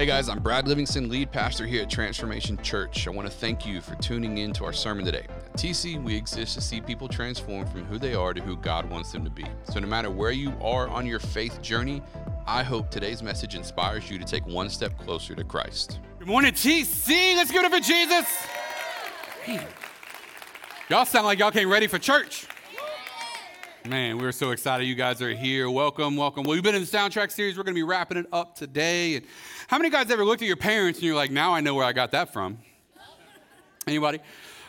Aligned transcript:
Hey 0.00 0.06
guys, 0.06 0.30
I'm 0.30 0.38
Brad 0.38 0.66
Livingston, 0.66 1.10
lead 1.10 1.30
pastor 1.30 1.66
here 1.66 1.82
at 1.82 1.90
Transformation 1.90 2.56
Church. 2.62 3.06
I 3.06 3.10
want 3.10 3.28
to 3.28 3.30
thank 3.30 3.66
you 3.66 3.82
for 3.82 3.96
tuning 3.96 4.38
in 4.38 4.50
to 4.54 4.64
our 4.64 4.72
sermon 4.72 5.04
today. 5.04 5.26
At 5.28 5.52
TC, 5.58 6.02
we 6.02 6.16
exist 6.16 6.54
to 6.54 6.62
see 6.62 6.80
people 6.80 7.06
transform 7.06 7.66
from 7.66 7.84
who 7.84 7.98
they 7.98 8.14
are 8.14 8.32
to 8.32 8.40
who 8.40 8.56
God 8.56 8.88
wants 8.88 9.12
them 9.12 9.24
to 9.24 9.30
be. 9.30 9.44
So, 9.64 9.78
no 9.78 9.86
matter 9.86 10.10
where 10.10 10.30
you 10.30 10.54
are 10.62 10.88
on 10.88 11.04
your 11.04 11.18
faith 11.18 11.60
journey, 11.60 12.00
I 12.46 12.62
hope 12.62 12.90
today's 12.90 13.22
message 13.22 13.54
inspires 13.54 14.10
you 14.10 14.18
to 14.18 14.24
take 14.24 14.46
one 14.46 14.70
step 14.70 14.96
closer 14.96 15.34
to 15.34 15.44
Christ. 15.44 16.00
Good 16.18 16.28
morning, 16.28 16.54
TC. 16.54 17.36
Let's 17.36 17.52
give 17.52 17.62
it 17.62 17.66
up 17.66 17.72
for 17.72 17.86
Jesus. 17.86 18.26
Y'all 20.88 21.04
sound 21.04 21.26
like 21.26 21.38
y'all 21.38 21.50
came 21.50 21.70
ready 21.70 21.88
for 21.88 21.98
church. 21.98 22.46
Man, 23.88 24.18
we're 24.18 24.32
so 24.32 24.50
excited 24.50 24.84
you 24.84 24.94
guys 24.94 25.22
are 25.22 25.32
here. 25.32 25.70
Welcome, 25.70 26.14
welcome. 26.14 26.44
Well, 26.44 26.52
we've 26.52 26.62
been 26.62 26.74
in 26.74 26.82
the 26.82 26.86
soundtrack 26.86 27.30
series. 27.30 27.56
We're 27.56 27.62
going 27.62 27.74
to 27.74 27.78
be 27.78 27.82
wrapping 27.82 28.18
it 28.18 28.26
up 28.30 28.54
today. 28.54 29.14
And 29.16 29.26
how 29.68 29.78
many 29.78 29.88
guys 29.88 30.10
ever 30.10 30.22
looked 30.22 30.42
at 30.42 30.48
your 30.48 30.58
parents 30.58 30.98
and 30.98 31.06
you're 31.06 31.16
like, 31.16 31.30
now 31.30 31.54
I 31.54 31.62
know 31.62 31.74
where 31.74 31.86
I 31.86 31.94
got 31.94 32.10
that 32.10 32.30
from? 32.30 32.58
Anybody? 33.86 34.18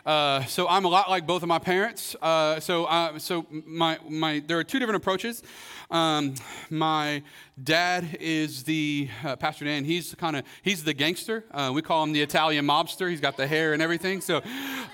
Uh, 0.05 0.45
so 0.45 0.65
I'm 0.65 0.85
a 0.85 0.87
lot 0.87 1.09
like 1.09 1.27
both 1.27 1.43
of 1.43 1.49
my 1.49 1.59
parents. 1.59 2.15
Uh, 2.21 2.61
so, 2.61 2.85
uh, 2.85 3.19
so 3.19 3.45
my, 3.51 3.99
my, 4.07 4.41
there 4.47 4.57
are 4.57 4.63
two 4.63 4.79
different 4.79 4.95
approaches. 4.95 5.43
Um, 5.91 6.35
my 6.69 7.21
dad 7.61 8.17
is 8.21 8.63
the 8.63 9.09
uh, 9.25 9.35
Pastor 9.35 9.65
Dan. 9.65 9.83
He's 9.83 10.15
kind 10.15 10.37
of 10.37 10.45
he's 10.61 10.85
the 10.85 10.93
gangster. 10.93 11.43
Uh, 11.51 11.71
we 11.73 11.81
call 11.81 12.01
him 12.03 12.13
the 12.13 12.21
Italian 12.21 12.65
mobster. 12.65 13.09
He's 13.09 13.19
got 13.19 13.35
the 13.35 13.45
hair 13.45 13.73
and 13.73 13.81
everything. 13.81 14.21
So, 14.21 14.41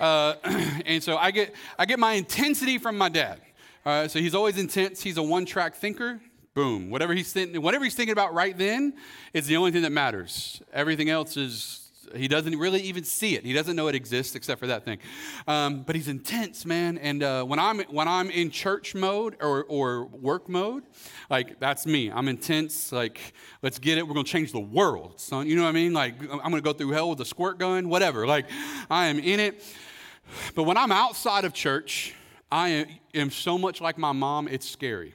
uh, 0.00 0.34
and 0.84 1.00
so 1.04 1.16
I 1.16 1.30
get 1.30 1.54
I 1.78 1.86
get 1.86 2.00
my 2.00 2.14
intensity 2.14 2.78
from 2.78 2.98
my 2.98 3.08
dad. 3.08 3.40
So 3.88 4.18
he's 4.18 4.34
always 4.34 4.58
intense. 4.58 5.02
He's 5.02 5.16
a 5.16 5.22
one-track 5.22 5.74
thinker. 5.74 6.20
Boom. 6.52 6.90
Whatever 6.90 7.14
he's 7.14 7.32
thinking, 7.32 7.62
whatever 7.62 7.84
he's 7.84 7.94
thinking 7.94 8.12
about 8.12 8.34
right 8.34 8.56
then 8.56 8.94
is 9.32 9.46
the 9.46 9.56
only 9.56 9.70
thing 9.70 9.82
that 9.82 9.92
matters. 9.92 10.60
Everything 10.74 11.08
else 11.08 11.36
is 11.38 11.88
he 12.14 12.28
doesn't 12.28 12.58
really 12.58 12.80
even 12.82 13.04
see 13.04 13.34
it. 13.34 13.44
He 13.44 13.52
doesn't 13.52 13.76
know 13.76 13.88
it 13.88 13.94
exists 13.94 14.34
except 14.34 14.60
for 14.60 14.66
that 14.66 14.84
thing. 14.84 14.98
Um, 15.46 15.84
but 15.84 15.94
he's 15.94 16.08
intense, 16.08 16.66
man. 16.66 16.98
And 16.98 17.22
uh, 17.22 17.44
when 17.44 17.58
I'm 17.58 17.80
when 17.84 18.08
I'm 18.08 18.30
in 18.30 18.50
church 18.50 18.94
mode 18.94 19.36
or 19.40 19.64
or 19.64 20.04
work 20.06 20.48
mode, 20.48 20.82
like 21.30 21.58
that's 21.58 21.86
me. 21.86 22.10
I'm 22.10 22.28
intense. 22.28 22.92
Like 22.92 23.34
let's 23.62 23.78
get 23.78 23.96
it. 23.96 24.06
We're 24.06 24.14
gonna 24.14 24.24
change 24.24 24.52
the 24.52 24.60
world, 24.60 25.20
son. 25.20 25.46
You 25.46 25.56
know 25.56 25.62
what 25.62 25.70
I 25.70 25.72
mean? 25.72 25.94
Like 25.94 26.20
I'm 26.20 26.50
gonna 26.50 26.60
go 26.60 26.74
through 26.74 26.90
hell 26.90 27.08
with 27.08 27.20
a 27.20 27.24
squirt 27.24 27.58
gun, 27.58 27.88
whatever. 27.88 28.26
Like 28.26 28.46
I 28.90 29.06
am 29.06 29.18
in 29.18 29.40
it. 29.40 29.64
But 30.54 30.64
when 30.64 30.76
I'm 30.76 30.92
outside 30.92 31.46
of 31.46 31.54
church 31.54 32.14
I 32.50 32.86
am 33.14 33.30
so 33.30 33.58
much 33.58 33.80
like 33.80 33.98
my 33.98 34.12
mom, 34.12 34.48
it's 34.48 34.68
scary. 34.68 35.14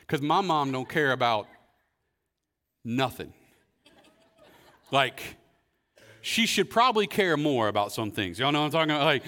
Because 0.00 0.20
my 0.20 0.40
mom 0.40 0.72
don't 0.72 0.88
care 0.88 1.12
about 1.12 1.46
nothing. 2.84 3.32
Like, 4.90 5.36
she 6.20 6.46
should 6.46 6.70
probably 6.70 7.06
care 7.06 7.36
more 7.36 7.68
about 7.68 7.92
some 7.92 8.10
things. 8.10 8.38
Y'all 8.38 8.52
know 8.52 8.60
what 8.60 8.66
I'm 8.66 8.72
talking 8.72 8.90
about? 8.90 9.04
Like, 9.04 9.24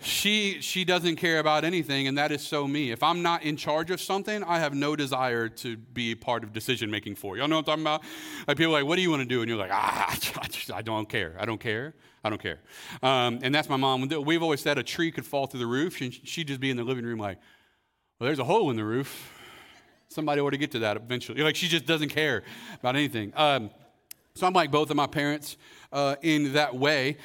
she 0.00 0.60
she 0.60 0.84
doesn't 0.84 1.16
care 1.16 1.40
about 1.40 1.64
anything, 1.64 2.06
and 2.06 2.16
that 2.18 2.30
is 2.30 2.42
so 2.42 2.68
me. 2.68 2.92
If 2.92 3.02
I'm 3.02 3.22
not 3.22 3.42
in 3.42 3.56
charge 3.56 3.90
of 3.90 4.00
something, 4.00 4.44
I 4.44 4.58
have 4.60 4.72
no 4.72 4.94
desire 4.94 5.48
to 5.48 5.76
be 5.76 6.14
part 6.14 6.44
of 6.44 6.52
decision 6.52 6.90
making 6.90 7.16
for. 7.16 7.36
Y'all 7.36 7.48
know 7.48 7.56
what 7.56 7.68
I'm 7.68 7.82
talking 7.82 7.82
about? 7.82 8.04
Like 8.46 8.56
people 8.56 8.72
like, 8.72 8.84
what 8.84 8.96
do 8.96 9.02
you 9.02 9.10
want 9.10 9.22
to 9.22 9.28
do? 9.28 9.40
And 9.40 9.48
you're 9.48 9.58
like, 9.58 9.72
ah, 9.72 10.10
I, 10.10 10.46
just, 10.46 10.70
I 10.70 10.82
don't 10.82 11.08
care. 11.08 11.34
I 11.38 11.44
don't 11.44 11.60
care. 11.60 11.94
I 12.24 12.30
don't 12.30 12.40
care. 12.40 12.58
Um, 13.02 13.38
and 13.42 13.54
that's 13.54 13.68
my 13.68 13.76
mom. 13.76 14.08
We've 14.08 14.42
always 14.42 14.60
said 14.60 14.78
a 14.78 14.82
tree 14.82 15.10
could 15.10 15.26
fall 15.26 15.46
through 15.46 15.60
the 15.60 15.66
roof, 15.66 16.00
and 16.00 16.12
she'd 16.12 16.48
just 16.48 16.60
be 16.60 16.70
in 16.70 16.76
the 16.76 16.84
living 16.84 17.04
room 17.04 17.18
like, 17.18 17.38
well, 18.18 18.26
there's 18.26 18.38
a 18.38 18.44
hole 18.44 18.70
in 18.70 18.76
the 18.76 18.84
roof. 18.84 19.32
Somebody 20.08 20.40
ought 20.40 20.50
to 20.50 20.56
get 20.56 20.72
to 20.72 20.80
that 20.80 20.96
eventually. 20.96 21.42
Like 21.42 21.54
she 21.54 21.68
just 21.68 21.86
doesn't 21.86 22.08
care 22.08 22.42
about 22.80 22.96
anything. 22.96 23.32
Um, 23.36 23.70
so 24.34 24.46
I'm 24.46 24.52
like 24.52 24.70
both 24.70 24.90
of 24.90 24.96
my 24.96 25.06
parents 25.06 25.56
uh, 25.92 26.16
in 26.22 26.54
that 26.54 26.74
way. 26.74 27.18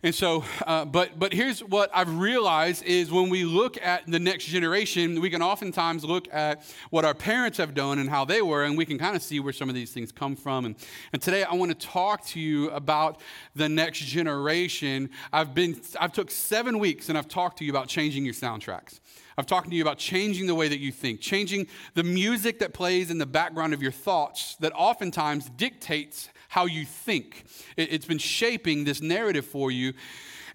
And 0.00 0.14
so, 0.14 0.44
uh, 0.64 0.84
but 0.84 1.18
but 1.18 1.32
here's 1.32 1.58
what 1.58 1.90
I've 1.92 2.18
realized 2.18 2.84
is 2.84 3.10
when 3.10 3.30
we 3.30 3.44
look 3.44 3.76
at 3.82 4.06
the 4.06 4.20
next 4.20 4.44
generation, 4.44 5.20
we 5.20 5.28
can 5.28 5.42
oftentimes 5.42 6.04
look 6.04 6.32
at 6.32 6.62
what 6.90 7.04
our 7.04 7.14
parents 7.14 7.58
have 7.58 7.74
done 7.74 7.98
and 7.98 8.08
how 8.08 8.24
they 8.24 8.40
were, 8.40 8.62
and 8.62 8.78
we 8.78 8.84
can 8.86 8.96
kind 8.96 9.16
of 9.16 9.22
see 9.22 9.40
where 9.40 9.52
some 9.52 9.68
of 9.68 9.74
these 9.74 9.90
things 9.90 10.12
come 10.12 10.36
from. 10.36 10.66
And, 10.66 10.76
and 11.12 11.20
today 11.20 11.42
I 11.42 11.54
want 11.54 11.76
to 11.78 11.86
talk 11.86 12.24
to 12.26 12.40
you 12.40 12.70
about 12.70 13.20
the 13.56 13.68
next 13.68 13.98
generation. 14.00 15.10
I've 15.32 15.52
been 15.52 15.80
I've 15.98 16.12
took 16.12 16.30
seven 16.30 16.78
weeks 16.78 17.08
and 17.08 17.18
I've 17.18 17.28
talked 17.28 17.58
to 17.58 17.64
you 17.64 17.72
about 17.72 17.88
changing 17.88 18.24
your 18.24 18.34
soundtracks. 18.34 19.00
I've 19.36 19.46
talked 19.46 19.68
to 19.70 19.74
you 19.74 19.82
about 19.82 19.98
changing 19.98 20.46
the 20.46 20.54
way 20.54 20.68
that 20.68 20.78
you 20.78 20.92
think, 20.92 21.20
changing 21.20 21.66
the 21.94 22.04
music 22.04 22.60
that 22.60 22.72
plays 22.72 23.10
in 23.10 23.18
the 23.18 23.26
background 23.26 23.74
of 23.74 23.82
your 23.82 23.92
thoughts 23.92 24.54
that 24.56 24.72
oftentimes 24.74 25.48
dictates 25.50 26.28
how 26.48 26.64
you 26.64 26.84
think. 26.84 27.44
It's 27.76 28.06
been 28.06 28.18
shaping 28.18 28.84
this 28.84 29.00
narrative 29.00 29.46
for 29.46 29.70
you. 29.70 29.92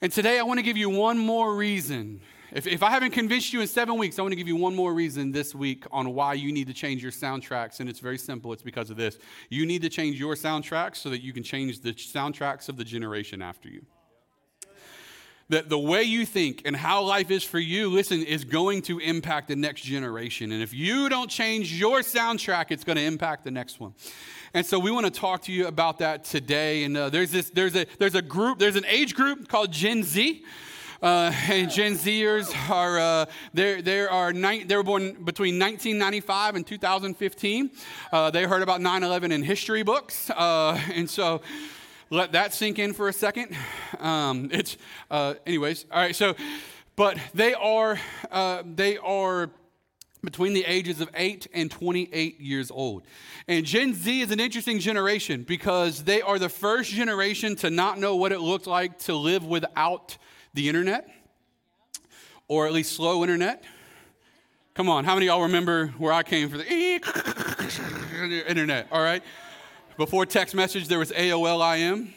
And 0.02 0.12
today 0.12 0.40
I 0.40 0.44
want 0.44 0.58
to 0.58 0.64
give 0.64 0.76
you 0.76 0.90
one 0.90 1.18
more 1.18 1.56
reason. 1.56 2.20
If, 2.52 2.68
if 2.68 2.84
I 2.84 2.90
haven't 2.90 3.12
convinced 3.12 3.54
you 3.54 3.62
in 3.62 3.68
seven 3.68 3.98
weeks, 3.98 4.20
I 4.20 4.22
want 4.22 4.34
to 4.34 4.36
give 4.36 4.48
you 4.48 4.56
one 4.56 4.76
more 4.76 4.94
reason 4.94 5.32
this 5.32 5.56
week 5.56 5.86
on 5.92 6.14
why 6.14 6.34
you 6.34 6.52
need 6.52 6.68
to 6.68 6.74
change 6.74 7.02
your 7.02 7.12
soundtracks. 7.12 7.80
And 7.80 7.90
it's 7.90 8.00
very 8.00 8.18
simple 8.18 8.52
it's 8.54 8.62
because 8.62 8.90
of 8.90 8.98
this. 8.98 9.18
You 9.50 9.66
need 9.66 9.82
to 9.84 9.90
change 9.90 10.20
your 10.20 10.36
soundtracks 10.36 10.98
so 10.98 11.10
that 11.10 11.22
you 11.22 11.32
can 11.32 11.44
change 11.44 11.82
the 11.82 11.94
soundtracks 11.94 12.70
of 12.70 12.78
the 12.78 12.84
generation 12.84 13.42
after 13.42 13.70
you 13.70 13.86
that 15.50 15.70
the 15.70 15.78
way 15.78 16.04
you 16.04 16.26
think 16.26 16.62
and 16.66 16.76
how 16.76 17.04
life 17.04 17.30
is 17.30 17.44
for 17.44 17.60
you, 17.60 17.90
listen, 17.90 18.24
is 18.24 18.44
going 18.44 18.82
to 18.82 19.00
impact 19.00 19.50
the 19.50 19.56
next 19.56 19.82
generation. 19.82 20.52
And 20.52 20.64
if 20.64 20.74
you 20.74 21.10
don't 21.10 21.30
change 21.30 21.74
your 21.74 22.00
soundtrack, 22.00 22.68
it's 22.70 22.84
going 22.84 22.96
to 22.96 23.04
impact 23.04 23.44
the 23.44 23.52
next 23.52 23.80
one. 23.80 23.94
And 24.56 24.64
so 24.64 24.78
we 24.78 24.92
want 24.92 25.12
to 25.12 25.12
talk 25.12 25.42
to 25.44 25.52
you 25.52 25.66
about 25.66 25.98
that 25.98 26.26
today. 26.26 26.84
And 26.84 26.96
uh, 26.96 27.10
there's 27.10 27.32
this, 27.32 27.50
there's 27.50 27.76
a, 27.76 27.88
there's 27.98 28.14
a 28.14 28.22
group, 28.22 28.60
there's 28.60 28.76
an 28.76 28.86
age 28.86 29.16
group 29.16 29.48
called 29.48 29.72
Gen 29.72 30.04
Z. 30.04 30.44
Uh, 31.02 31.34
and 31.50 31.72
Gen 31.72 31.94
Zers 31.94 32.54
are 32.70 33.00
uh, 33.00 33.26
there. 33.56 33.82
There 33.82 34.12
are 34.12 34.32
ni- 34.32 34.64
they 34.64 34.76
were 34.76 34.84
born 34.84 35.24
between 35.24 35.58
1995 35.58 36.56
and 36.56 36.68
2015. 36.68 37.72
Uh, 38.12 38.30
they 38.30 38.44
heard 38.44 38.62
about 38.62 38.80
9/11 38.80 39.32
in 39.32 39.42
history 39.42 39.82
books, 39.82 40.30
uh, 40.30 40.80
and 40.94 41.10
so 41.10 41.42
let 42.12 42.32
that 42.34 42.54
sink 42.54 42.78
in 42.78 42.94
for 42.94 43.10
a 43.10 43.14
second. 43.14 43.58
Um, 44.00 44.50
it's, 44.52 44.78
uh, 45.10 45.34
anyways, 45.48 45.88
all 45.92 46.00
right. 46.00 46.16
So, 46.16 46.36
but 46.96 47.18
they 47.34 47.56
are, 47.56 48.00
uh, 48.32 48.62
they 48.64 48.98
are 48.98 49.50
between 50.24 50.54
the 50.54 50.64
ages 50.66 51.02
of 51.02 51.10
8 51.14 51.48
and 51.54 51.70
28 51.70 52.40
years 52.40 52.72
old. 52.72 53.04
And 53.48 53.66
Gen 53.66 53.94
Z 53.94 54.22
is 54.22 54.32
an 54.32 54.40
interesting 54.40 54.80
generation 54.80 55.44
because 55.44 56.04
they 56.04 56.22
are 56.22 56.40
the 56.40 56.50
first 56.50 56.92
generation 56.92 57.56
to 57.58 57.70
not 57.70 58.00
know 58.00 58.16
what 58.16 58.32
it 58.32 58.40
looked 58.40 58.66
like 58.66 58.98
to 59.00 59.16
live 59.16 59.46
without 59.46 60.18
the 60.54 60.70
internet, 60.70 61.10
or 62.48 62.66
at 62.68 62.74
least 62.74 62.94
slow 62.94 63.22
internet. 63.22 63.64
Come 64.76 64.90
on, 64.90 65.04
how 65.04 65.14
many 65.14 65.28
y'all 65.28 65.44
remember 65.44 65.88
where 65.98 66.14
I 66.14 66.24
came 66.24 66.50
from 66.50 66.60
the 66.60 66.68
internet? 68.48 68.88
All 68.92 69.04
right. 69.04 69.22
Before 69.98 70.26
text 70.26 70.56
message, 70.56 70.88
there 70.88 70.98
was 71.00 71.12
AOL 71.12 71.78
IM. 71.78 72.14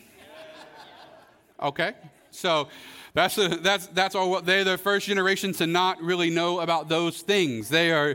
Okay, 1.60 1.92
so 2.30 2.68
that's 3.16 3.36
that's 3.36 3.86
that's 3.86 4.14
all. 4.14 4.42
They're 4.42 4.62
the 4.62 4.76
first 4.76 5.06
generation 5.06 5.54
to 5.54 5.66
not 5.66 6.02
really 6.02 6.28
know 6.28 6.60
about 6.60 6.90
those 6.90 7.22
things. 7.22 7.70
They 7.70 7.90
are 7.90 8.14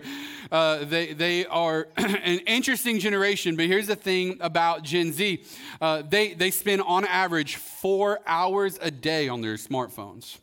uh, 0.51 0.85
they 0.85 1.13
they 1.13 1.47
are 1.47 1.87
an 1.97 2.37
interesting 2.45 2.99
generation. 2.99 3.55
But 3.55 3.65
here's 3.65 3.87
the 3.87 3.95
thing 3.95 4.37
about 4.41 4.83
Gen 4.83 5.11
Z: 5.11 5.43
uh, 5.81 6.03
they 6.07 6.35
they 6.35 6.51
spend 6.51 6.83
on 6.83 7.05
average 7.05 7.55
four 7.55 8.19
hours 8.27 8.77
a 8.79 8.91
day 8.91 9.27
on 9.27 9.41
their 9.41 9.55
smartphones. 9.55 10.37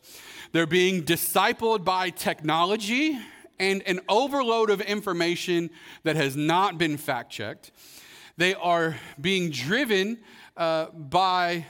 They're 0.51 0.67
being 0.67 1.03
discipled 1.03 1.85
by 1.85 2.09
technology 2.09 3.17
and 3.59 3.81
an 3.87 4.01
overload 4.09 4.71
of 4.71 4.81
information 4.81 5.69
that 6.03 6.17
has 6.17 6.35
not 6.35 6.77
been 6.77 6.97
fact 6.97 7.31
checked. 7.31 7.71
They 8.35 8.55
are 8.55 8.97
being 9.21 9.51
driven 9.51 10.17
uh, 10.57 10.87
by 10.87 11.65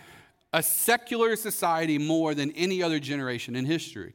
a 0.54 0.64
secular 0.64 1.36
society 1.36 1.98
more 1.98 2.34
than 2.34 2.52
any 2.52 2.82
other 2.82 3.00
generation 3.00 3.56
in 3.56 3.66
history. 3.66 4.14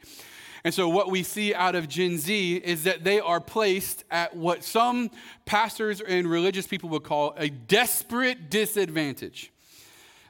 And 0.64 0.72
so, 0.72 0.88
what 0.88 1.10
we 1.10 1.22
see 1.22 1.54
out 1.54 1.74
of 1.74 1.88
Gen 1.88 2.16
Z 2.16 2.56
is 2.56 2.84
that 2.84 3.04
they 3.04 3.20
are 3.20 3.40
placed 3.40 4.04
at 4.10 4.34
what 4.34 4.64
some 4.64 5.10
pastors 5.44 6.00
and 6.00 6.26
religious 6.26 6.66
people 6.66 6.88
would 6.90 7.02
call 7.02 7.34
a 7.36 7.50
desperate 7.50 8.48
disadvantage. 8.48 9.52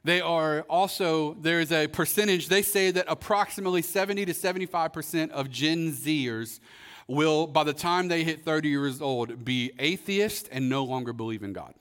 They 0.03 0.21
are 0.21 0.63
also, 0.63 1.35
there's 1.41 1.73
a 1.73 1.87
percentage, 1.87 2.49
they 2.49 2.63
say 2.63 2.91
that 2.91 3.07
approximately 3.09 3.81
70 3.81 4.27
to 4.27 4.33
75% 4.33 5.31
of 5.31 5.51
Gen 5.51 5.93
Zers 5.93 6.61
will, 7.07 7.47
by 7.47 7.65
the 7.65 7.73
time 7.73 8.09
they 8.09 8.23
hit 8.23 8.45
30 8.45 8.69
years 8.69 9.01
old, 9.01 9.45
be 9.45 9.73
atheist 9.79 10.49
and 10.53 10.69
no 10.69 10.85
longer 10.85 11.15
believe 11.15 11.43
in 11.43 11.55
God. 11.55 11.75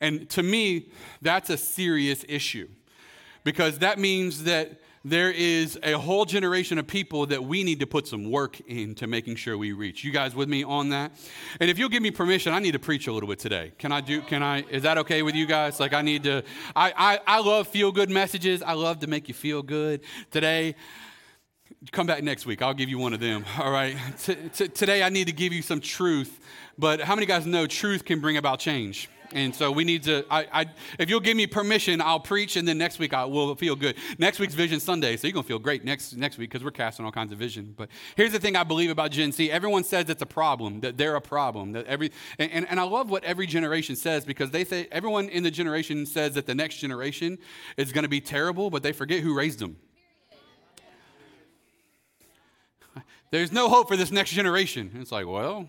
And 0.00 0.28
to 0.30 0.42
me, 0.42 0.90
that's 1.22 1.50
a 1.50 1.56
serious 1.56 2.24
issue 2.28 2.68
because 3.44 3.78
that 3.78 3.98
means 3.98 4.44
that 4.44 4.80
there 5.04 5.30
is 5.30 5.78
a 5.84 5.92
whole 5.92 6.24
generation 6.24 6.78
of 6.78 6.86
people 6.88 7.26
that 7.26 7.44
we 7.44 7.62
need 7.62 7.78
to 7.78 7.86
put 7.86 8.08
some 8.08 8.28
work 8.28 8.58
into 8.66 9.06
making 9.06 9.36
sure 9.36 9.56
we 9.56 9.70
reach. 9.70 10.02
You 10.02 10.10
guys 10.10 10.34
with 10.34 10.48
me 10.48 10.64
on 10.64 10.88
that? 10.88 11.12
And 11.60 11.70
if 11.70 11.78
you'll 11.78 11.88
give 11.88 12.02
me 12.02 12.10
permission, 12.10 12.52
I 12.52 12.58
need 12.58 12.72
to 12.72 12.80
preach 12.80 13.06
a 13.06 13.12
little 13.12 13.28
bit 13.28 13.38
today. 13.38 13.72
Can 13.78 13.92
I 13.92 14.00
do, 14.00 14.20
can 14.20 14.42
I, 14.42 14.64
is 14.68 14.82
that 14.82 14.98
okay 14.98 15.22
with 15.22 15.36
you 15.36 15.46
guys? 15.46 15.78
Like 15.78 15.94
I 15.94 16.02
need 16.02 16.24
to, 16.24 16.42
I, 16.74 16.92
I, 16.96 17.36
I 17.36 17.40
love 17.40 17.68
feel 17.68 17.92
good 17.92 18.10
messages. 18.10 18.64
I 18.64 18.72
love 18.72 18.98
to 18.98 19.06
make 19.06 19.28
you 19.28 19.34
feel 19.34 19.62
good. 19.62 20.00
Today, 20.32 20.74
come 21.92 22.08
back 22.08 22.24
next 22.24 22.44
week. 22.44 22.60
I'll 22.60 22.74
give 22.74 22.88
you 22.88 22.98
one 22.98 23.12
of 23.12 23.20
them. 23.20 23.44
All 23.60 23.70
right. 23.70 23.96
T- 24.20 24.34
t- 24.52 24.68
today, 24.68 25.04
I 25.04 25.08
need 25.08 25.28
to 25.28 25.32
give 25.32 25.52
you 25.52 25.62
some 25.62 25.80
truth. 25.80 26.40
But 26.78 27.00
how 27.00 27.14
many 27.14 27.26
guys 27.26 27.46
know 27.46 27.68
truth 27.68 28.04
can 28.04 28.18
bring 28.18 28.38
about 28.38 28.58
change? 28.58 29.08
And 29.36 29.54
so 29.54 29.70
we 29.70 29.84
need 29.84 30.04
to, 30.04 30.24
I, 30.30 30.46
I, 30.50 30.66
if 30.98 31.10
you'll 31.10 31.20
give 31.20 31.36
me 31.36 31.46
permission, 31.46 32.00
I'll 32.00 32.18
preach, 32.18 32.56
and 32.56 32.66
then 32.66 32.78
next 32.78 32.98
week 32.98 33.12
I 33.12 33.26
will 33.26 33.54
feel 33.54 33.76
good. 33.76 33.96
Next 34.16 34.38
week's 34.38 34.54
Vision 34.54 34.80
Sunday, 34.80 35.18
so 35.18 35.26
you're 35.26 35.34
going 35.34 35.44
to 35.44 35.46
feel 35.48 35.58
great 35.58 35.84
next, 35.84 36.16
next 36.16 36.38
week 36.38 36.48
because 36.48 36.64
we're 36.64 36.70
casting 36.70 37.04
all 37.04 37.12
kinds 37.12 37.32
of 37.32 37.38
vision. 37.38 37.74
But 37.76 37.90
here's 38.16 38.32
the 38.32 38.40
thing 38.40 38.56
I 38.56 38.64
believe 38.64 38.88
about 38.88 39.10
Gen 39.10 39.32
Z 39.32 39.50
everyone 39.50 39.84
says 39.84 40.08
it's 40.08 40.22
a 40.22 40.26
problem, 40.26 40.80
that 40.80 40.96
they're 40.96 41.16
a 41.16 41.20
problem. 41.20 41.72
That 41.72 41.84
every, 41.84 42.12
and, 42.38 42.50
and, 42.50 42.66
and 42.70 42.80
I 42.80 42.84
love 42.84 43.10
what 43.10 43.24
every 43.24 43.46
generation 43.46 43.94
says 43.94 44.24
because 44.24 44.52
they 44.52 44.64
say, 44.64 44.88
everyone 44.90 45.28
in 45.28 45.42
the 45.42 45.50
generation 45.50 46.06
says 46.06 46.32
that 46.32 46.46
the 46.46 46.54
next 46.54 46.76
generation 46.76 47.36
is 47.76 47.92
going 47.92 48.04
to 48.04 48.08
be 48.08 48.22
terrible, 48.22 48.70
but 48.70 48.82
they 48.82 48.92
forget 48.92 49.20
who 49.20 49.36
raised 49.36 49.58
them. 49.58 49.76
There's 53.30 53.52
no 53.52 53.68
hope 53.68 53.88
for 53.88 53.98
this 53.98 54.10
next 54.10 54.30
generation. 54.30 54.92
it's 54.94 55.12
like, 55.12 55.26
well, 55.26 55.68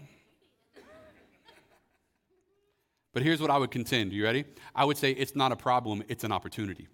But 3.18 3.24
here's 3.24 3.42
what 3.42 3.50
I 3.50 3.58
would 3.58 3.72
contend. 3.72 4.14
You 4.14 4.24
ready? 4.24 4.46
I 4.76 4.86
would 4.86 4.96
say 4.96 5.10
it's 5.10 5.36
not 5.36 5.52
a 5.52 5.56
problem, 5.56 6.04
it's 6.08 6.24
an 6.24 6.32
opportunity. 6.32 6.88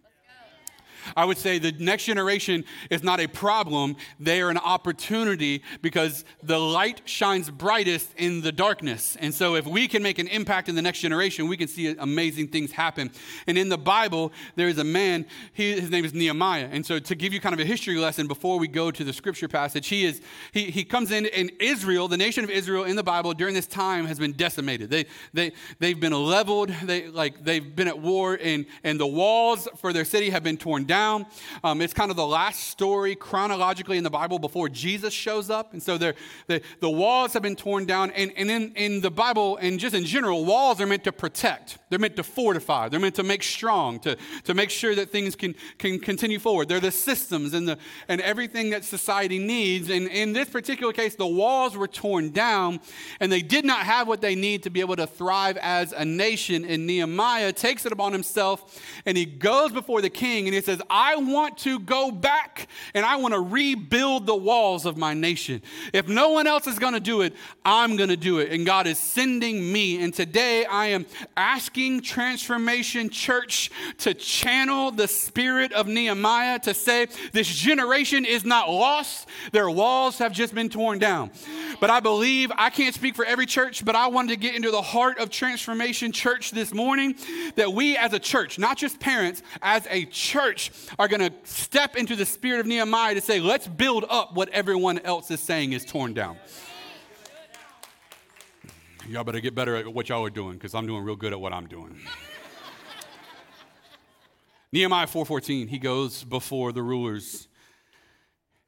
I 1.15 1.25
would 1.25 1.37
say 1.37 1.59
the 1.59 1.71
next 1.73 2.05
generation 2.05 2.65
is 2.89 3.03
not 3.03 3.19
a 3.19 3.27
problem, 3.27 3.95
they 4.19 4.41
are 4.41 4.49
an 4.49 4.57
opportunity 4.57 5.61
because 5.81 6.25
the 6.41 6.59
light 6.59 7.01
shines 7.05 7.49
brightest 7.49 8.13
in 8.17 8.41
the 8.41 8.51
darkness. 8.51 9.17
And 9.19 9.33
so, 9.33 9.55
if 9.55 9.65
we 9.65 9.87
can 9.87 10.03
make 10.03 10.19
an 10.19 10.27
impact 10.27 10.69
in 10.69 10.75
the 10.75 10.81
next 10.81 10.99
generation, 10.99 11.47
we 11.47 11.57
can 11.57 11.67
see 11.67 11.95
amazing 11.97 12.47
things 12.49 12.71
happen. 12.71 13.11
And 13.47 13.57
in 13.57 13.69
the 13.69 13.77
Bible, 13.77 14.31
there 14.55 14.67
is 14.67 14.77
a 14.77 14.83
man, 14.83 15.25
he, 15.53 15.79
his 15.79 15.89
name 15.89 16.05
is 16.05 16.13
Nehemiah. 16.13 16.69
And 16.71 16.85
so, 16.85 16.99
to 16.99 17.15
give 17.15 17.33
you 17.33 17.39
kind 17.39 17.53
of 17.53 17.59
a 17.59 17.65
history 17.65 17.97
lesson 17.97 18.27
before 18.27 18.59
we 18.59 18.67
go 18.67 18.91
to 18.91 19.03
the 19.03 19.13
scripture 19.13 19.47
passage, 19.47 19.87
he, 19.87 20.05
is, 20.05 20.21
he, 20.51 20.71
he 20.71 20.83
comes 20.83 21.11
in, 21.11 21.25
and 21.27 21.51
Israel, 21.59 22.07
the 22.07 22.17
nation 22.17 22.43
of 22.43 22.49
Israel 22.49 22.83
in 22.83 22.95
the 22.95 23.03
Bible 23.03 23.33
during 23.33 23.53
this 23.53 23.67
time 23.67 24.05
has 24.05 24.19
been 24.19 24.33
decimated. 24.33 24.89
They, 24.89 25.05
they, 25.33 25.51
they've 25.79 25.99
been 25.99 26.13
leveled, 26.13 26.69
they, 26.83 27.07
like, 27.07 27.43
they've 27.43 27.75
been 27.75 27.87
at 27.87 27.99
war, 27.99 28.37
and, 28.41 28.65
and 28.83 28.99
the 28.99 29.07
walls 29.07 29.67
for 29.77 29.93
their 29.93 30.05
city 30.05 30.29
have 30.29 30.43
been 30.43 30.57
torn 30.57 30.85
down 30.85 30.92
down. 30.93 31.25
Um, 31.63 31.81
it's 31.81 31.95
kind 32.01 32.11
of 32.11 32.17
the 32.17 32.27
last 32.27 32.59
story 32.69 33.15
chronologically 33.15 33.97
in 33.97 34.03
the 34.03 34.11
Bible 34.11 34.37
before 34.37 34.69
Jesus 34.69 35.11
shows 35.11 35.49
up. 35.49 35.73
And 35.73 35.81
so 35.81 35.97
the, 35.97 36.13
the 36.47 36.89
walls 36.89 37.33
have 37.33 37.41
been 37.41 37.55
torn 37.55 37.85
down. 37.85 38.11
And, 38.11 38.31
and 38.37 38.51
in, 38.51 38.73
in 38.75 39.01
the 39.01 39.09
Bible, 39.09 39.57
and 39.57 39.79
just 39.79 39.95
in 39.95 40.05
general, 40.05 40.45
walls 40.45 40.79
are 40.79 40.85
meant 40.85 41.03
to 41.05 41.11
protect, 41.11 41.79
they're 41.89 41.97
meant 41.97 42.15
to 42.17 42.23
fortify, 42.23 42.89
they're 42.89 42.99
meant 42.99 43.15
to 43.15 43.23
make 43.23 43.41
strong, 43.41 43.99
to, 44.01 44.15
to 44.43 44.53
make 44.53 44.69
sure 44.69 44.93
that 44.93 45.09
things 45.09 45.35
can, 45.35 45.55
can 45.79 45.99
continue 45.99 46.37
forward. 46.37 46.69
They're 46.69 46.79
the 46.79 46.91
systems 46.91 47.55
and, 47.55 47.67
the, 47.67 47.77
and 48.07 48.21
everything 48.21 48.69
that 48.69 48.83
society 48.83 49.39
needs. 49.39 49.89
And 49.89 50.07
in 50.07 50.33
this 50.33 50.49
particular 50.49 50.93
case, 50.93 51.15
the 51.15 51.25
walls 51.25 51.75
were 51.75 51.87
torn 51.87 52.29
down, 52.31 52.81
and 53.19 53.31
they 53.31 53.41
did 53.41 53.65
not 53.65 53.79
have 53.79 54.07
what 54.07 54.21
they 54.21 54.35
need 54.35 54.61
to 54.63 54.69
be 54.69 54.81
able 54.81 54.97
to 54.97 55.07
thrive 55.07 55.57
as 55.57 55.91
a 55.91 56.05
nation. 56.05 56.65
And 56.65 56.85
Nehemiah 56.85 57.51
takes 57.51 57.85
it 57.87 57.91
upon 57.91 58.13
himself, 58.13 58.79
and 59.07 59.17
he 59.17 59.25
goes 59.25 59.71
before 59.71 60.01
the 60.01 60.11
king, 60.11 60.45
and 60.47 60.53
he 60.53 60.61
says, 60.61 60.82
I 60.89 61.15
want 61.17 61.57
to 61.59 61.79
go 61.79 62.11
back 62.11 62.67
and 62.93 63.05
I 63.05 63.15
want 63.17 63.33
to 63.33 63.39
rebuild 63.39 64.25
the 64.25 64.35
walls 64.35 64.85
of 64.85 64.97
my 64.97 65.13
nation. 65.13 65.61
If 65.93 66.07
no 66.07 66.29
one 66.29 66.47
else 66.47 66.67
is 66.67 66.79
going 66.79 66.93
to 66.93 66.99
do 66.99 67.21
it, 67.21 67.33
I'm 67.65 67.95
going 67.95 68.09
to 68.09 68.17
do 68.17 68.39
it. 68.39 68.51
And 68.51 68.65
God 68.65 68.87
is 68.87 68.97
sending 68.97 69.71
me. 69.71 70.01
And 70.03 70.13
today 70.13 70.65
I 70.65 70.87
am 70.87 71.05
asking 71.37 72.01
Transformation 72.01 73.09
Church 73.09 73.71
to 73.99 74.13
channel 74.13 74.91
the 74.91 75.07
spirit 75.07 75.71
of 75.73 75.87
Nehemiah 75.87 76.59
to 76.59 76.73
say, 76.73 77.07
This 77.31 77.47
generation 77.47 78.25
is 78.25 78.45
not 78.45 78.69
lost, 78.69 79.27
their 79.51 79.69
walls 79.69 80.17
have 80.17 80.33
just 80.33 80.53
been 80.53 80.69
torn 80.69 80.99
down. 80.99 81.31
But 81.79 81.89
I 81.89 81.99
believe, 81.99 82.51
I 82.55 82.69
can't 82.69 82.93
speak 82.93 83.15
for 83.15 83.25
every 83.25 83.45
church, 83.45 83.83
but 83.83 83.95
I 83.95 84.07
wanted 84.07 84.29
to 84.29 84.37
get 84.37 84.55
into 84.55 84.71
the 84.71 84.81
heart 84.81 85.19
of 85.19 85.29
Transformation 85.29 86.11
Church 86.11 86.51
this 86.51 86.73
morning 86.73 87.15
that 87.55 87.73
we 87.73 87.97
as 87.97 88.13
a 88.13 88.19
church, 88.19 88.59
not 88.59 88.77
just 88.77 88.99
parents, 88.99 89.41
as 89.61 89.87
a 89.89 90.05
church, 90.05 90.71
are 90.99 91.07
going 91.07 91.19
to 91.19 91.33
step 91.43 91.95
into 91.95 92.15
the 92.15 92.25
spirit 92.25 92.59
of 92.59 92.65
Nehemiah 92.65 93.15
to 93.15 93.21
say, 93.21 93.39
let's 93.39 93.67
build 93.67 94.05
up 94.09 94.35
what 94.35 94.49
everyone 94.49 94.99
else 94.99 95.31
is 95.31 95.39
saying 95.39 95.73
is 95.73 95.85
torn 95.85 96.13
down. 96.13 96.37
Y'all 99.07 99.23
better 99.23 99.41
get 99.41 99.53
better 99.53 99.75
at 99.75 99.93
what 99.93 100.09
y'all 100.09 100.25
are 100.25 100.29
doing 100.29 100.53
because 100.53 100.73
I'm 100.73 100.87
doing 100.87 101.03
real 101.03 101.17
good 101.17 101.33
at 101.33 101.39
what 101.39 101.51
I'm 101.51 101.67
doing. 101.67 101.95
Nehemiah 104.71 105.07
4:14, 105.07 105.67
he 105.67 105.77
goes 105.77 106.23
before 106.23 106.71
the 106.71 106.81
rulers 106.81 107.49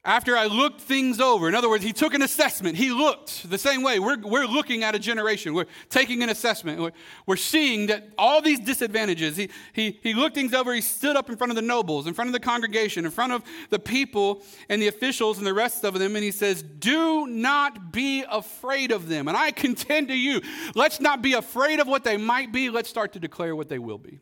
after 0.06 0.36
I 0.36 0.46
looked 0.46 0.80
things 0.80 1.20
over. 1.20 1.48
In 1.48 1.56
other 1.56 1.68
words, 1.68 1.82
he 1.82 1.92
took 1.92 2.14
an 2.14 2.22
assessment. 2.22 2.76
He 2.76 2.90
looked 2.90 3.50
the 3.50 3.58
same 3.58 3.82
way. 3.82 3.98
We're, 3.98 4.16
we're 4.18 4.46
looking 4.46 4.84
at 4.84 4.94
a 4.94 5.00
generation. 5.00 5.52
We're 5.52 5.66
taking 5.90 6.22
an 6.22 6.28
assessment. 6.28 6.80
We're, 6.80 6.92
we're 7.26 7.36
seeing 7.36 7.88
that 7.88 8.10
all 8.16 8.40
these 8.40 8.60
disadvantages. 8.60 9.36
He, 9.36 9.50
he, 9.72 9.98
he 10.02 10.14
looked 10.14 10.36
things 10.36 10.54
over. 10.54 10.72
He 10.72 10.80
stood 10.80 11.16
up 11.16 11.28
in 11.28 11.36
front 11.36 11.50
of 11.50 11.56
the 11.56 11.62
nobles, 11.62 12.06
in 12.06 12.14
front 12.14 12.28
of 12.28 12.32
the 12.32 12.40
congregation, 12.40 13.04
in 13.04 13.10
front 13.10 13.32
of 13.32 13.42
the 13.70 13.80
people 13.80 14.42
and 14.68 14.80
the 14.80 14.86
officials 14.86 15.38
and 15.38 15.46
the 15.46 15.54
rest 15.54 15.84
of 15.84 15.98
them, 15.98 16.14
and 16.14 16.24
he 16.24 16.30
says, 16.30 16.62
Do 16.62 17.26
not 17.26 17.90
be 17.90 18.24
afraid 18.30 18.92
of 18.92 19.08
them. 19.08 19.26
And 19.26 19.36
I 19.36 19.50
contend 19.50 20.06
to 20.08 20.16
you, 20.16 20.40
let's 20.76 21.00
not 21.00 21.20
be 21.20 21.32
afraid 21.32 21.80
of 21.80 21.88
what 21.88 22.04
they 22.04 22.16
might 22.16 22.52
be. 22.52 22.70
Let's 22.70 22.88
start 22.88 23.12
to 23.14 23.18
declare 23.18 23.56
what 23.56 23.68
they 23.68 23.80
will 23.80 23.98
be. 23.98 24.20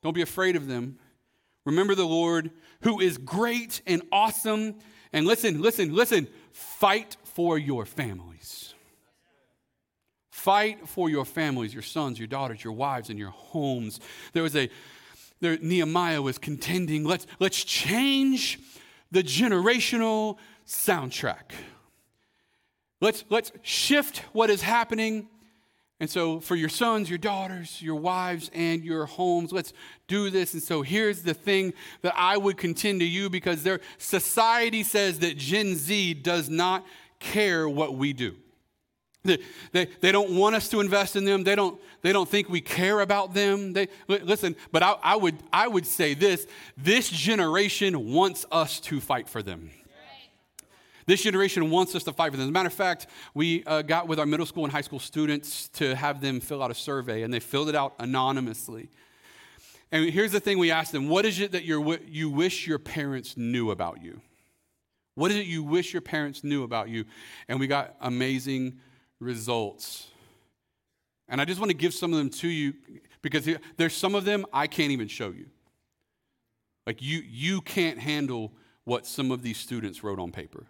Don't 0.00 0.14
be 0.14 0.22
afraid 0.22 0.54
of 0.54 0.68
them. 0.68 0.98
Remember 1.64 1.94
the 1.94 2.06
Lord 2.06 2.50
who 2.82 3.00
is 3.00 3.18
great 3.18 3.82
and 3.86 4.02
awesome. 4.10 4.76
And 5.12 5.26
listen, 5.26 5.60
listen, 5.60 5.94
listen, 5.94 6.28
fight 6.52 7.16
for 7.24 7.58
your 7.58 7.86
families. 7.86 8.74
Fight 10.30 10.88
for 10.88 11.08
your 11.08 11.24
families, 11.24 11.72
your 11.72 11.82
sons, 11.82 12.18
your 12.18 12.26
daughters, 12.26 12.64
your 12.64 12.72
wives, 12.72 13.10
and 13.10 13.18
your 13.18 13.30
homes. 13.30 14.00
There 14.32 14.42
was 14.42 14.56
a, 14.56 14.68
there, 15.40 15.58
Nehemiah 15.60 16.22
was 16.22 16.38
contending, 16.38 17.04
let's, 17.04 17.26
let's 17.38 17.62
change 17.62 18.58
the 19.12 19.22
generational 19.22 20.38
soundtrack. 20.66 21.52
Let's, 23.00 23.24
let's 23.28 23.52
shift 23.62 24.18
what 24.32 24.50
is 24.50 24.62
happening 24.62 25.28
and 26.02 26.10
so, 26.10 26.40
for 26.40 26.56
your 26.56 26.68
sons, 26.68 27.08
your 27.08 27.16
daughters, 27.16 27.80
your 27.80 27.94
wives, 27.94 28.50
and 28.52 28.82
your 28.84 29.06
homes, 29.06 29.52
let's 29.52 29.72
do 30.08 30.30
this. 30.30 30.52
And 30.52 30.60
so, 30.60 30.82
here's 30.82 31.22
the 31.22 31.32
thing 31.32 31.74
that 32.00 32.12
I 32.16 32.36
would 32.36 32.56
contend 32.56 32.98
to 32.98 33.06
you 33.06 33.30
because 33.30 33.62
their 33.62 33.78
society 33.98 34.82
says 34.82 35.20
that 35.20 35.36
Gen 35.36 35.76
Z 35.76 36.14
does 36.14 36.50
not 36.50 36.84
care 37.20 37.68
what 37.68 37.94
we 37.94 38.12
do. 38.12 38.34
They, 39.22 39.38
they, 39.70 39.84
they 40.00 40.10
don't 40.10 40.36
want 40.36 40.56
us 40.56 40.68
to 40.70 40.80
invest 40.80 41.14
in 41.14 41.24
them. 41.24 41.44
They 41.44 41.54
don't, 41.54 41.80
they 42.00 42.12
don't 42.12 42.28
think 42.28 42.48
we 42.48 42.60
care 42.60 42.98
about 42.98 43.32
them. 43.32 43.72
They, 43.72 43.86
listen, 44.08 44.56
but 44.72 44.82
I, 44.82 44.96
I, 45.04 45.14
would, 45.14 45.36
I 45.52 45.68
would 45.68 45.86
say 45.86 46.14
this 46.14 46.48
this 46.76 47.10
generation 47.10 48.12
wants 48.12 48.44
us 48.50 48.80
to 48.80 49.00
fight 49.00 49.28
for 49.28 49.40
them. 49.40 49.70
This 51.06 51.22
generation 51.22 51.70
wants 51.70 51.94
us 51.94 52.04
to 52.04 52.12
fight 52.12 52.30
for 52.30 52.36
them. 52.36 52.44
As 52.44 52.48
a 52.48 52.52
matter 52.52 52.68
of 52.68 52.72
fact, 52.72 53.06
we 53.34 53.64
uh, 53.64 53.82
got 53.82 54.08
with 54.08 54.18
our 54.18 54.26
middle 54.26 54.46
school 54.46 54.64
and 54.64 54.72
high 54.72 54.82
school 54.82 54.98
students 54.98 55.68
to 55.70 55.94
have 55.94 56.20
them 56.20 56.40
fill 56.40 56.62
out 56.62 56.70
a 56.70 56.74
survey, 56.74 57.22
and 57.22 57.32
they 57.32 57.40
filled 57.40 57.68
it 57.68 57.74
out 57.74 57.94
anonymously. 57.98 58.88
And 59.90 60.08
here's 60.08 60.32
the 60.32 60.40
thing 60.40 60.58
we 60.58 60.70
asked 60.70 60.92
them 60.92 61.08
What 61.08 61.24
is 61.24 61.40
it 61.40 61.52
that 61.52 61.64
you 61.64 61.98
you 62.06 62.30
wish 62.30 62.66
your 62.66 62.78
parents 62.78 63.36
knew 63.36 63.70
about 63.70 64.02
you? 64.02 64.20
What 65.14 65.30
is 65.30 65.36
it 65.36 65.46
you 65.46 65.62
wish 65.62 65.92
your 65.92 66.02
parents 66.02 66.42
knew 66.42 66.62
about 66.62 66.88
you? 66.88 67.04
And 67.48 67.60
we 67.60 67.66
got 67.66 67.96
amazing 68.00 68.80
results. 69.20 70.08
And 71.28 71.40
I 71.40 71.44
just 71.44 71.60
want 71.60 71.70
to 71.70 71.76
give 71.76 71.92
some 71.92 72.12
of 72.12 72.18
them 72.18 72.30
to 72.30 72.48
you 72.48 72.74
because 73.20 73.48
there's 73.76 73.94
some 73.94 74.14
of 74.14 74.24
them 74.24 74.46
I 74.52 74.66
can't 74.66 74.90
even 74.90 75.08
show 75.08 75.30
you. 75.30 75.46
Like 76.86 77.00
you, 77.00 77.22
you 77.24 77.60
can't 77.60 77.98
handle 77.98 78.52
what 78.84 79.06
some 79.06 79.30
of 79.30 79.42
these 79.42 79.58
students 79.58 80.02
wrote 80.02 80.18
on 80.18 80.32
paper. 80.32 80.66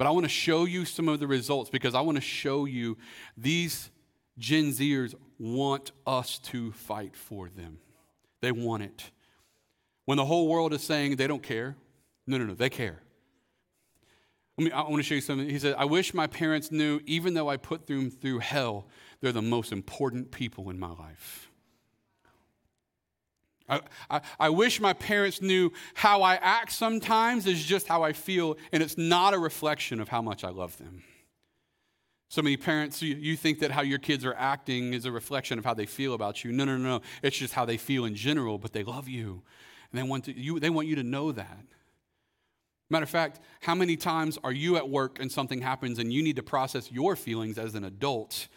But 0.00 0.06
I 0.06 0.12
want 0.12 0.24
to 0.24 0.30
show 0.30 0.64
you 0.64 0.86
some 0.86 1.10
of 1.10 1.20
the 1.20 1.26
results 1.26 1.68
because 1.68 1.94
I 1.94 2.00
want 2.00 2.16
to 2.16 2.22
show 2.22 2.64
you 2.64 2.96
these 3.36 3.90
Gen 4.38 4.72
Zers 4.72 5.14
want 5.38 5.92
us 6.06 6.38
to 6.38 6.72
fight 6.72 7.14
for 7.14 7.50
them. 7.50 7.80
They 8.40 8.50
want 8.50 8.82
it. 8.82 9.10
When 10.06 10.16
the 10.16 10.24
whole 10.24 10.48
world 10.48 10.72
is 10.72 10.82
saying 10.82 11.16
they 11.16 11.26
don't 11.26 11.42
care, 11.42 11.76
no, 12.26 12.38
no, 12.38 12.46
no, 12.46 12.54
they 12.54 12.70
care. 12.70 13.02
Let 14.56 14.64
me, 14.64 14.72
I 14.72 14.80
want 14.84 14.96
to 14.96 15.02
show 15.02 15.16
you 15.16 15.20
something. 15.20 15.50
He 15.50 15.58
said, 15.58 15.74
I 15.76 15.84
wish 15.84 16.14
my 16.14 16.26
parents 16.26 16.72
knew, 16.72 17.02
even 17.04 17.34
though 17.34 17.50
I 17.50 17.58
put 17.58 17.86
them 17.86 18.10
through 18.10 18.38
hell, 18.38 18.86
they're 19.20 19.32
the 19.32 19.42
most 19.42 19.70
important 19.70 20.30
people 20.30 20.70
in 20.70 20.78
my 20.78 20.92
life. 20.92 21.49
I, 24.10 24.20
I, 24.38 24.48
wish 24.48 24.80
my 24.80 24.92
parents 24.92 25.40
knew 25.40 25.72
how 25.94 26.22
I 26.22 26.34
act 26.36 26.72
sometimes 26.72 27.46
is 27.46 27.64
just 27.64 27.86
how 27.86 28.02
I 28.02 28.12
feel, 28.12 28.58
and 28.72 28.82
it's 28.82 28.98
not 28.98 29.32
a 29.32 29.38
reflection 29.38 30.00
of 30.00 30.08
how 30.08 30.20
much 30.20 30.42
I 30.42 30.50
love 30.50 30.76
them. 30.78 31.02
So 32.28 32.42
many 32.42 32.56
parents, 32.56 33.02
you, 33.02 33.16
you 33.16 33.36
think 33.36 33.58
that 33.60 33.70
how 33.70 33.82
your 33.82 33.98
kids 33.98 34.24
are 34.24 34.34
acting 34.34 34.92
is 34.92 35.04
a 35.04 35.12
reflection 35.12 35.58
of 35.58 35.64
how 35.64 35.74
they 35.74 35.86
feel 35.86 36.14
about 36.14 36.44
you. 36.44 36.52
No, 36.52 36.64
no, 36.64 36.76
no, 36.76 36.98
no. 36.98 37.02
It's 37.22 37.36
just 37.36 37.54
how 37.54 37.64
they 37.64 37.76
feel 37.76 38.04
in 38.04 38.14
general, 38.14 38.56
but 38.56 38.72
they 38.72 38.84
love 38.84 39.08
you. 39.08 39.42
And 39.90 39.98
they 39.98 40.04
want, 40.04 40.24
to, 40.26 40.38
you, 40.38 40.60
they 40.60 40.70
want 40.70 40.86
you 40.86 40.94
to 40.94 41.02
know 41.02 41.32
that. 41.32 41.64
Matter 42.88 43.04
of 43.04 43.10
fact, 43.10 43.40
how 43.60 43.74
many 43.74 43.96
times 43.96 44.38
are 44.42 44.52
you 44.52 44.76
at 44.76 44.88
work 44.88 45.20
and 45.20 45.30
something 45.30 45.60
happens 45.60 45.98
and 45.98 46.12
you 46.12 46.22
need 46.22 46.36
to 46.36 46.42
process 46.42 46.90
your 46.90 47.16
feelings 47.16 47.58
as 47.58 47.74
an 47.74 47.84
adult 47.84 48.48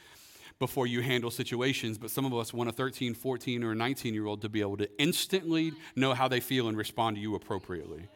before 0.64 0.88
you 0.88 1.02
handle 1.02 1.30
situations? 1.30 1.98
But 1.98 2.10
some 2.10 2.24
of 2.24 2.34
us 2.34 2.54
want 2.54 2.70
a 2.70 2.72
13, 2.72 3.16
14, 3.16 3.66
or 3.66 3.76
19 3.76 4.14
year 4.14 4.26
old 4.26 4.42
to 4.44 4.50
be 4.50 4.62
able 4.62 4.78
to 4.78 4.90
instantly 4.98 5.74
know 5.94 6.14
how 6.14 6.30
they 6.30 6.40
feel 6.40 6.70
and 6.70 6.78
respond 6.78 7.18
to 7.18 7.22
you 7.22 7.36
appropriately. 7.36 8.08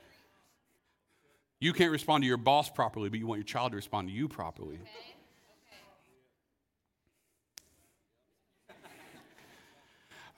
You 1.60 1.74
can't 1.74 1.92
respond 1.92 2.24
to 2.24 2.27
your 2.27 2.38
boss 2.38 2.70
properly, 2.70 3.10
but 3.10 3.20
you 3.20 3.27
want 3.27 3.39
your 3.39 3.46
child 3.46 3.74
to 3.74 3.75
respond 3.75 4.08
to 4.08 4.13
you 4.13 4.30
properly. 4.30 4.75
Okay. 4.75 5.16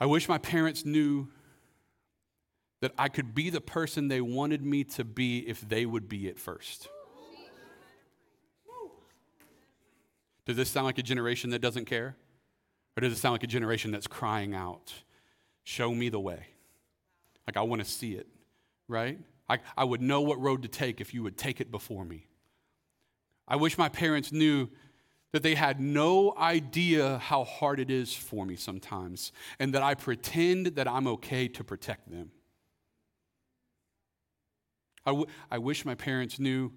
I 0.01 0.07
wish 0.07 0.27
my 0.27 0.39
parents 0.39 0.85
knew 0.85 1.27
that 2.81 2.91
I 2.97 3.09
could 3.09 3.35
be 3.35 3.51
the 3.51 3.61
person 3.61 4.07
they 4.07 4.21
wanted 4.21 4.65
me 4.65 4.83
to 4.85 5.03
be 5.03 5.39
if 5.47 5.61
they 5.61 5.85
would 5.85 6.09
be 6.09 6.27
it 6.27 6.39
first. 6.39 6.87
Does 10.49 10.57
this 10.57 10.71
sound 10.71 10.87
like 10.87 10.97
a 10.97 11.03
generation 11.03 11.51
that 11.51 11.59
doesn't 11.59 11.85
care? 11.85 12.15
Or 12.97 13.01
does 13.01 13.13
it 13.13 13.17
sound 13.17 13.33
like 13.33 13.43
a 13.43 13.47
generation 13.47 13.91
that's 13.91 14.07
crying 14.07 14.55
out, 14.55 14.91
Show 15.63 15.93
me 15.93 16.09
the 16.09 16.19
way? 16.19 16.47
Like, 17.45 17.55
I 17.55 17.61
want 17.61 17.83
to 17.83 17.87
see 17.87 18.13
it, 18.13 18.25
right? 18.87 19.19
I, 19.47 19.59
I 19.77 19.83
would 19.83 20.01
know 20.01 20.21
what 20.21 20.41
road 20.41 20.63
to 20.63 20.67
take 20.67 21.01
if 21.01 21.13
you 21.13 21.21
would 21.21 21.37
take 21.37 21.61
it 21.61 21.69
before 21.69 22.03
me. 22.03 22.25
I 23.47 23.57
wish 23.57 23.77
my 23.77 23.89
parents 23.89 24.31
knew 24.31 24.69
that 25.33 25.43
they 25.43 25.53
had 25.53 25.79
no 25.79 26.35
idea 26.35 27.19
how 27.19 27.43
hard 27.43 27.79
it 27.79 27.91
is 27.91 28.15
for 28.15 28.43
me 28.43 28.55
sometimes, 28.55 29.31
and 29.59 29.71
that 29.75 29.83
I 29.83 29.93
pretend 29.93 30.65
that 30.77 30.87
I'm 30.87 31.05
okay 31.05 31.47
to 31.47 31.63
protect 31.63 32.09
them. 32.09 32.31
I, 35.05 35.11
w- 35.11 35.27
I 35.51 35.59
wish 35.59 35.85
my 35.85 35.93
parents 35.93 36.39
knew. 36.39 36.71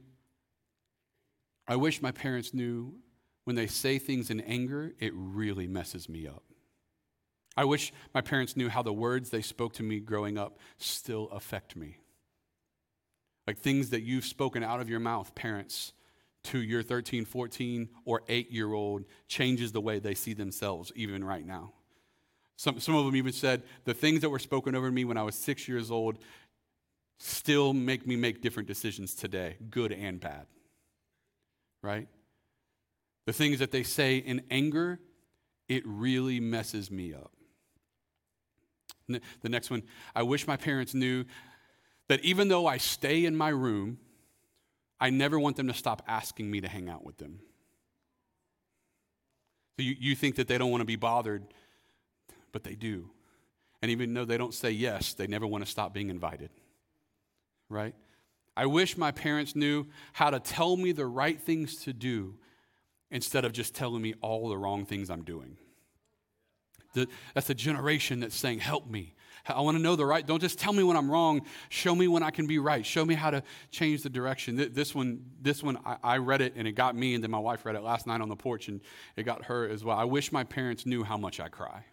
I 1.66 1.76
wish 1.76 2.02
my 2.02 2.12
parents 2.12 2.52
knew 2.52 2.96
when 3.44 3.56
they 3.56 3.66
say 3.66 3.98
things 3.98 4.30
in 4.30 4.40
anger, 4.40 4.92
it 4.98 5.12
really 5.14 5.66
messes 5.66 6.08
me 6.08 6.26
up. 6.26 6.42
I 7.56 7.64
wish 7.64 7.92
my 8.14 8.20
parents 8.20 8.56
knew 8.56 8.68
how 8.68 8.82
the 8.82 8.92
words 8.92 9.30
they 9.30 9.42
spoke 9.42 9.74
to 9.74 9.82
me 9.82 10.00
growing 10.00 10.38
up 10.38 10.58
still 10.78 11.28
affect 11.30 11.76
me. 11.76 11.98
Like 13.46 13.58
things 13.58 13.90
that 13.90 14.02
you've 14.02 14.24
spoken 14.24 14.62
out 14.62 14.80
of 14.80 14.88
your 14.88 15.00
mouth, 15.00 15.34
parents, 15.34 15.92
to 16.44 16.60
your 16.60 16.82
13, 16.82 17.24
14, 17.24 17.88
or 18.04 18.22
8 18.28 18.50
year 18.50 18.72
old 18.72 19.04
changes 19.28 19.72
the 19.72 19.80
way 19.80 19.98
they 19.98 20.14
see 20.14 20.32
themselves, 20.32 20.92
even 20.94 21.24
right 21.24 21.46
now. 21.46 21.72
Some, 22.56 22.80
some 22.80 22.94
of 22.94 23.04
them 23.04 23.16
even 23.16 23.32
said, 23.32 23.62
The 23.84 23.94
things 23.94 24.20
that 24.20 24.30
were 24.30 24.38
spoken 24.38 24.74
over 24.74 24.90
me 24.90 25.04
when 25.04 25.16
I 25.16 25.22
was 25.22 25.34
six 25.34 25.68
years 25.68 25.90
old 25.90 26.18
still 27.18 27.72
make 27.72 28.06
me 28.06 28.16
make 28.16 28.42
different 28.42 28.68
decisions 28.68 29.14
today, 29.14 29.56
good 29.70 29.92
and 29.92 30.20
bad. 30.20 30.46
Right? 31.82 32.08
The 33.26 33.32
things 33.32 33.58
that 33.60 33.70
they 33.70 33.82
say 33.82 34.16
in 34.16 34.42
anger, 34.50 34.98
it 35.68 35.82
really 35.86 36.40
messes 36.40 36.90
me 36.90 37.14
up. 37.14 37.32
The 39.08 39.48
next 39.48 39.70
one, 39.70 39.82
I 40.14 40.22
wish 40.22 40.46
my 40.46 40.56
parents 40.56 40.94
knew 40.94 41.24
that 42.08 42.20
even 42.24 42.48
though 42.48 42.66
I 42.66 42.78
stay 42.78 43.24
in 43.24 43.36
my 43.36 43.50
room, 43.50 43.98
I 45.00 45.10
never 45.10 45.38
want 45.38 45.56
them 45.56 45.66
to 45.68 45.74
stop 45.74 46.02
asking 46.06 46.50
me 46.50 46.60
to 46.60 46.68
hang 46.68 46.88
out 46.88 47.04
with 47.04 47.18
them. 47.18 47.40
So 49.76 49.82
you, 49.82 49.96
you 49.98 50.14
think 50.14 50.36
that 50.36 50.48
they 50.48 50.58
don't 50.58 50.70
want 50.70 50.80
to 50.80 50.86
be 50.86 50.96
bothered, 50.96 51.44
but 52.52 52.62
they 52.64 52.74
do. 52.74 53.10
And 53.80 53.90
even 53.90 54.14
though 54.14 54.24
they 54.24 54.38
don't 54.38 54.54
say 54.54 54.70
yes, 54.70 55.14
they 55.14 55.26
never 55.26 55.46
want 55.46 55.64
to 55.64 55.70
stop 55.70 55.92
being 55.92 56.10
invited. 56.10 56.50
Right? 57.68 57.94
I 58.56 58.66
wish 58.66 58.96
my 58.96 59.10
parents 59.10 59.56
knew 59.56 59.86
how 60.12 60.30
to 60.30 60.38
tell 60.38 60.76
me 60.76 60.92
the 60.92 61.06
right 61.06 61.40
things 61.40 61.76
to 61.84 61.92
do 61.92 62.36
instead 63.12 63.44
of 63.44 63.52
just 63.52 63.74
telling 63.74 64.02
me 64.02 64.14
all 64.20 64.48
the 64.48 64.58
wrong 64.58 64.84
things 64.84 65.10
I'm 65.10 65.22
doing. 65.22 65.56
That's 67.34 67.48
a 67.48 67.54
generation 67.54 68.20
that's 68.20 68.34
saying, 68.34 68.58
Help 68.58 68.90
me. 68.90 69.14
I 69.46 69.60
want 69.60 69.76
to 69.76 69.82
know 69.82 69.96
the 69.96 70.06
right. 70.06 70.24
Don't 70.24 70.40
just 70.40 70.58
tell 70.58 70.72
me 70.72 70.84
when 70.84 70.96
I'm 70.96 71.10
wrong. 71.10 71.42
Show 71.68 71.96
me 71.96 72.06
when 72.06 72.22
I 72.22 72.30
can 72.30 72.46
be 72.46 72.58
right. 72.60 72.86
Show 72.86 73.04
me 73.04 73.14
how 73.14 73.30
to 73.30 73.42
change 73.72 74.02
the 74.02 74.08
direction. 74.08 74.54
This 74.72 74.94
one, 74.94 75.24
this 75.40 75.64
one, 75.64 75.78
I, 76.02 76.18
read 76.18 76.40
it 76.40 76.52
and 76.54 76.68
it 76.68 76.72
got 76.72 76.94
me, 76.94 77.14
and 77.14 77.24
then 77.24 77.32
my 77.32 77.40
wife 77.40 77.64
read 77.66 77.74
it 77.74 77.82
last 77.82 78.06
night 78.06 78.20
on 78.20 78.28
the 78.28 78.36
porch 78.36 78.68
and 78.68 78.80
it 79.16 79.24
got 79.24 79.46
her 79.46 79.68
as 79.68 79.82
well. 79.82 79.98
I 79.98 80.04
wish 80.04 80.30
my 80.30 80.44
parents 80.44 80.86
knew 80.86 81.02
how 81.02 81.16
much 81.16 81.40
I 81.40 81.48
cry. 81.48 81.84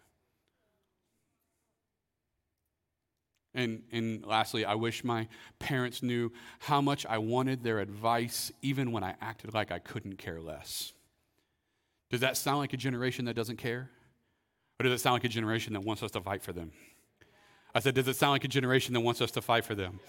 And, 3.56 3.82
and 3.92 4.24
lastly, 4.24 4.64
I 4.64 4.76
wish 4.76 5.04
my 5.04 5.28
parents 5.58 6.04
knew 6.04 6.32
how 6.60 6.82
much 6.82 7.08
I 7.08 7.18
wanted 7.18 7.64
their 7.64 7.80
advice, 7.80 8.52
even 8.62 8.92
when 8.92 9.04
I 9.04 9.16
acted 9.22 9.56
like 9.56 9.72
I 9.72 9.80
couldn't 9.80 10.18
care 10.18 10.40
less. 10.40 10.94
Does 12.10 12.22
that 12.22 12.38
sound 12.38 12.60
like 12.60 12.74
a 12.74 12.78
generation 12.78 13.26
that 13.26 13.36
doesn't 13.36 13.58
care? 13.58 13.90
Or 14.80 14.84
does 14.84 14.94
it 14.94 15.04
sound 15.04 15.16
like 15.16 15.26
a 15.26 15.30
generation 15.30 15.74
that 15.74 15.82
wants 15.82 16.02
us 16.04 16.12
to 16.12 16.22
fight 16.22 16.42
for 16.42 16.54
them? 16.54 16.72
I 17.76 17.80
said, 17.82 17.94
does 17.94 18.08
it 18.08 18.16
sound 18.16 18.32
like 18.32 18.44
a 18.44 18.48
generation 18.48 18.96
that 18.96 19.02
wants 19.02 19.22
us 19.22 19.30
to 19.32 19.42
fight 19.42 19.64
for 19.64 19.76
them? 19.76 20.00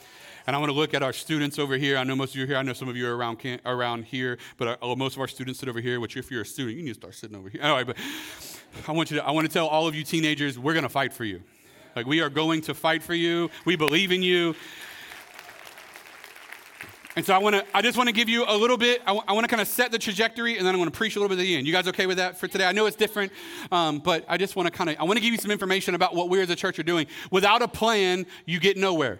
And 0.46 0.56
I 0.56 0.58
want 0.58 0.70
to 0.70 0.76
look 0.76 0.94
at 0.94 1.02
our 1.02 1.12
students 1.12 1.58
over 1.58 1.76
here. 1.76 1.98
I 1.98 2.04
know 2.04 2.16
most 2.16 2.30
of 2.30 2.36
you 2.36 2.44
are 2.44 2.46
here. 2.46 2.56
I 2.56 2.62
know 2.62 2.72
some 2.72 2.88
of 2.88 2.96
you 2.96 3.06
are 3.06 3.14
around, 3.14 3.38
around 3.66 4.06
here, 4.06 4.38
but 4.56 4.68
our, 4.68 4.78
uh, 4.92 4.96
most 4.96 5.16
of 5.16 5.20
our 5.20 5.28
students 5.28 5.60
sit 5.60 5.68
over 5.68 5.80
here, 5.80 6.00
which 6.00 6.16
if 6.16 6.30
you're 6.30 6.40
a 6.40 6.46
student, 6.46 6.78
you 6.78 6.82
need 6.82 6.90
to 6.90 7.00
start 7.00 7.14
sitting 7.14 7.36
over 7.36 7.50
here. 7.50 7.62
All 7.62 7.74
right, 7.74 7.86
but 7.86 7.96
I 8.88 8.92
want, 8.92 9.10
you 9.10 9.18
to, 9.18 9.24
I 9.24 9.32
want 9.32 9.46
to 9.46 9.52
tell 9.52 9.66
all 9.66 9.86
of 9.86 9.94
you 9.94 10.04
teenagers, 10.04 10.58
we're 10.58 10.72
going 10.72 10.84
to 10.84 10.88
fight 10.88 11.12
for 11.12 11.24
you. 11.24 11.42
Like, 11.94 12.06
we 12.06 12.22
are 12.22 12.30
going 12.30 12.62
to 12.62 12.74
fight 12.74 13.02
for 13.02 13.14
you. 13.14 13.50
We 13.66 13.76
believe 13.76 14.10
in 14.10 14.22
you. 14.22 14.54
And 17.16 17.26
so 17.26 17.34
I 17.34 17.38
want 17.38 17.56
to, 17.56 17.64
I 17.74 17.82
just 17.82 17.96
want 17.96 18.08
to 18.08 18.12
give 18.12 18.28
you 18.28 18.44
a 18.46 18.56
little 18.56 18.76
bit, 18.76 19.00
I, 19.02 19.06
w- 19.06 19.24
I 19.26 19.32
want 19.32 19.42
to 19.42 19.48
kind 19.48 19.60
of 19.60 19.66
set 19.66 19.90
the 19.90 19.98
trajectory 19.98 20.56
and 20.58 20.64
then 20.66 20.74
I'm 20.74 20.80
going 20.80 20.90
to 20.90 20.96
preach 20.96 21.16
a 21.16 21.18
little 21.18 21.34
bit 21.34 21.42
at 21.42 21.44
the 21.44 21.56
end. 21.56 21.66
You 21.66 21.72
guys 21.72 21.88
okay 21.88 22.06
with 22.06 22.18
that 22.18 22.38
for 22.38 22.46
today? 22.46 22.64
I 22.64 22.70
know 22.70 22.86
it's 22.86 22.96
different, 22.96 23.32
um, 23.72 23.98
but 23.98 24.24
I 24.28 24.36
just 24.36 24.54
want 24.54 24.68
to 24.68 24.70
kind 24.70 24.90
of, 24.90 24.96
I 25.00 25.02
want 25.02 25.16
to 25.16 25.20
give 25.20 25.32
you 25.32 25.38
some 25.38 25.50
information 25.50 25.96
about 25.96 26.14
what 26.14 26.28
we 26.28 26.40
as 26.40 26.50
a 26.50 26.56
church 26.56 26.78
are 26.78 26.84
doing. 26.84 27.08
Without 27.32 27.62
a 27.62 27.68
plan, 27.68 28.26
you 28.46 28.60
get 28.60 28.76
nowhere. 28.76 29.18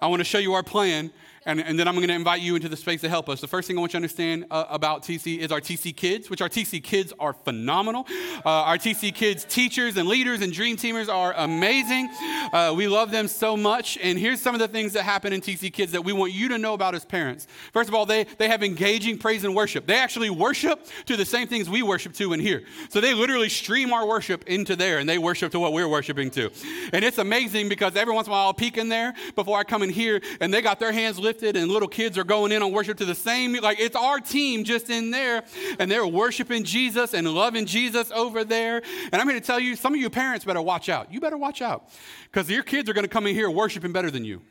I 0.00 0.06
want 0.06 0.20
to 0.20 0.24
show 0.24 0.38
you 0.38 0.54
our 0.54 0.62
plan 0.62 1.12
and, 1.46 1.60
and 1.60 1.78
then 1.78 1.86
I'm 1.86 1.94
going 1.96 2.08
to 2.08 2.14
invite 2.14 2.40
you 2.40 2.56
into 2.56 2.68
the 2.68 2.76
space 2.76 3.02
to 3.02 3.08
help 3.08 3.28
us. 3.28 3.40
The 3.40 3.48
first 3.48 3.68
thing 3.68 3.76
I 3.76 3.80
want 3.80 3.90
you 3.90 3.98
to 4.00 4.04
understand 4.04 4.46
uh, 4.50 4.64
about 4.70 5.02
TC 5.02 5.38
is 5.38 5.52
our 5.52 5.60
TC 5.60 5.94
Kids, 5.94 6.30
which 6.30 6.40
our 6.40 6.48
TC 6.48 6.82
Kids 6.82 7.12
are 7.18 7.34
phenomenal. 7.34 8.06
Uh, 8.44 8.48
our 8.48 8.78
TC 8.78 9.14
Kids 9.14 9.44
teachers 9.44 9.96
and 9.96 10.08
leaders 10.08 10.40
and 10.40 10.52
dream 10.52 10.76
teamers 10.76 11.12
are 11.12 11.34
amazing. 11.36 12.08
Uh, 12.52 12.72
we 12.74 12.88
love 12.88 13.10
them 13.10 13.28
so 13.28 13.56
much. 13.56 13.98
And 14.02 14.18
here's 14.18 14.40
some 14.40 14.54
of 14.54 14.60
the 14.60 14.68
things 14.68 14.94
that 14.94 15.02
happen 15.02 15.32
in 15.32 15.40
TC 15.42 15.72
Kids 15.72 15.92
that 15.92 16.02
we 16.02 16.12
want 16.12 16.32
you 16.32 16.48
to 16.48 16.58
know 16.58 16.72
about 16.72 16.94
as 16.94 17.04
parents. 17.04 17.46
First 17.72 17.90
of 17.90 17.94
all, 17.94 18.06
they, 18.06 18.24
they 18.24 18.48
have 18.48 18.62
engaging 18.62 19.18
praise 19.18 19.44
and 19.44 19.54
worship. 19.54 19.86
They 19.86 19.98
actually 19.98 20.30
worship 20.30 20.86
to 21.06 21.16
the 21.16 21.26
same 21.26 21.46
things 21.46 21.68
we 21.68 21.82
worship 21.82 22.14
to 22.14 22.32
in 22.32 22.40
here. 22.40 22.62
So 22.88 23.00
they 23.00 23.12
literally 23.12 23.50
stream 23.50 23.92
our 23.92 24.06
worship 24.06 24.44
into 24.46 24.76
there 24.76 24.98
and 24.98 25.08
they 25.08 25.18
worship 25.18 25.52
to 25.52 25.60
what 25.60 25.74
we're 25.74 25.88
worshiping 25.88 26.30
to. 26.32 26.50
And 26.92 27.04
it's 27.04 27.18
amazing 27.18 27.68
because 27.68 27.96
every 27.96 28.14
once 28.14 28.28
in 28.28 28.30
a 28.30 28.32
while 28.32 28.46
I'll 28.46 28.54
peek 28.54 28.78
in 28.78 28.88
there 28.88 29.12
before 29.34 29.58
I 29.58 29.64
come 29.64 29.82
in 29.82 29.90
here 29.90 30.22
and 30.40 30.52
they 30.52 30.62
got 30.62 30.80
their 30.80 30.92
hands 30.92 31.18
lifted 31.18 31.33
lifted 31.34 31.56
and 31.56 31.70
little 31.70 31.88
kids 31.88 32.16
are 32.16 32.22
going 32.22 32.52
in 32.52 32.62
on 32.62 32.70
worship 32.70 32.96
to 32.96 33.04
the 33.04 33.14
same 33.14 33.54
like 33.54 33.80
it's 33.80 33.96
our 33.96 34.20
team 34.20 34.62
just 34.62 34.88
in 34.88 35.10
there 35.10 35.42
and 35.80 35.90
they're 35.90 36.06
worshiping 36.06 36.62
jesus 36.62 37.12
and 37.12 37.28
loving 37.28 37.66
jesus 37.66 38.12
over 38.12 38.44
there. 38.44 38.82
And 39.10 39.20
i'm 39.20 39.28
here 39.28 39.38
to 39.38 39.44
tell 39.44 39.58
you 39.58 39.74
some 39.74 39.94
of 39.94 40.00
you 40.00 40.08
parents 40.10 40.44
better 40.44 40.62
watch 40.62 40.88
out. 40.88 41.12
You 41.12 41.20
better 41.20 41.36
watch 41.36 41.60
out 41.60 41.90
because 42.30 42.48
your 42.48 42.62
kids 42.62 42.88
are 42.88 42.92
going 42.92 43.04
to 43.04 43.08
come 43.08 43.26
in 43.26 43.34
here 43.34 43.50
worshiping 43.50 43.92
better 43.92 44.10
than 44.10 44.24
you. 44.24 44.42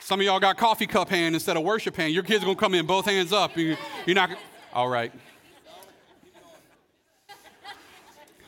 Some 0.00 0.20
of 0.20 0.26
y'all 0.26 0.38
got 0.38 0.58
coffee 0.58 0.86
cup 0.86 1.08
hand 1.08 1.34
instead 1.34 1.56
of 1.56 1.62
worship 1.64 1.96
hand. 1.96 2.12
Your 2.12 2.22
kids 2.22 2.42
are 2.42 2.46
going 2.46 2.56
to 2.56 2.60
come 2.60 2.74
in 2.74 2.86
both 2.86 3.06
hands 3.06 3.32
up 3.32 3.56
you're 3.56 3.78
not 4.08 4.30
all 4.74 4.88
right 4.88 5.12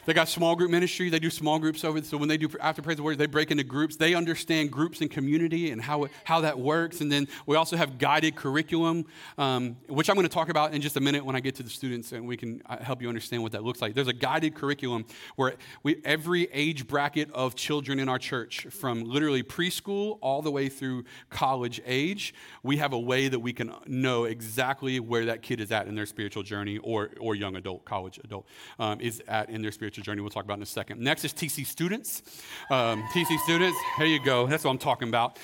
They 0.08 0.14
got 0.14 0.26
small 0.26 0.56
group 0.56 0.70
ministry. 0.70 1.10
They 1.10 1.18
do 1.18 1.28
small 1.28 1.58
groups 1.58 1.84
over. 1.84 2.02
So 2.02 2.16
when 2.16 2.30
they 2.30 2.38
do 2.38 2.48
after 2.60 2.80
praise 2.80 2.96
the 2.96 3.14
they 3.14 3.26
break 3.26 3.50
into 3.50 3.62
groups. 3.62 3.96
They 3.96 4.14
understand 4.14 4.70
groups 4.70 5.02
and 5.02 5.10
community 5.10 5.70
and 5.70 5.82
how, 5.82 6.06
how 6.24 6.40
that 6.40 6.58
works. 6.58 7.02
And 7.02 7.12
then 7.12 7.28
we 7.44 7.56
also 7.56 7.76
have 7.76 7.98
guided 7.98 8.34
curriculum, 8.34 9.04
um, 9.36 9.76
which 9.86 10.08
I'm 10.08 10.16
going 10.16 10.26
to 10.26 10.32
talk 10.32 10.48
about 10.48 10.72
in 10.72 10.80
just 10.80 10.96
a 10.96 11.00
minute 11.00 11.26
when 11.26 11.36
I 11.36 11.40
get 11.40 11.56
to 11.56 11.62
the 11.62 11.68
students 11.68 12.12
and 12.12 12.26
we 12.26 12.38
can 12.38 12.62
uh, 12.64 12.78
help 12.78 13.02
you 13.02 13.08
understand 13.10 13.42
what 13.42 13.52
that 13.52 13.64
looks 13.64 13.82
like. 13.82 13.94
There's 13.94 14.08
a 14.08 14.14
guided 14.14 14.54
curriculum 14.54 15.04
where 15.36 15.56
we, 15.82 16.00
every 16.06 16.48
age 16.54 16.86
bracket 16.86 17.30
of 17.32 17.54
children 17.54 17.98
in 17.98 18.08
our 18.08 18.18
church, 18.18 18.66
from 18.70 19.04
literally 19.04 19.42
preschool 19.42 20.16
all 20.22 20.40
the 20.40 20.50
way 20.50 20.70
through 20.70 21.04
college 21.28 21.82
age, 21.84 22.32
we 22.62 22.78
have 22.78 22.94
a 22.94 22.98
way 22.98 23.28
that 23.28 23.40
we 23.40 23.52
can 23.52 23.74
know 23.86 24.24
exactly 24.24 25.00
where 25.00 25.26
that 25.26 25.42
kid 25.42 25.60
is 25.60 25.70
at 25.70 25.86
in 25.86 25.94
their 25.94 26.06
spiritual 26.06 26.42
journey 26.42 26.78
or, 26.78 27.10
or 27.20 27.34
young 27.34 27.56
adult, 27.56 27.84
college 27.84 28.18
adult, 28.24 28.46
um, 28.78 29.02
is 29.02 29.22
at 29.28 29.50
in 29.50 29.60
their 29.60 29.70
spiritual 29.70 29.97
spiritual 29.98 30.12
journey 30.12 30.22
we'll 30.22 30.30
talk 30.30 30.44
about 30.44 30.58
in 30.58 30.62
a 30.62 30.66
second. 30.66 31.00
Next 31.00 31.24
is 31.24 31.32
TC 31.32 31.66
students. 31.66 32.22
Um, 32.70 33.02
TC 33.14 33.38
students, 33.40 33.76
there 33.98 34.06
you 34.06 34.22
go. 34.22 34.46
That's 34.46 34.64
what 34.64 34.70
I'm 34.70 34.78
talking 34.78 35.08
about. 35.08 35.38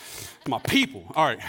My 0.47 0.59
people. 0.59 1.05
All 1.17 1.25
right. 1.25 1.41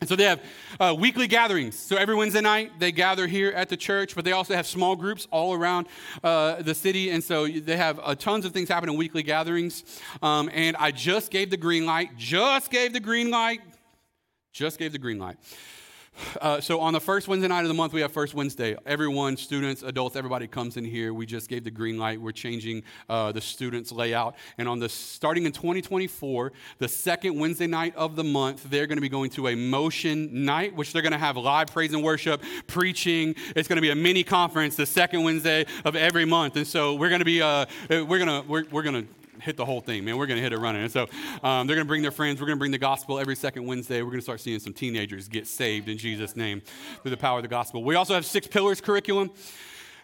And 0.00 0.08
so 0.08 0.16
they 0.16 0.24
have 0.24 0.42
uh, 0.80 0.96
weekly 0.98 1.28
gatherings. 1.28 1.78
So 1.78 1.96
every 1.96 2.14
Wednesday 2.14 2.40
night, 2.40 2.72
they 2.78 2.90
gather 2.90 3.26
here 3.26 3.52
at 3.52 3.68
the 3.68 3.76
church, 3.76 4.14
but 4.16 4.24
they 4.24 4.32
also 4.32 4.54
have 4.54 4.66
small 4.66 4.96
groups 4.96 5.28
all 5.30 5.54
around 5.54 5.86
uh, 6.24 6.60
the 6.60 6.74
city. 6.74 7.10
And 7.10 7.22
so 7.22 7.46
they 7.46 7.76
have 7.76 8.00
uh, 8.02 8.16
tons 8.16 8.44
of 8.44 8.52
things 8.52 8.68
happen 8.68 8.88
in 8.88 8.96
weekly 8.96 9.22
gatherings. 9.22 9.84
Um, 10.20 10.50
and 10.52 10.76
I 10.76 10.90
just 10.90 11.30
gave 11.30 11.50
the 11.50 11.56
green 11.56 11.86
light, 11.86 12.10
just 12.18 12.70
gave 12.70 12.92
the 12.92 13.00
green 13.00 13.30
light, 13.30 13.60
just 14.52 14.78
gave 14.78 14.92
the 14.92 14.98
green 14.98 15.18
light 15.18 15.38
uh, 16.40 16.60
so 16.60 16.80
on 16.80 16.92
the 16.92 17.00
first 17.00 17.28
Wednesday 17.28 17.48
night 17.48 17.62
of 17.62 17.68
the 17.68 17.74
month, 17.74 17.92
we 17.92 18.00
have 18.00 18.12
First 18.12 18.34
Wednesday. 18.34 18.76
Everyone, 18.86 19.36
students, 19.36 19.82
adults, 19.82 20.16
everybody 20.16 20.46
comes 20.46 20.76
in 20.76 20.84
here. 20.84 21.14
We 21.14 21.26
just 21.26 21.48
gave 21.48 21.64
the 21.64 21.70
green 21.70 21.98
light. 21.98 22.20
We're 22.20 22.32
changing 22.32 22.82
uh, 23.08 23.32
the 23.32 23.40
students' 23.40 23.92
layout. 23.92 24.36
And 24.58 24.68
on 24.68 24.78
the 24.78 24.88
starting 24.88 25.46
in 25.46 25.52
2024, 25.52 26.52
the 26.78 26.88
second 26.88 27.38
Wednesday 27.38 27.66
night 27.66 27.96
of 27.96 28.16
the 28.16 28.24
month, 28.24 28.64
they're 28.64 28.86
going 28.86 28.98
to 28.98 29.02
be 29.02 29.08
going 29.08 29.30
to 29.30 29.48
a 29.48 29.54
motion 29.54 30.44
night, 30.44 30.74
which 30.76 30.92
they're 30.92 31.02
going 31.02 31.12
to 31.12 31.18
have 31.18 31.36
live 31.36 31.68
praise 31.68 31.92
and 31.92 32.02
worship, 32.02 32.42
preaching. 32.66 33.34
It's 33.56 33.68
going 33.68 33.76
to 33.76 33.82
be 33.82 33.90
a 33.90 33.96
mini 33.96 34.24
conference 34.24 34.76
the 34.76 34.86
second 34.86 35.24
Wednesday 35.24 35.66
of 35.84 35.96
every 35.96 36.24
month. 36.24 36.56
And 36.56 36.66
so 36.66 36.94
we're 36.94 37.08
going 37.08 37.20
to 37.20 37.24
be 37.24 37.42
uh, 37.42 37.66
we're 37.88 38.18
going 38.18 38.26
to 38.26 38.44
we're, 38.46 38.64
we're 38.70 38.82
going 38.82 39.06
to 39.06 39.21
hit 39.42 39.56
the 39.56 39.64
whole 39.64 39.80
thing, 39.80 40.04
man. 40.04 40.16
We're 40.16 40.26
going 40.26 40.38
to 40.38 40.42
hit 40.42 40.52
it 40.52 40.58
running. 40.58 40.82
And 40.82 40.90
so 40.90 41.08
um, 41.42 41.66
they're 41.66 41.76
going 41.76 41.86
to 41.86 41.88
bring 41.88 42.02
their 42.02 42.10
friends. 42.10 42.40
We're 42.40 42.46
going 42.46 42.58
to 42.58 42.60
bring 42.60 42.70
the 42.70 42.78
gospel 42.78 43.18
every 43.18 43.36
second 43.36 43.66
Wednesday. 43.66 44.02
We're 44.02 44.10
going 44.10 44.20
to 44.20 44.24
start 44.24 44.40
seeing 44.40 44.58
some 44.58 44.72
teenagers 44.72 45.28
get 45.28 45.46
saved 45.46 45.88
in 45.88 45.98
Jesus' 45.98 46.36
name 46.36 46.62
through 47.02 47.10
the 47.10 47.16
power 47.16 47.38
of 47.38 47.42
the 47.42 47.48
gospel. 47.48 47.82
We 47.82 47.94
also 47.94 48.14
have 48.14 48.24
six 48.24 48.46
pillars 48.46 48.80
curriculum. 48.80 49.30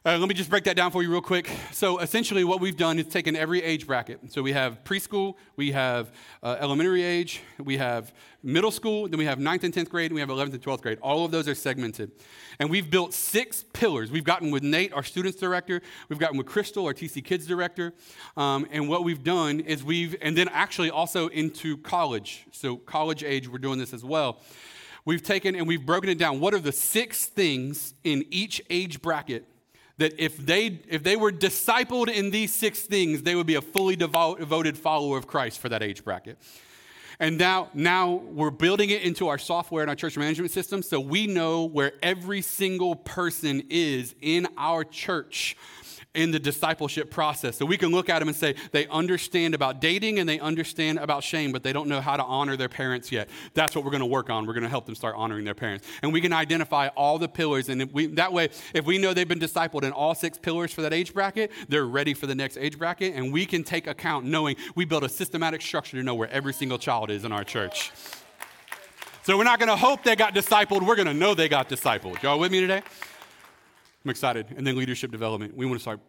Uh, 0.07 0.17
let 0.17 0.29
me 0.29 0.35
just 0.35 0.49
break 0.49 0.63
that 0.63 0.77
down 0.77 0.93
for 0.93 1.03
you 1.03 1.11
real 1.11 1.21
quick. 1.21 1.51
So, 1.73 1.99
essentially, 1.99 2.45
what 2.45 2.61
we've 2.61 2.77
done 2.77 3.01
is 3.01 3.07
taken 3.07 3.35
every 3.35 3.61
age 3.61 3.85
bracket. 3.85 4.21
So, 4.31 4.43
we 4.43 4.53
have 4.53 4.85
preschool, 4.85 5.35
we 5.57 5.73
have 5.73 6.13
uh, 6.41 6.57
elementary 6.61 7.03
age, 7.03 7.43
we 7.59 7.79
have 7.79 8.13
middle 8.41 8.71
school, 8.71 9.09
then 9.09 9.19
we 9.19 9.25
have 9.25 9.41
9th 9.41 9.65
and 9.65 9.75
10th 9.75 9.89
grade, 9.89 10.13
and 10.13 10.15
we 10.15 10.21
have 10.21 10.29
11th 10.29 10.53
and 10.53 10.63
12th 10.63 10.83
grade. 10.83 10.99
All 11.03 11.25
of 11.25 11.33
those 11.33 11.49
are 11.49 11.55
segmented. 11.55 12.13
And 12.61 12.71
we've 12.71 12.89
built 12.89 13.13
six 13.13 13.65
pillars. 13.73 14.13
We've 14.13 14.23
gotten 14.23 14.53
with 14.53 14.63
Nate, 14.63 14.93
our 14.93 15.03
students 15.03 15.37
director, 15.37 15.83
we've 16.09 16.21
gotten 16.21 16.39
with 16.39 16.47
Crystal, 16.47 16.87
our 16.87 16.95
TC 16.95 17.25
Kids 17.25 17.45
director. 17.45 17.93
Um, 18.37 18.69
and 18.71 18.89
what 18.89 19.03
we've 19.03 19.25
done 19.25 19.59
is 19.59 19.83
we've, 19.83 20.15
and 20.23 20.39
then 20.39 20.49
actually 20.51 20.91
also 20.91 21.27
into 21.27 21.77
college. 21.77 22.47
So, 22.53 22.77
college 22.77 23.25
age, 23.25 23.49
we're 23.49 23.59
doing 23.59 23.81
this 23.81 23.93
as 23.93 24.05
well. 24.05 24.43
We've 25.05 25.23
taken 25.25 25.57
and 25.57 25.67
we've 25.67 25.85
broken 25.85 26.09
it 26.09 26.19
down. 26.19 26.39
What 26.39 26.55
are 26.55 26.61
the 26.61 26.71
six 26.71 27.27
things 27.27 27.95
in 28.05 28.27
each 28.31 28.63
age 28.71 29.03
bracket? 29.03 29.45
That 29.99 30.15
if 30.19 30.37
they 30.39 30.81
if 30.89 31.03
they 31.03 31.17
were 31.17 31.33
discipled 31.33 32.09
in 32.09 32.31
these 32.31 32.55
six 32.55 32.81
things, 32.81 33.23
they 33.23 33.35
would 33.35 33.47
be 33.47 33.57
a 33.57 33.63
fully 33.63 33.97
devoted 33.97 34.79
follower 34.79 35.19
of 35.19 35.27
Christ 35.27 35.59
for 35.61 35.69
that 35.69 35.83
age 35.83 36.05
bracket. 36.05 36.39
And 37.21 37.37
now, 37.37 37.69
now 37.75 38.13
we're 38.13 38.51
building 38.51 38.91
it 38.91 39.03
into 39.03 39.27
our 39.27 39.39
software 39.39 39.83
and 39.83 39.91
our 39.91 39.97
church 39.97 40.17
management 40.17 40.53
system 40.53 40.83
so 40.83 41.01
we 41.01 41.27
know 41.27 41.65
where 41.65 41.93
every 42.01 42.43
single 42.43 42.95
person 42.95 43.65
is 43.71 44.15
in 44.21 44.47
our 44.57 44.85
church 44.85 45.57
in 46.19 46.33
the 46.33 46.39
discipleship 46.41 47.13
process. 47.13 47.57
So 47.57 47.65
we 47.65 47.77
can 47.77 47.91
look 47.91 48.09
at 48.09 48.19
them 48.19 48.27
and 48.27 48.37
say 48.37 48.57
they 48.73 48.89
understand 48.89 49.55
about 49.55 49.81
dating 49.81 50.19
and 50.19 50.29
they 50.29 50.41
understand 50.41 50.99
about 50.99 51.23
shame, 51.23 51.53
but 51.53 51.63
they 51.63 51.73
don't 51.73 51.89
know 51.89 52.01
how 52.01 52.17
to 52.17 52.25
honor 52.25 52.57
their 52.57 52.69
parents 52.69 53.13
yet. 53.13 53.29
That's 53.55 53.77
what 53.77 53.85
we're 53.85 53.93
going 53.93 54.01
to 54.01 54.07
work 54.07 54.29
on. 54.29 54.45
We're 54.45 54.53
going 54.53 54.65
to 54.65 54.69
help 54.69 54.85
them 54.85 54.97
start 54.97 55.15
honoring 55.17 55.45
their 55.45 55.55
parents. 55.55 55.87
And 56.03 56.13
we 56.13 56.21
can 56.21 56.33
identify 56.33 56.89
all 56.89 57.21
the 57.21 57.29
pillars. 57.29 57.69
And 57.69 57.93
we, 57.93 58.07
that 58.07 58.33
way, 58.33 58.49
if 58.75 58.85
we 58.85 58.99
know 58.99 59.15
they've 59.15 59.29
been 59.29 59.39
discipled 59.39 59.85
in 59.85 59.93
all 59.93 60.13
six 60.13 60.39
pillars 60.39 60.73
for 60.73 60.83
that 60.83 60.93
age 60.93 61.15
bracket, 61.15 61.53
they're 61.69 61.87
ready 61.87 62.15
for 62.15 62.27
the 62.27 62.35
next 62.35 62.57
age 62.57 62.77
bracket. 62.77 63.15
And 63.15 63.33
we 63.33 63.47
can 63.47 63.63
take 63.63 63.87
account 63.87 64.27
knowing 64.27 64.57
we 64.75 64.85
build 64.85 65.05
a 65.05 65.09
systematic 65.09 65.63
structure 65.63 65.97
to 65.99 66.03
know 66.03 66.17
where 66.17 66.29
every 66.31 66.53
single 66.53 66.79
child 66.79 67.13
is 67.13 67.25
in 67.25 67.31
our 67.31 67.45
church. 67.45 67.93
So 69.23 69.39
we're 69.39 69.45
not 69.45 69.61
going 69.61 69.69
to 69.69 69.77
hope 69.77 70.03
they 70.03 70.17
got 70.17 70.35
discipled. 70.35 70.85
We're 70.85 70.97
going 70.97 71.07
to 71.07 71.15
know 71.15 71.35
they 71.35 71.49
got 71.49 71.69
discipled. 71.69 72.21
Y'all 72.23 72.41
with 72.41 72.51
me 72.51 72.61
today? 72.61 72.83
I'm 74.09 74.13
excited. 74.13 74.47
And 74.57 74.67
then 74.67 74.75
leadership 74.75 75.11
development. 75.11 75.55
We 75.55 75.67
want 75.67 75.81
to 75.81 75.83
start, 75.83 76.01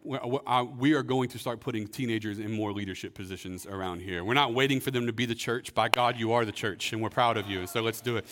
uh, 0.46 0.64
we 0.78 0.94
are 0.94 1.02
going 1.02 1.28
to 1.28 1.38
start 1.38 1.60
putting 1.60 1.86
teenagers 1.86 2.38
in 2.38 2.50
more 2.50 2.72
leadership 2.72 3.12
positions 3.12 3.66
around 3.66 4.00
here. 4.00 4.24
We're 4.24 4.32
not 4.32 4.54
waiting 4.54 4.80
for 4.80 4.90
them 4.90 5.06
to 5.06 5.12
be 5.12 5.26
the 5.26 5.34
church. 5.34 5.74
By 5.74 5.90
God, 5.90 6.18
you 6.18 6.32
are 6.32 6.46
the 6.46 6.50
church, 6.50 6.94
and 6.94 7.02
we're 7.02 7.10
proud 7.10 7.36
of 7.36 7.46
you. 7.46 7.66
So 7.66 7.82
let's 7.82 8.00
do 8.00 8.16
it. 8.16 8.24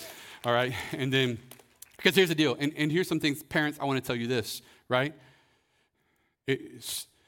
All 0.47 0.55
right? 0.55 0.73
And 0.93 1.13
then, 1.13 1.37
because 1.99 2.17
here's 2.17 2.31
the 2.31 2.35
deal. 2.35 2.57
And, 2.59 2.73
and 2.79 2.91
here's 2.91 3.09
some 3.09 3.21
things, 3.21 3.43
parents, 3.43 3.79
I 3.79 3.85
want 3.85 4.03
to 4.03 4.07
tell 4.07 4.17
you 4.17 4.27
this, 4.27 4.63
right? 4.89 5.13
It, 6.47 6.83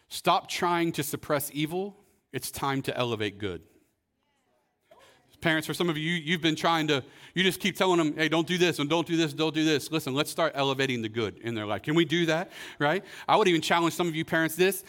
stop 0.09 0.49
trying 0.49 0.93
to 0.93 1.03
suppress 1.03 1.51
evil. 1.53 1.95
It's 2.33 2.51
time 2.51 2.81
to 2.83 2.97
elevate 2.97 3.37
good. 3.37 3.61
Parents, 5.41 5.67
for 5.67 5.75
some 5.75 5.89
of 5.89 5.97
you, 5.97 6.13
you've 6.13 6.43
been 6.43 6.57
trying 6.57 6.87
to, 6.89 7.03
you 7.35 7.43
just 7.43 7.61
keep 7.61 7.77
telling 7.77 7.99
them, 7.99 8.15
hey, 8.17 8.29
don't 8.29 8.47
do 8.47 8.59
this 8.59 8.79
and 8.79 8.91
don't 8.91 9.07
do 9.07 9.17
this, 9.17 9.33
don't 9.33 9.55
do 9.55 9.65
this. 9.65 9.91
Listen, 9.91 10.15
let's 10.15 10.31
start 10.31 10.53
elevating 10.55 11.03
the 11.03 11.09
good 11.09 11.39
in 11.39 11.55
their 11.55 11.67
life. 11.67 11.83
Can 11.83 11.95
we 11.95 12.05
do 12.05 12.27
that? 12.27 12.51
Right? 12.79 13.05
I 13.27 13.37
would 13.37 13.49
even 13.49 13.61
challenge 13.61 13.95
some 13.95 14.09
of 14.09 14.15
you 14.15 14.25
parents 14.25 14.55
this. 14.57 14.85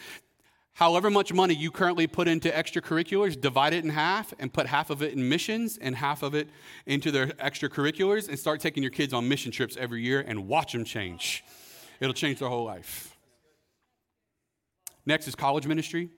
However 0.74 1.10
much 1.10 1.32
money 1.32 1.54
you 1.54 1.70
currently 1.70 2.06
put 2.06 2.28
into 2.28 2.48
extracurriculars, 2.48 3.38
divide 3.38 3.74
it 3.74 3.84
in 3.84 3.90
half 3.90 4.32
and 4.38 4.52
put 4.52 4.66
half 4.66 4.88
of 4.90 5.02
it 5.02 5.12
in 5.12 5.28
missions 5.28 5.78
and 5.78 5.94
half 5.94 6.22
of 6.22 6.34
it 6.34 6.48
into 6.86 7.10
their 7.10 7.26
extracurriculars 7.26 8.28
and 8.28 8.38
start 8.38 8.60
taking 8.60 8.82
your 8.82 8.90
kids 8.90 9.12
on 9.12 9.28
mission 9.28 9.52
trips 9.52 9.76
every 9.76 10.02
year 10.02 10.24
and 10.26 10.48
watch 10.48 10.72
them 10.72 10.84
change. 10.84 11.44
It'll 12.00 12.14
change 12.14 12.38
their 12.38 12.48
whole 12.48 12.64
life. 12.64 13.16
Next 15.04 15.28
is 15.28 15.34
college 15.34 15.66
ministry. 15.66 16.08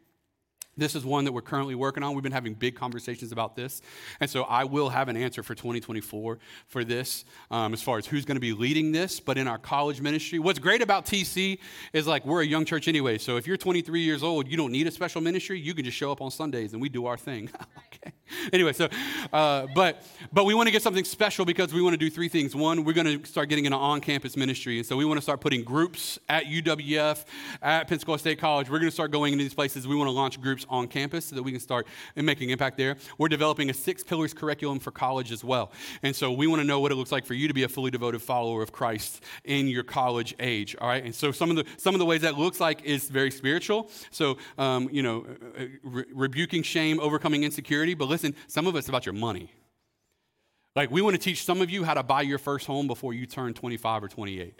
This 0.76 0.94
is 0.94 1.04
one 1.04 1.24
that 1.24 1.32
we're 1.32 1.42
currently 1.42 1.74
working 1.74 2.02
on. 2.02 2.14
We've 2.14 2.22
been 2.22 2.32
having 2.32 2.54
big 2.54 2.74
conversations 2.74 3.32
about 3.32 3.54
this. 3.54 3.80
And 4.20 4.28
so 4.28 4.42
I 4.44 4.64
will 4.64 4.88
have 4.88 5.08
an 5.08 5.16
answer 5.16 5.42
for 5.42 5.54
2024 5.54 6.38
for 6.66 6.84
this 6.84 7.24
um, 7.50 7.72
as 7.72 7.82
far 7.82 7.98
as 7.98 8.06
who's 8.06 8.24
going 8.24 8.36
to 8.36 8.40
be 8.40 8.52
leading 8.52 8.92
this. 8.92 9.20
But 9.20 9.38
in 9.38 9.46
our 9.46 9.58
college 9.58 10.00
ministry, 10.00 10.38
what's 10.38 10.58
great 10.58 10.82
about 10.82 11.06
TC 11.06 11.58
is 11.92 12.06
like 12.06 12.24
we're 12.26 12.42
a 12.42 12.46
young 12.46 12.64
church 12.64 12.88
anyway. 12.88 13.18
So 13.18 13.36
if 13.36 13.46
you're 13.46 13.56
23 13.56 14.00
years 14.00 14.22
old, 14.22 14.48
you 14.48 14.56
don't 14.56 14.72
need 14.72 14.86
a 14.86 14.90
special 14.90 15.20
ministry. 15.20 15.60
You 15.60 15.74
can 15.74 15.84
just 15.84 15.96
show 15.96 16.10
up 16.10 16.20
on 16.20 16.30
Sundays 16.30 16.72
and 16.72 16.82
we 16.82 16.88
do 16.88 17.06
our 17.06 17.16
thing. 17.16 17.50
okay. 17.94 18.12
Anyway, 18.52 18.72
so, 18.72 18.88
uh, 19.32 19.66
but, 19.74 20.02
but 20.32 20.44
we 20.44 20.54
want 20.54 20.66
to 20.66 20.70
get 20.70 20.82
something 20.82 21.04
special 21.04 21.44
because 21.44 21.72
we 21.72 21.82
want 21.82 21.94
to 21.94 21.98
do 21.98 22.10
three 22.10 22.28
things. 22.28 22.54
One, 22.54 22.84
we're 22.84 22.92
going 22.92 23.20
to 23.20 23.26
start 23.28 23.48
getting 23.48 23.66
an 23.66 23.72
on 23.72 24.00
campus 24.00 24.36
ministry. 24.36 24.78
And 24.78 24.86
so 24.86 24.96
we 24.96 25.04
want 25.04 25.18
to 25.18 25.22
start 25.22 25.40
putting 25.40 25.64
groups 25.64 26.18
at 26.28 26.44
UWF, 26.44 27.24
at 27.62 27.88
Pensacola 27.88 28.18
State 28.18 28.38
College. 28.38 28.68
We're 28.68 28.78
going 28.78 28.90
to 28.90 28.94
start 28.94 29.10
going 29.10 29.32
into 29.32 29.44
these 29.44 29.54
places. 29.54 29.88
We 29.88 29.96
want 29.96 30.08
to 30.08 30.12
launch 30.12 30.40
groups 30.40 30.66
on 30.68 30.88
campus 30.88 31.26
so 31.26 31.36
that 31.36 31.42
we 31.42 31.52
can 31.52 31.60
start 31.60 31.86
making 32.16 32.50
impact 32.50 32.76
there. 32.76 32.96
We're 33.18 33.28
developing 33.28 33.70
a 33.70 33.74
six 33.74 34.02
pillars 34.04 34.34
curriculum 34.34 34.78
for 34.78 34.90
college 34.90 35.32
as 35.32 35.42
well. 35.42 35.72
And 36.02 36.14
so 36.14 36.30
we 36.32 36.46
want 36.46 36.60
to 36.60 36.66
know 36.66 36.80
what 36.80 36.92
it 36.92 36.96
looks 36.96 37.12
like 37.12 37.26
for 37.26 37.34
you 37.34 37.48
to 37.48 37.54
be 37.54 37.64
a 37.64 37.68
fully 37.68 37.90
devoted 37.90 38.22
follower 38.22 38.62
of 38.62 38.72
Christ 38.72 39.22
in 39.44 39.68
your 39.68 39.84
college 39.84 40.34
age. 40.38 40.76
All 40.80 40.88
right. 40.88 41.04
And 41.04 41.14
so 41.14 41.32
some 41.32 41.50
of 41.50 41.56
the 41.56 41.64
some 41.76 41.94
of 41.94 41.98
the 41.98 42.06
ways 42.06 42.22
that 42.22 42.38
looks 42.38 42.60
like 42.60 42.82
is 42.84 43.08
very 43.08 43.30
spiritual. 43.30 43.90
So 44.10 44.38
um, 44.58 44.88
you 44.92 45.02
know, 45.02 45.26
uh, 45.58 45.64
re- 45.82 46.04
rebuking 46.12 46.62
shame, 46.62 47.00
overcoming 47.00 47.44
insecurity. 47.44 47.94
But 47.94 48.06
listen, 48.14 48.36
some 48.46 48.68
of 48.68 48.76
it's 48.76 48.88
about 48.88 49.04
your 49.04 49.12
money. 49.12 49.50
Like 50.76 50.90
we 50.90 51.02
want 51.02 51.14
to 51.16 51.20
teach 51.20 51.44
some 51.44 51.60
of 51.60 51.68
you 51.68 51.82
how 51.82 51.94
to 51.94 52.04
buy 52.04 52.22
your 52.22 52.38
first 52.38 52.64
home 52.66 52.86
before 52.86 53.12
you 53.12 53.26
turn 53.26 53.54
25 53.54 54.04
or 54.04 54.08
28. 54.08 54.54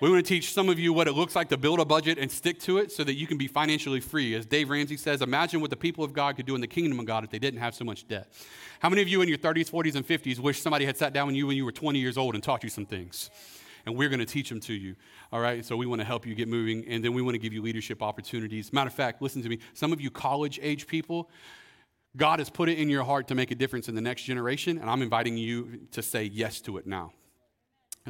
We 0.00 0.10
want 0.10 0.24
to 0.24 0.28
teach 0.28 0.52
some 0.52 0.68
of 0.68 0.80
you 0.80 0.92
what 0.92 1.06
it 1.06 1.12
looks 1.12 1.36
like 1.36 1.48
to 1.48 1.56
build 1.56 1.78
a 1.78 1.84
budget 1.84 2.18
and 2.18 2.30
stick 2.30 2.58
to 2.60 2.78
it 2.78 2.90
so 2.90 3.04
that 3.04 3.14
you 3.14 3.26
can 3.28 3.38
be 3.38 3.46
financially 3.46 4.00
free. 4.00 4.34
As 4.34 4.46
Dave 4.46 4.68
Ramsey 4.70 4.96
says, 4.96 5.22
imagine 5.22 5.60
what 5.60 5.70
the 5.70 5.76
people 5.76 6.02
of 6.02 6.12
God 6.12 6.36
could 6.36 6.46
do 6.46 6.56
in 6.56 6.60
the 6.60 6.68
kingdom 6.68 6.98
of 6.98 7.06
God 7.06 7.22
if 7.22 7.30
they 7.30 7.38
didn't 7.38 7.60
have 7.60 7.74
so 7.74 7.84
much 7.84 8.06
debt. 8.08 8.32
How 8.80 8.88
many 8.88 9.02
of 9.02 9.08
you 9.08 9.22
in 9.22 9.28
your 9.28 9.38
30s, 9.38 9.70
40s, 9.70 9.94
and 9.94 10.06
50s 10.06 10.38
wish 10.40 10.60
somebody 10.60 10.84
had 10.84 10.96
sat 10.96 11.12
down 11.12 11.28
with 11.28 11.36
you 11.36 11.46
when 11.46 11.56
you 11.56 11.64
were 11.64 11.72
20 11.72 11.98
years 12.00 12.18
old 12.18 12.34
and 12.34 12.42
taught 12.42 12.64
you 12.64 12.70
some 12.70 12.86
things? 12.86 13.30
And 13.86 13.96
we're 13.96 14.08
going 14.08 14.20
to 14.20 14.26
teach 14.26 14.48
them 14.48 14.60
to 14.60 14.74
you. 14.74 14.96
All 15.32 15.40
right. 15.40 15.64
So 15.64 15.76
we 15.76 15.86
want 15.86 16.00
to 16.00 16.04
help 16.04 16.26
you 16.26 16.34
get 16.34 16.46
moving, 16.46 16.84
and 16.88 17.04
then 17.04 17.12
we 17.12 17.22
want 17.22 17.34
to 17.34 17.38
give 17.38 17.52
you 17.52 17.62
leadership 17.62 18.02
opportunities. 18.02 18.72
Matter 18.72 18.88
of 18.88 18.94
fact, 18.94 19.20
listen 19.22 19.42
to 19.42 19.48
me. 19.48 19.58
Some 19.74 19.92
of 19.92 20.00
you 20.00 20.10
college 20.10 20.60
age 20.62 20.86
people, 20.86 21.28
God 22.16 22.38
has 22.38 22.50
put 22.50 22.68
it 22.68 22.78
in 22.78 22.88
your 22.88 23.04
heart 23.04 23.28
to 23.28 23.34
make 23.34 23.50
a 23.50 23.54
difference 23.54 23.88
in 23.88 23.94
the 23.94 24.00
next 24.00 24.22
generation, 24.22 24.78
and 24.78 24.88
I'm 24.88 25.02
inviting 25.02 25.36
you 25.36 25.86
to 25.92 26.02
say 26.02 26.24
yes 26.24 26.60
to 26.62 26.78
it 26.78 26.86
now. 26.86 27.12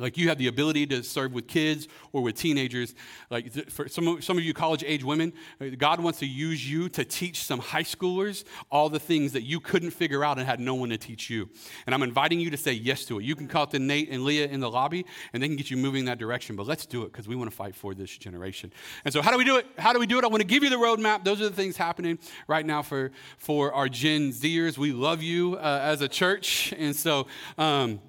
Like 0.00 0.16
you 0.16 0.28
have 0.28 0.38
the 0.38 0.48
ability 0.48 0.86
to 0.88 1.02
serve 1.02 1.32
with 1.32 1.46
kids 1.46 1.88
or 2.12 2.22
with 2.22 2.36
teenagers. 2.36 2.94
Like 3.30 3.52
for 3.70 3.88
some, 3.88 4.20
some 4.20 4.38
of 4.38 4.44
you 4.44 4.54
college 4.54 4.84
age 4.86 5.04
women, 5.04 5.32
God 5.76 6.00
wants 6.00 6.18
to 6.20 6.26
use 6.26 6.68
you 6.68 6.88
to 6.90 7.04
teach 7.04 7.42
some 7.42 7.60
high 7.60 7.82
schoolers 7.82 8.44
all 8.70 8.88
the 8.88 9.00
things 9.00 9.32
that 9.32 9.42
you 9.42 9.60
couldn't 9.60 9.90
figure 9.90 10.24
out 10.24 10.38
and 10.38 10.46
had 10.46 10.60
no 10.60 10.74
one 10.74 10.90
to 10.90 10.98
teach 10.98 11.30
you. 11.30 11.48
And 11.86 11.94
I'm 11.94 12.02
inviting 12.02 12.40
you 12.40 12.50
to 12.50 12.56
say 12.56 12.72
yes 12.72 13.04
to 13.06 13.18
it. 13.18 13.24
You 13.24 13.36
can 13.36 13.48
call 13.48 13.66
to 13.68 13.78
Nate 13.78 14.10
and 14.10 14.24
Leah 14.24 14.46
in 14.46 14.60
the 14.60 14.70
lobby 14.70 15.06
and 15.32 15.42
they 15.42 15.48
can 15.48 15.56
get 15.56 15.70
you 15.70 15.76
moving 15.76 16.00
in 16.00 16.06
that 16.06 16.18
direction. 16.18 16.56
But 16.56 16.66
let's 16.66 16.86
do 16.86 17.02
it 17.02 17.12
because 17.12 17.28
we 17.28 17.36
want 17.36 17.50
to 17.50 17.56
fight 17.56 17.74
for 17.74 17.94
this 17.94 18.16
generation. 18.16 18.72
And 19.04 19.12
so 19.12 19.22
how 19.22 19.30
do 19.30 19.38
we 19.38 19.44
do 19.44 19.56
it? 19.56 19.66
How 19.78 19.92
do 19.92 19.98
we 19.98 20.06
do 20.06 20.18
it? 20.18 20.24
I 20.24 20.28
want 20.28 20.40
to 20.40 20.46
give 20.46 20.62
you 20.62 20.70
the 20.70 20.76
roadmap. 20.76 21.24
Those 21.24 21.40
are 21.40 21.48
the 21.48 21.56
things 21.56 21.76
happening 21.76 22.18
right 22.46 22.64
now 22.64 22.82
for, 22.82 23.10
for 23.38 23.72
our 23.72 23.88
Gen 23.88 24.32
Zers. 24.32 24.78
We 24.78 24.92
love 24.92 25.22
you 25.22 25.56
uh, 25.56 25.80
as 25.82 26.00
a 26.02 26.08
church. 26.08 26.72
And 26.76 26.94
so, 26.94 27.26
um, 27.56 28.00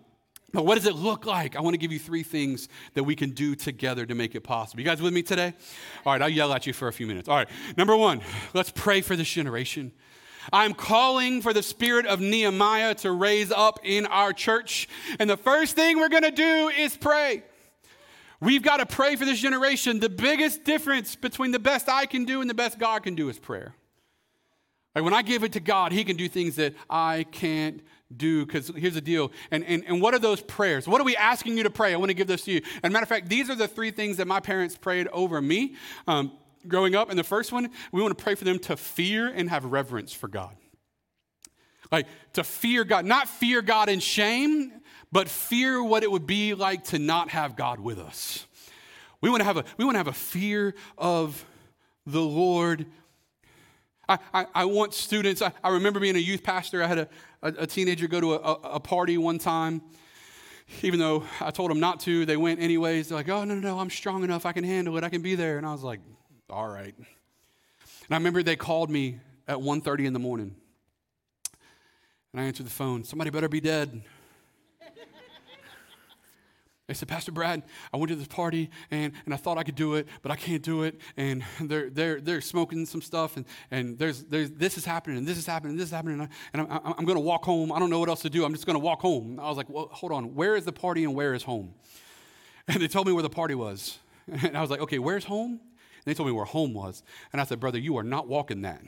But 0.52 0.66
what 0.66 0.76
does 0.76 0.86
it 0.86 0.96
look 0.96 1.26
like? 1.26 1.56
I 1.56 1.62
want 1.62 1.74
to 1.74 1.78
give 1.78 1.92
you 1.92 2.00
three 2.00 2.24
things 2.24 2.70
that 2.94 3.04
we 3.04 3.16
can 3.16 3.32
do 3.32 3.56
together 3.56 4.06
to 4.06 4.16
make 4.16 4.36
it 4.36 4.42
possible. 4.42 4.80
You 4.82 4.86
guys 4.86 5.02
with 5.02 5.14
me 5.14 5.22
today? 5.22 5.54
All 6.06 6.14
right, 6.14 6.22
I'll 6.22 6.30
yell 6.30 6.52
at 6.54 6.66
you 6.66 6.74
for 6.74 6.88
a 6.88 6.94
few 6.94 7.08
minutes. 7.08 7.30
All 7.30 7.36
right, 7.36 7.50
number 7.78 7.96
one, 7.96 8.22
let's 8.54 8.72
pray 8.72 9.02
for 9.02 9.16
this 9.16 9.30
generation. 9.30 9.92
I'm 10.52 10.74
calling 10.74 11.42
for 11.42 11.54
the 11.54 11.62
spirit 11.62 12.06
of 12.06 12.20
Nehemiah 12.20 12.96
to 12.96 13.12
raise 13.12 13.52
up 13.52 13.80
in 13.84 14.06
our 14.08 14.34
church. 14.34 14.88
And 15.20 15.30
the 15.30 15.38
first 15.38 15.76
thing 15.76 15.98
we're 15.98 16.10
going 16.10 16.24
to 16.24 16.32
do 16.32 16.70
is 16.70 16.98
pray. 16.98 17.44
We've 18.42 18.64
got 18.64 18.78
to 18.78 18.86
pray 18.86 19.16
for 19.16 19.26
this 19.26 19.40
generation. 19.40 20.00
The 20.00 20.10
biggest 20.10 20.64
difference 20.64 21.16
between 21.16 21.52
the 21.52 21.60
best 21.60 21.90
I 21.90 22.06
can 22.06 22.26
do 22.26 22.42
and 22.42 22.50
the 22.50 22.54
best 22.56 22.80
God 22.80 23.04
can 23.04 23.16
do 23.16 23.30
is 23.30 23.38
prayer. 23.38 23.76
Like 25.00 25.06
when 25.06 25.14
I 25.14 25.22
give 25.22 25.46
it 25.46 25.54
to 25.54 25.62
God, 25.62 25.94
He 25.94 26.04
can 26.04 26.18
do 26.18 26.28
things 26.28 26.58
that 26.58 26.74
I 26.90 27.26
can't 27.32 27.82
do. 28.14 28.46
Because 28.46 28.70
here's 28.76 28.96
the 28.96 29.02
deal. 29.02 29.32
And, 29.50 29.64
and, 29.64 29.82
and 29.88 30.02
what 30.02 30.14
are 30.14 30.20
those 30.20 30.42
prayers? 30.42 30.90
What 30.90 31.00
are 31.00 31.06
we 31.06 31.16
asking 31.16 31.58
you 31.58 31.64
to 31.64 31.70
pray? 31.70 31.94
I 31.94 31.96
want 31.96 32.10
to 32.10 32.14
give 32.14 32.28
this 32.28 32.42
to 32.44 32.52
you. 32.52 32.62
And 32.84 32.92
matter 32.92 33.04
of 33.04 33.08
fact, 33.08 33.30
these 33.30 33.50
are 33.50 33.56
the 33.56 33.70
three 33.70 33.92
things 33.92 34.18
that 34.18 34.28
my 34.28 34.42
parents 34.42 34.76
prayed 34.76 35.08
over 35.14 35.42
me 35.42 35.76
um, 36.06 36.34
growing 36.68 36.96
up. 36.96 37.10
And 37.10 37.18
the 37.18 37.24
first 37.24 37.54
one, 37.54 37.70
we 37.94 38.02
want 38.02 38.18
to 38.18 38.22
pray 38.22 38.36
for 38.36 38.44
them 38.44 38.60
to 38.60 38.76
fear 38.76 39.30
and 39.30 39.50
have 39.50 39.64
reverence 39.64 40.12
for 40.12 40.28
God. 40.28 40.54
Like 41.94 42.06
to 42.34 42.44
fear 42.44 42.84
God, 42.84 43.06
not 43.06 43.30
fear 43.30 43.62
God 43.62 43.88
in 43.88 44.02
shame, 44.02 44.74
but 45.14 45.30
fear 45.30 45.82
what 45.82 46.04
it 46.04 46.12
would 46.12 46.28
be 46.28 46.56
like 46.56 46.84
to 46.86 47.00
not 47.00 47.30
have 47.30 47.56
God 47.56 47.80
with 47.80 48.00
us. 48.00 48.46
We 49.22 49.30
want 49.30 49.40
to 49.40 49.46
have 49.46 49.56
a, 49.56 49.64
we 49.78 49.86
want 49.86 49.96
to 49.96 50.00
have 50.00 50.08
a 50.08 50.12
fear 50.12 50.76
of 50.98 51.46
the 52.06 52.22
Lord. 52.22 52.86
I, 54.10 54.48
I, 54.56 54.66
want 54.66 54.94
students, 54.96 55.42
I, 55.42 55.52
I, 55.64 55.70
remember 55.70 56.00
being 56.00 56.16
a 56.16 56.20
youth 56.20 56.42
pastor. 56.42 56.82
I 56.82 56.88
had 56.88 56.98
a, 56.98 57.10
a, 57.44 57.54
a 57.60 57.68
teenager 57.68 58.08
go 58.08 58.20
to 58.20 58.34
a, 58.34 58.38
a, 58.38 58.80
party 58.80 59.18
one 59.20 59.38
time. 59.38 59.82
Even 60.82 61.00
though 61.00 61.24
I 61.40 61.52
told 61.52 61.70
them 61.70 61.80
not 61.80 62.00
to, 62.02 62.26
they 62.26 62.38
went 62.38 62.60
anyways. 62.60 63.10
They're 63.10 63.18
like, 63.18 63.30
oh, 63.30 63.44
no, 63.44 63.56
no, 63.56 63.60
no, 63.60 63.80
I'm 63.80 63.90
strong 63.90 64.24
enough. 64.24 64.46
I 64.46 64.52
can 64.52 64.64
handle 64.64 64.98
it. 64.98 65.04
I 65.04 65.10
can 65.10 65.22
be 65.22 65.36
there. 65.36 65.58
And 65.58 65.66
I 65.66 65.72
was 65.72 65.84
like, 65.84 66.00
all 66.50 66.68
right. 66.68 66.96
And 66.98 67.08
I 68.10 68.16
remember 68.16 68.42
they 68.42 68.56
called 68.56 68.90
me 68.90 69.20
at 69.48 69.58
1.30 69.58 70.06
in 70.06 70.14
the 70.14 70.20
morning. 70.20 70.56
And 72.34 72.42
I 72.42 72.46
answered 72.46 72.66
the 72.66 72.72
phone. 72.72 73.04
Somebody 73.04 73.30
better 73.30 73.50
be 73.50 73.62
dead. 73.62 74.04
They 76.90 76.96
said, 76.96 77.08
Pastor 77.08 77.32
Brad, 77.32 77.62
I 77.94 77.98
went 77.98 78.10
to 78.10 78.16
this 78.16 78.28
party 78.28 78.72
and, 78.90 79.14
and 79.26 79.32
I 79.32 79.38
thought 79.38 79.60
I 79.60 79.64
could 79.64 79.76
do 79.76 79.94
it, 79.94 80.08
but 80.24 80.32
I 80.32 80.36
can't 80.36 80.64
do 80.64 80.82
it. 80.82 81.00
And 81.18 81.44
they're, 81.62 81.88
they're, 81.88 82.20
they're 82.20 82.42
smoking 82.42 82.84
some 82.88 83.04
stuff, 83.04 83.38
and, 83.38 83.46
and 83.70 83.96
there's, 84.00 84.24
there's, 84.24 84.50
this 84.50 84.76
is 84.76 84.86
happening, 84.86 85.20
and 85.20 85.28
this 85.28 85.38
is 85.38 85.46
happening, 85.46 85.74
and 85.74 85.80
this 85.80 85.90
is 85.90 85.92
happening. 85.92 86.16
And, 86.16 86.24
I, 86.24 86.30
and 86.54 86.62
I'm, 86.64 86.94
I'm 86.98 87.06
going 87.06 87.16
to 87.16 87.24
walk 87.24 87.46
home. 87.46 87.72
I 87.72 87.78
don't 87.78 87.92
know 87.92 88.00
what 88.00 88.10
else 88.10 88.24
to 88.24 88.30
do. 88.32 88.44
I'm 88.44 88.54
just 88.54 88.66
going 88.66 88.74
to 88.74 88.84
walk 88.84 89.02
home. 89.02 89.40
I 89.40 89.48
was 89.48 89.56
like, 89.56 89.70
well, 89.70 89.88
hold 89.92 90.12
on. 90.12 90.34
Where 90.34 90.56
is 90.56 90.66
the 90.66 90.72
party 90.72 91.04
and 91.04 91.14
where 91.14 91.36
is 91.36 91.44
home? 91.44 91.76
And 92.68 92.82
they 92.82 92.88
told 92.88 93.06
me 93.06 93.14
where 93.14 93.24
the 93.24 93.30
party 93.30 93.54
was. 93.56 94.00
And 94.44 94.58
I 94.58 94.62
was 94.62 94.72
like, 94.72 94.80
okay, 94.82 94.98
where's 94.98 95.26
home? 95.26 95.52
And 95.52 96.06
they 96.06 96.16
told 96.16 96.26
me 96.28 96.34
where 96.34 96.46
home 96.46 96.74
was. 96.74 97.04
And 97.32 97.40
I 97.40 97.44
said, 97.44 97.60
brother, 97.60 97.78
you 97.78 97.98
are 97.98 98.04
not 98.04 98.28
walking 98.28 98.64
that. 98.64 98.82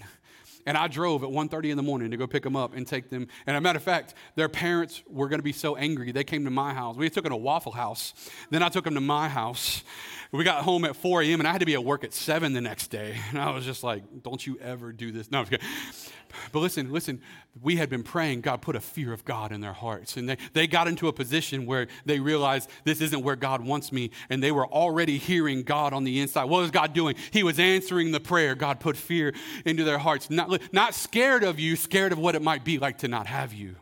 And 0.66 0.78
I 0.78 0.88
drove 0.88 1.24
at 1.24 1.30
1.30 1.30 1.72
in 1.72 1.78
the 1.78 1.84
morning 1.84 2.12
to 2.12 2.18
go 2.18 2.28
pick 2.28 2.44
them 2.44 2.56
up 2.56 2.76
and 2.76 2.86
take 2.86 3.10
them. 3.10 3.28
And 3.48 3.58
a 3.58 3.62
matter 3.62 3.78
of 3.78 3.84
fact, 3.84 4.14
their 4.36 4.50
parents 4.50 5.02
were 5.08 5.28
going 5.28 5.40
to 5.40 5.44
be 5.44 5.54
so 5.54 5.76
angry. 5.76 6.12
They 6.12 6.24
came 6.24 6.46
to 6.46 6.52
my 6.52 6.74
house. 6.74 6.96
We 6.96 7.10
took 7.10 7.24
them 7.24 7.32
to 7.32 7.38
Waffle 7.38 7.72
House. 7.72 8.14
Then 8.50 8.64
I 8.64 8.70
took 8.70 8.86
them 8.86 8.96
to 8.96 9.02
my 9.02 9.30
house. 9.30 9.84
We 10.32 10.44
got 10.44 10.64
home 10.64 10.86
at 10.86 10.96
4 10.96 11.24
a.m. 11.24 11.42
and 11.42 11.48
I 11.48 11.52
had 11.52 11.60
to 11.60 11.66
be 11.66 11.74
at 11.74 11.84
work 11.84 12.04
at 12.04 12.14
7 12.14 12.54
the 12.54 12.62
next 12.62 12.88
day. 12.88 13.18
And 13.30 13.40
I 13.40 13.52
was 13.52 13.66
just 13.66 13.84
like, 13.84 14.04
don't 14.24 14.46
you 14.46 14.58
ever 14.60 14.94
do 14.94 15.12
this. 15.12 15.30
No, 15.30 15.44
but 16.52 16.60
listen, 16.60 16.92
listen, 16.92 17.22
we 17.62 17.76
had 17.76 17.90
been 17.90 18.04
praying, 18.04 18.42
God 18.42 18.62
put 18.62 18.76
a 18.76 18.80
fear 18.80 19.12
of 19.14 19.26
God 19.26 19.52
in 19.52 19.62
their 19.62 19.74
hearts. 19.74 20.18
And 20.18 20.30
they, 20.30 20.38
they 20.54 20.68
got 20.68 20.88
into 20.88 21.08
a 21.08 21.14
position 21.14 21.66
where 21.66 21.88
they 22.06 22.20
realized 22.20 22.70
this 22.84 23.02
isn't 23.02 23.24
where 23.24 23.36
God 23.36 23.62
wants 23.62 23.92
me. 23.92 24.12
And 24.30 24.42
they 24.42 24.52
were 24.52 24.68
already 24.68 25.18
hearing 25.18 25.64
God 25.64 25.94
on 25.94 26.04
the 26.04 26.20
inside. 26.20 26.46
What 26.46 26.62
was 26.62 26.72
God 26.72 26.94
doing? 26.94 27.16
He 27.32 27.44
was 27.44 27.60
answering 27.60 28.12
the 28.12 28.20
prayer. 28.20 28.56
God 28.56 28.80
put 28.80 28.96
fear 28.96 29.34
into 29.66 29.84
their 29.84 29.98
hearts. 29.98 30.30
Not, 30.30 30.62
not 30.74 30.94
scared 30.94 31.44
of 31.44 31.60
you, 31.60 31.76
scared 31.76 32.12
of 32.12 32.20
what 32.20 32.36
it 32.36 32.42
might 32.42 32.64
be 32.64 32.80
like 32.80 33.00
to 33.00 33.08
not 33.08 33.28
have 33.28 33.54
you. 33.54 33.76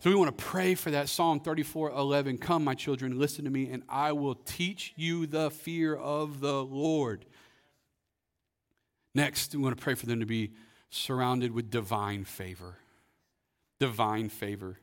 So 0.00 0.08
we 0.08 0.16
want 0.16 0.36
to 0.36 0.44
pray 0.44 0.74
for 0.74 0.90
that. 0.92 1.10
Psalm 1.10 1.40
34 1.40 1.90
11. 1.90 2.38
Come, 2.38 2.64
my 2.64 2.74
children, 2.74 3.18
listen 3.18 3.44
to 3.44 3.50
me, 3.50 3.70
and 3.70 3.82
I 3.86 4.12
will 4.12 4.34
teach 4.34 4.94
you 4.96 5.26
the 5.26 5.50
fear 5.50 5.94
of 5.94 6.40
the 6.40 6.64
Lord. 6.64 7.26
Next, 9.14 9.54
we 9.54 9.60
want 9.60 9.76
to 9.76 9.82
pray 9.82 9.94
for 9.94 10.06
them 10.06 10.20
to 10.20 10.26
be 10.26 10.52
surrounded 10.90 11.52
with 11.52 11.70
divine 11.70 12.24
favor. 12.24 12.76
Divine 13.78 14.28
favor. 14.28 14.78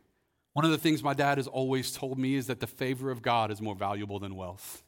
One 0.53 0.65
of 0.65 0.71
the 0.71 0.77
things 0.77 1.03
my 1.03 1.13
dad 1.13 1.37
has 1.37 1.47
always 1.47 1.91
told 1.91 2.17
me 2.17 2.35
is 2.35 2.47
that 2.47 2.59
the 2.59 2.67
favor 2.67 3.11
of 3.11 3.21
God 3.21 3.51
is 3.51 3.61
more 3.61 3.75
valuable 3.75 4.17
than 4.17 4.35
wealth. 4.35 4.83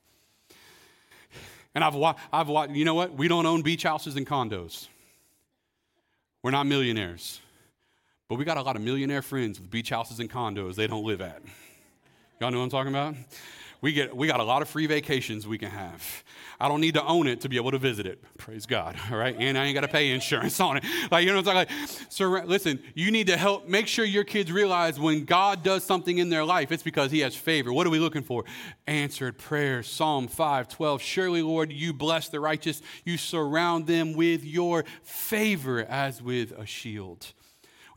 And 1.76 1.84
I've 1.84 1.94
watched, 1.94 2.20
I've 2.34 2.76
you 2.76 2.86
know 2.86 2.96
what? 2.96 3.14
We 3.14 3.28
don't 3.28 3.46
own 3.46 3.62
beach 3.62 3.84
houses 3.84 4.16
and 4.16 4.26
condos. 4.26 4.88
We're 6.42 6.52
not 6.52 6.66
millionaires. 6.66 7.40
But 8.28 8.40
we 8.40 8.46
got 8.46 8.58
a 8.58 8.62
lot 8.62 8.76
of 8.76 8.82
millionaire 8.82 9.22
friends 9.22 9.60
with 9.60 9.70
beach 9.70 9.90
houses 9.90 10.20
and 10.20 10.30
condos 10.30 10.76
they 10.76 10.88
don't 10.88 11.06
live 11.06 11.22
at. 11.22 11.42
Y'all 12.40 12.52
know 12.52 12.60
what 12.60 12.64
I'm 12.66 12.70
talking 12.70 12.94
about? 12.94 13.16
We 13.82 13.94
get 13.94 14.16
we 14.16 14.28
got 14.28 14.40
a 14.40 14.44
lot 14.44 14.62
of 14.62 14.70
free 14.70 14.88
vacations 14.88 15.48
we 15.48 15.58
can 15.58 15.70
have. 15.70 16.24
I 16.60 16.68
don't 16.68 16.82
need 16.82 16.96
to 16.96 17.06
own 17.06 17.28
it 17.28 17.42
to 17.42 17.50
be 17.50 17.56
able 17.56 17.72
to 17.72 17.78
visit 17.78 18.06
it. 18.06 18.22
Praise 18.38 18.66
God. 18.66 18.98
All 19.10 19.18
right. 19.18 19.36
And 19.40 19.58
I 19.58 19.66
ain't 19.66 19.74
got 19.74 19.82
to 19.82 19.88
pay 19.88 20.12
insurance 20.12 20.60
on 20.60 20.78
it. 20.78 20.84
Like, 21.12 21.26
you 21.26 21.32
know 21.32 21.38
what 21.38 21.48
I'm 21.48 21.66
talking 21.66 21.88
like? 21.88 21.98
So 22.10 22.30
listen, 22.46 22.84
you 22.94 23.10
need 23.10 23.28
to 23.28 23.38
help 23.38 23.68
make 23.68 23.88
sure 23.88 24.06
your 24.06 24.24
kids 24.24 24.52
realize 24.52 25.00
when 25.00 25.24
God 25.24 25.64
does 25.64 25.84
something 25.84 26.18
in 26.18 26.30
their 26.30 26.44
life, 26.44 26.72
it's 26.72 26.84
because 26.84 27.10
he 27.10 27.22
has 27.22 27.36
favor. 27.36 27.72
What 27.74 27.88
are 27.88 27.90
we 27.90 28.00
looking 28.00 28.22
for? 28.22 28.44
Answered 28.86 29.38
prayer. 29.38 29.82
Psalm 29.82 30.28
5, 30.28 30.68
12. 30.68 31.02
Surely, 31.02 31.42
Lord, 31.42 31.72
you 31.72 31.94
bless 31.94 32.30
the 32.30 32.40
righteous. 32.40 32.82
You 33.06 33.18
surround 33.18 33.88
them 33.88 34.14
with 34.14 34.44
your 34.44 34.84
favor 35.04 35.84
as 35.86 36.22
with 36.22 36.52
a 36.52 36.66
shield. 36.66 37.34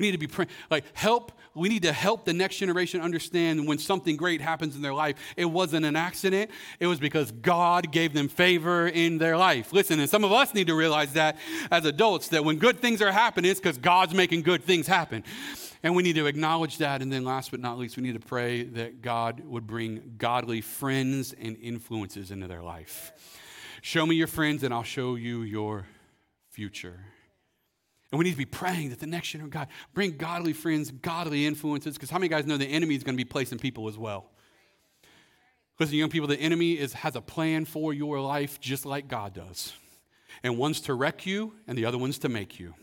We 0.03 0.09
need 0.09 0.13
to 0.13 0.19
be 0.19 0.27
praying, 0.27 0.51
like 0.69 0.85
help. 0.95 1.31
We 1.55 1.69
need 1.69 1.85
to 1.85 1.93
help 1.93 2.25
the 2.25 2.33
next 2.33 2.57
generation 2.57 3.01
understand 3.01 3.69
when 3.69 3.79
something 3.79 4.17
great 4.17 4.41
happens 4.41 4.75
in 4.75 4.83
their 4.83 4.93
life, 4.93 5.15
it 5.37 5.45
wasn't 5.45 5.87
an 5.87 5.95
accident. 5.95 6.51
It 6.81 6.89
was 6.89 6.99
because 6.99 7.31
God 7.31 7.93
gave 7.93 8.13
them 8.13 8.27
favor 8.27 8.89
in 8.89 9.19
their 9.19 9.37
life. 9.37 9.73
Listen, 9.73 10.01
and 10.01 10.11
some 10.11 10.25
of 10.25 10.33
us 10.33 10.55
need 10.55 10.67
to 10.67 10.75
realize 10.75 11.13
that 11.13 11.39
as 11.71 11.85
adults, 11.85 12.29
that 12.29 12.45
when 12.45 12.57
good 12.57 12.81
things 12.81 13.01
are 13.01 13.13
happening, 13.13 13.49
it's 13.49 13.61
because 13.61 13.79
God's 13.79 14.13
making 14.13 14.43
good 14.43 14.65
things 14.65 14.89
happen. 14.89 15.23
And 15.85 15.95
we 15.95 16.03
need 16.03 16.17
to 16.17 16.27
acknowledge 16.27 16.79
that. 16.79 17.01
And 17.01 17.13
then, 17.13 17.23
last 17.23 17.53
but 17.53 17.61
not 17.61 17.79
least, 17.79 17.97
we 17.97 18.03
need 18.03 18.21
to 18.21 18.27
pray 18.27 18.65
that 18.65 19.03
God 19.03 19.45
would 19.45 19.69
bring 19.69 20.15
godly 20.19 20.63
friends 20.63 21.33
and 21.33 21.57
influences 21.63 22.33
into 22.33 22.49
their 22.49 22.63
life. 22.63 23.13
Show 23.83 24.05
me 24.05 24.17
your 24.17 24.27
friends, 24.27 24.65
and 24.65 24.75
I'll 24.75 24.83
show 24.83 25.15
you 25.15 25.43
your 25.43 25.87
future. 26.51 27.05
And 28.13 28.19
we 28.19 28.25
need 28.25 28.33
to 28.33 28.37
be 28.37 28.45
praying 28.45 28.91
that 28.91 29.01
the 29.01 29.07
next 29.07 29.31
generation, 29.31 29.51
God, 29.51 29.69
bring 29.95 30.19
godly 30.19 30.53
friends, 30.53 30.91
godly 30.91 31.47
influences, 31.47 31.95
because 31.95 32.11
how 32.11 32.19
many 32.19 32.29
guys 32.29 32.45
know 32.45 32.59
the 32.59 32.67
enemy 32.67 32.95
is 32.95 33.03
going 33.03 33.17
to 33.17 33.25
be 33.25 33.29
placing 33.29 33.59
people 33.59 33.89
as 33.89 33.97
well? 33.97 34.31
Listen, 35.81 35.97
young 35.97 36.11
people, 36.11 36.29
the 36.29 36.37
enemy 36.37 36.73
is, 36.73 36.93
has 36.93 37.17
a 37.17 37.23
plan 37.23 37.65
for 37.65 37.95
your 37.95 38.21
life 38.21 38.61
just 38.61 38.85
like 38.85 39.09
God 39.09 39.33
does. 39.33 39.73
And 40.43 40.59
one's 40.59 40.81
to 40.83 40.95
wreck 40.95 41.25
you, 41.25 41.55
and 41.67 41.77
the 41.77 41.87
other 41.87 41.97
one's 41.97 42.19
to 42.19 42.29
make 42.29 42.61
you. 42.61 42.75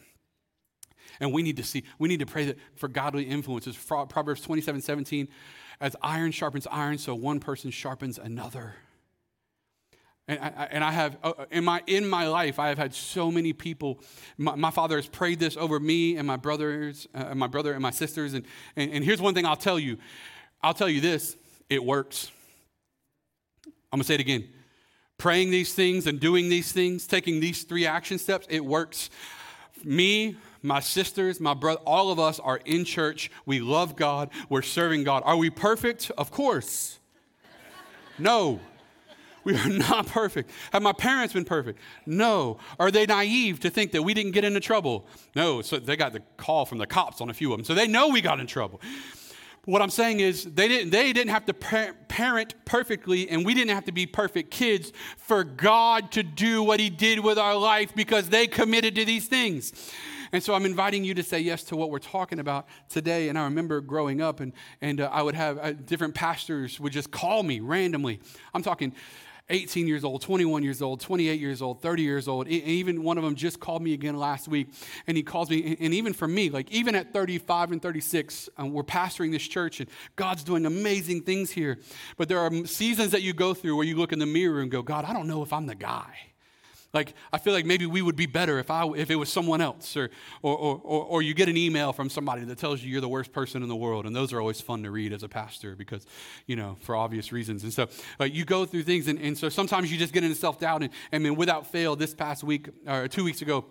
And 1.19 1.31
we 1.31 1.43
need 1.43 1.57
to 1.57 1.63
see, 1.63 1.83
we 1.99 2.07
need 2.07 2.21
to 2.21 2.25
pray 2.25 2.45
that 2.45 2.57
for 2.75 2.87
godly 2.87 3.23
influences. 3.23 3.77
Proverbs 3.77 4.41
27 4.41 4.81
17, 4.81 5.27
as 5.79 5.95
iron 6.01 6.31
sharpens 6.31 6.65
iron, 6.71 6.97
so 6.97 7.13
one 7.13 7.39
person 7.39 7.69
sharpens 7.69 8.17
another. 8.17 8.75
And 10.29 10.39
I, 10.39 10.67
and 10.69 10.83
I 10.83 10.91
have, 10.91 11.17
uh, 11.23 11.33
in 11.49 11.65
my, 11.65 11.81
in 11.87 12.07
my 12.07 12.27
life, 12.27 12.59
I 12.59 12.67
have 12.67 12.77
had 12.77 12.93
so 12.93 13.31
many 13.31 13.51
people. 13.51 13.99
My, 14.37 14.53
my 14.53 14.69
father 14.69 14.97
has 14.97 15.07
prayed 15.07 15.39
this 15.39 15.57
over 15.57 15.79
me 15.79 16.17
and 16.17 16.27
my 16.27 16.37
brothers, 16.37 17.07
uh, 17.15 17.33
my 17.33 17.47
brother 17.47 17.73
and 17.73 17.81
my 17.81 17.89
sisters. 17.89 18.35
And, 18.35 18.45
and, 18.75 18.91
and 18.91 19.03
here's 19.03 19.19
one 19.19 19.33
thing 19.33 19.47
I'll 19.47 19.55
tell 19.55 19.79
you 19.79 19.97
I'll 20.61 20.75
tell 20.75 20.87
you 20.87 21.01
this 21.01 21.35
it 21.67 21.83
works. 21.83 22.29
I'm 23.65 23.97
going 23.97 24.01
to 24.01 24.07
say 24.07 24.13
it 24.13 24.19
again. 24.19 24.47
Praying 25.17 25.49
these 25.49 25.73
things 25.73 26.05
and 26.05 26.19
doing 26.19 26.47
these 26.47 26.71
things, 26.71 27.07
taking 27.07 27.39
these 27.39 27.63
three 27.63 27.87
action 27.87 28.19
steps, 28.19 28.45
it 28.51 28.63
works. 28.63 29.09
Me, 29.83 30.37
my 30.61 30.79
sisters, 30.79 31.39
my 31.39 31.55
brother, 31.55 31.81
all 31.87 32.11
of 32.11 32.19
us 32.19 32.39
are 32.39 32.57
in 32.65 32.85
church. 32.85 33.31
We 33.47 33.61
love 33.61 33.95
God. 33.95 34.29
We're 34.47 34.61
serving 34.61 35.05
God. 35.05 35.23
Are 35.25 35.37
we 35.37 35.49
perfect? 35.49 36.11
Of 36.19 36.29
course. 36.29 36.99
No. 38.19 38.59
We 39.43 39.55
are 39.55 39.69
not 39.89 40.07
perfect. 40.07 40.51
Have 40.71 40.81
my 40.81 40.93
parents 40.93 41.33
been 41.33 41.45
perfect? 41.45 41.79
No. 42.05 42.57
Are 42.79 42.91
they 42.91 43.05
naive 43.05 43.59
to 43.61 43.69
think 43.69 43.91
that 43.93 44.03
we 44.03 44.13
didn't 44.13 44.31
get 44.31 44.43
into 44.43 44.59
trouble? 44.59 45.07
No. 45.35 45.61
So 45.61 45.77
they 45.77 45.95
got 45.95 46.13
the 46.13 46.21
call 46.37 46.65
from 46.65 46.77
the 46.77 46.87
cops 46.87 47.21
on 47.21 47.29
a 47.29 47.33
few 47.33 47.51
of 47.51 47.57
them. 47.57 47.65
So 47.65 47.73
they 47.73 47.87
know 47.87 48.09
we 48.09 48.21
got 48.21 48.39
in 48.39 48.47
trouble. 48.47 48.81
What 49.65 49.81
I'm 49.81 49.89
saying 49.89 50.19
is 50.19 50.45
they 50.45 50.67
didn't, 50.67 50.89
they 50.89 51.13
didn't 51.13 51.29
have 51.29 51.45
to 51.45 51.53
parent 51.53 52.55
perfectly, 52.65 53.29
and 53.29 53.45
we 53.45 53.53
didn't 53.53 53.75
have 53.75 53.85
to 53.85 53.91
be 53.91 54.07
perfect 54.07 54.51
kids 54.51 54.91
for 55.17 55.43
God 55.43 56.11
to 56.13 56.23
do 56.23 56.63
what 56.63 56.79
He 56.79 56.89
did 56.89 57.19
with 57.19 57.37
our 57.37 57.55
life 57.55 57.93
because 57.93 58.29
they 58.29 58.47
committed 58.47 58.95
to 58.95 59.05
these 59.05 59.27
things. 59.27 59.73
And 60.31 60.41
so 60.41 60.53
I'm 60.53 60.65
inviting 60.65 61.03
you 61.03 61.13
to 61.15 61.23
say 61.23 61.39
yes 61.39 61.63
to 61.65 61.75
what 61.75 61.89
we're 61.89 61.99
talking 61.99 62.39
about 62.39 62.67
today. 62.87 63.29
And 63.29 63.37
I 63.37 63.43
remember 63.43 63.81
growing 63.81 64.21
up, 64.21 64.39
and, 64.39 64.53
and 64.81 65.01
uh, 65.01 65.09
I 65.11 65.21
would 65.21 65.35
have 65.35 65.57
uh, 65.57 65.73
different 65.73 66.15
pastors 66.15 66.79
would 66.79 66.93
just 66.93 67.11
call 67.11 67.43
me 67.43 67.59
randomly. 67.59 68.19
I'm 68.53 68.63
talking 68.63 68.93
18 69.49 69.87
years 69.87 70.03
old, 70.03 70.21
21 70.21 70.63
years 70.63 70.81
old, 70.81 70.99
28 70.99 71.39
years 71.39 71.61
old, 71.61 71.81
30 71.81 72.03
years 72.03 72.27
old. 72.27 72.47
And 72.47 72.55
Even 72.55 73.03
one 73.03 73.17
of 73.17 73.23
them 73.23 73.35
just 73.35 73.59
called 73.59 73.81
me 73.81 73.93
again 73.93 74.17
last 74.17 74.47
week. 74.47 74.69
And 75.07 75.17
he 75.17 75.23
calls 75.23 75.49
me, 75.49 75.75
and 75.79 75.93
even 75.93 76.13
for 76.13 76.27
me, 76.27 76.49
like 76.49 76.71
even 76.71 76.95
at 76.95 77.13
35 77.13 77.71
and 77.71 77.81
36, 77.81 78.49
um, 78.57 78.71
we're 78.71 78.83
pastoring 78.83 79.31
this 79.31 79.47
church 79.47 79.79
and 79.79 79.89
God's 80.15 80.43
doing 80.43 80.65
amazing 80.65 81.23
things 81.23 81.51
here. 81.51 81.79
But 82.17 82.29
there 82.29 82.39
are 82.39 82.65
seasons 82.65 83.11
that 83.11 83.21
you 83.21 83.33
go 83.33 83.53
through 83.53 83.75
where 83.75 83.85
you 83.85 83.95
look 83.95 84.13
in 84.13 84.19
the 84.19 84.25
mirror 84.25 84.61
and 84.61 84.69
go, 84.69 84.81
God, 84.81 85.05
I 85.05 85.13
don't 85.13 85.27
know 85.27 85.41
if 85.43 85.51
I'm 85.51 85.65
the 85.65 85.75
guy. 85.75 86.28
Like, 86.93 87.13
I 87.31 87.37
feel 87.37 87.53
like 87.53 87.65
maybe 87.65 87.85
we 87.85 88.01
would 88.01 88.15
be 88.15 88.25
better 88.25 88.57
if, 88.57 88.71
I, 88.71 88.87
if 88.95 89.11
it 89.11 89.15
was 89.15 89.29
someone 89.29 89.61
else, 89.61 89.95
or, 89.95 90.09
or, 90.41 90.57
or, 90.57 91.03
or 91.05 91.21
you 91.21 91.33
get 91.35 91.47
an 91.47 91.57
email 91.57 91.93
from 91.93 92.09
somebody 92.09 92.43
that 92.45 92.57
tells 92.57 92.81
you 92.81 92.91
you're 92.91 93.01
the 93.01 93.07
worst 93.07 93.31
person 93.31 93.61
in 93.61 93.69
the 93.69 93.75
world. 93.75 94.05
And 94.05 94.15
those 94.15 94.33
are 94.33 94.39
always 94.39 94.59
fun 94.59 94.81
to 94.83 94.91
read 94.91 95.13
as 95.13 95.21
a 95.21 95.29
pastor 95.29 95.75
because, 95.75 96.07
you 96.47 96.55
know, 96.55 96.77
for 96.81 96.95
obvious 96.95 97.31
reasons. 97.31 97.63
And 97.63 97.71
so 97.71 97.87
uh, 98.19 98.23
you 98.23 98.43
go 98.43 98.65
through 98.65 98.83
things, 98.83 99.07
and, 99.07 99.19
and 99.19 99.37
so 99.37 99.49
sometimes 99.49 99.91
you 99.91 99.97
just 99.97 100.13
get 100.13 100.23
into 100.23 100.35
self 100.35 100.59
doubt. 100.59 100.81
And, 100.81 100.91
and 101.11 101.23
then 101.23 101.35
without 101.35 101.67
fail, 101.67 101.95
this 101.95 102.15
past 102.15 102.43
week, 102.43 102.69
or 102.87 103.07
two 103.07 103.23
weeks 103.23 103.41
ago, 103.41 103.65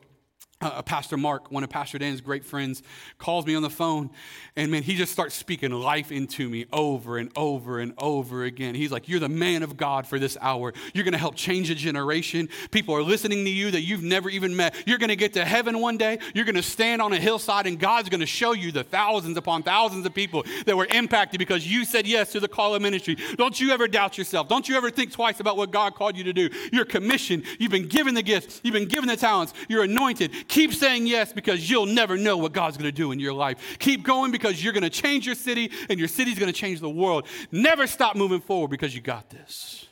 uh, 0.61 0.83
Pastor 0.83 1.17
Mark, 1.17 1.53
one 1.53 1.63
of 1.63 1.71
Pastor 1.71 1.99
Dan's 1.99 2.21
great 2.21 2.45
friends, 2.45 2.83
calls 3.19 3.47
me 3.47 3.55
on 3.55 3.63
the 3.63 3.71
phone, 3.71 4.11
and 4.57 4.73
man, 4.73 4.83
he 4.83 4.97
just 4.97 5.13
starts 5.13 5.37
speaking 5.37 5.71
life 5.71 6.11
into 6.11 6.49
me 6.49 6.67
over 6.73 7.17
and 7.17 7.31
over 7.37 7.79
and 7.79 7.95
over 7.97 8.43
again. 8.43 8.75
He's 8.75 8.91
like, 8.91 9.09
You're 9.09 9.21
the 9.21 9.29
man 9.29 9.63
of 9.63 9.77
God 9.77 10.07
for 10.07 10.19
this 10.19 10.37
hour. 10.41 10.73
You're 10.95 11.05
going 11.05 11.13
to 11.13 11.19
help 11.19 11.37
change 11.37 11.71
a 11.71 11.77
generation. 11.77 12.49
People 12.73 12.97
are 12.97 13.03
listening 13.03 13.45
to 13.45 13.51
you 13.51 13.71
that 13.71 13.83
you've 13.83 14.03
never 14.03 14.29
even 14.29 14.57
met. 14.57 14.75
You're 14.85 14.99
going 14.99 15.11
to 15.11 15.17
get 15.17 15.35
to 15.35 15.45
heaven 15.45 15.81
one 15.81 15.97
day. 15.97 16.19
You're 16.35 16.45
going 16.45 16.57
to 16.57 16.63
stand 16.63 17.01
on 17.01 17.13
a 17.13 17.21
hillside, 17.21 17.69
and 17.69 17.79
God's 17.79 18.09
going 18.09 18.21
to 18.21 18.27
show 18.27 18.53
you 18.53 18.73
the 18.73 18.83
thousands 18.83 19.37
upon 19.37 19.63
thousands 19.63 20.07
of 20.07 20.15
people 20.15 20.45
that 20.67 20.77
were 20.77 20.89
impacted 20.91 21.39
because 21.39 21.71
you 21.71 21.85
said 21.85 22.05
yes 22.05 22.33
to 22.33 22.41
the 22.41 22.49
call 22.49 22.75
of 22.75 22.83
ministry. 22.83 23.17
Don't 23.37 23.61
you 23.61 23.71
ever 23.71 23.87
doubt 23.87 24.19
yourself. 24.19 24.49
Don't 24.49 24.69
you 24.69 24.77
ever 24.77 24.91
think 24.91 25.13
twice 25.13 25.39
about 25.39 25.57
what 25.57 25.71
God 25.71 25.95
called 25.95 26.17
you 26.17 26.25
to 26.25 26.33
do. 26.33 26.51
You're 26.73 26.85
commissioned. 26.85 27.45
You've 27.61 27.71
been 27.71 27.87
given 27.87 28.15
the 28.15 28.23
gifts, 28.23 28.61
you've 28.65 28.75
been 28.75 28.89
given 28.89 29.09
the 29.09 29.17
talents, 29.17 29.55
you're 29.69 29.85
anointed. 29.85 30.48
Keep 30.49 30.73
saying 30.73 31.07
yes 31.07 31.33
because 31.33 31.69
you'll 31.71 31.87
never 31.87 32.17
know 32.17 32.39
what 32.39 32.53
God's 32.53 32.79
going 32.79 32.89
to 32.89 32.97
do 32.97 33.13
in 33.13 33.21
your 33.21 33.35
life. 33.35 33.79
Keep 33.79 34.03
going 34.03 34.33
because 34.33 34.63
you're 34.65 34.73
going 34.73 34.83
to 34.83 34.91
change 34.91 35.27
your 35.27 35.35
city 35.35 35.71
and 35.91 35.99
your 35.99 36.09
city's 36.09 36.39
going 36.39 36.51
to 36.51 36.59
change 36.59 36.81
the 36.81 36.89
world. 36.89 37.27
Never 37.53 37.87
stop 37.87 38.17
moving 38.17 38.41
forward 38.41 38.69
because 38.69 38.95
you 38.95 39.03
got 39.03 39.29
this. 39.29 39.87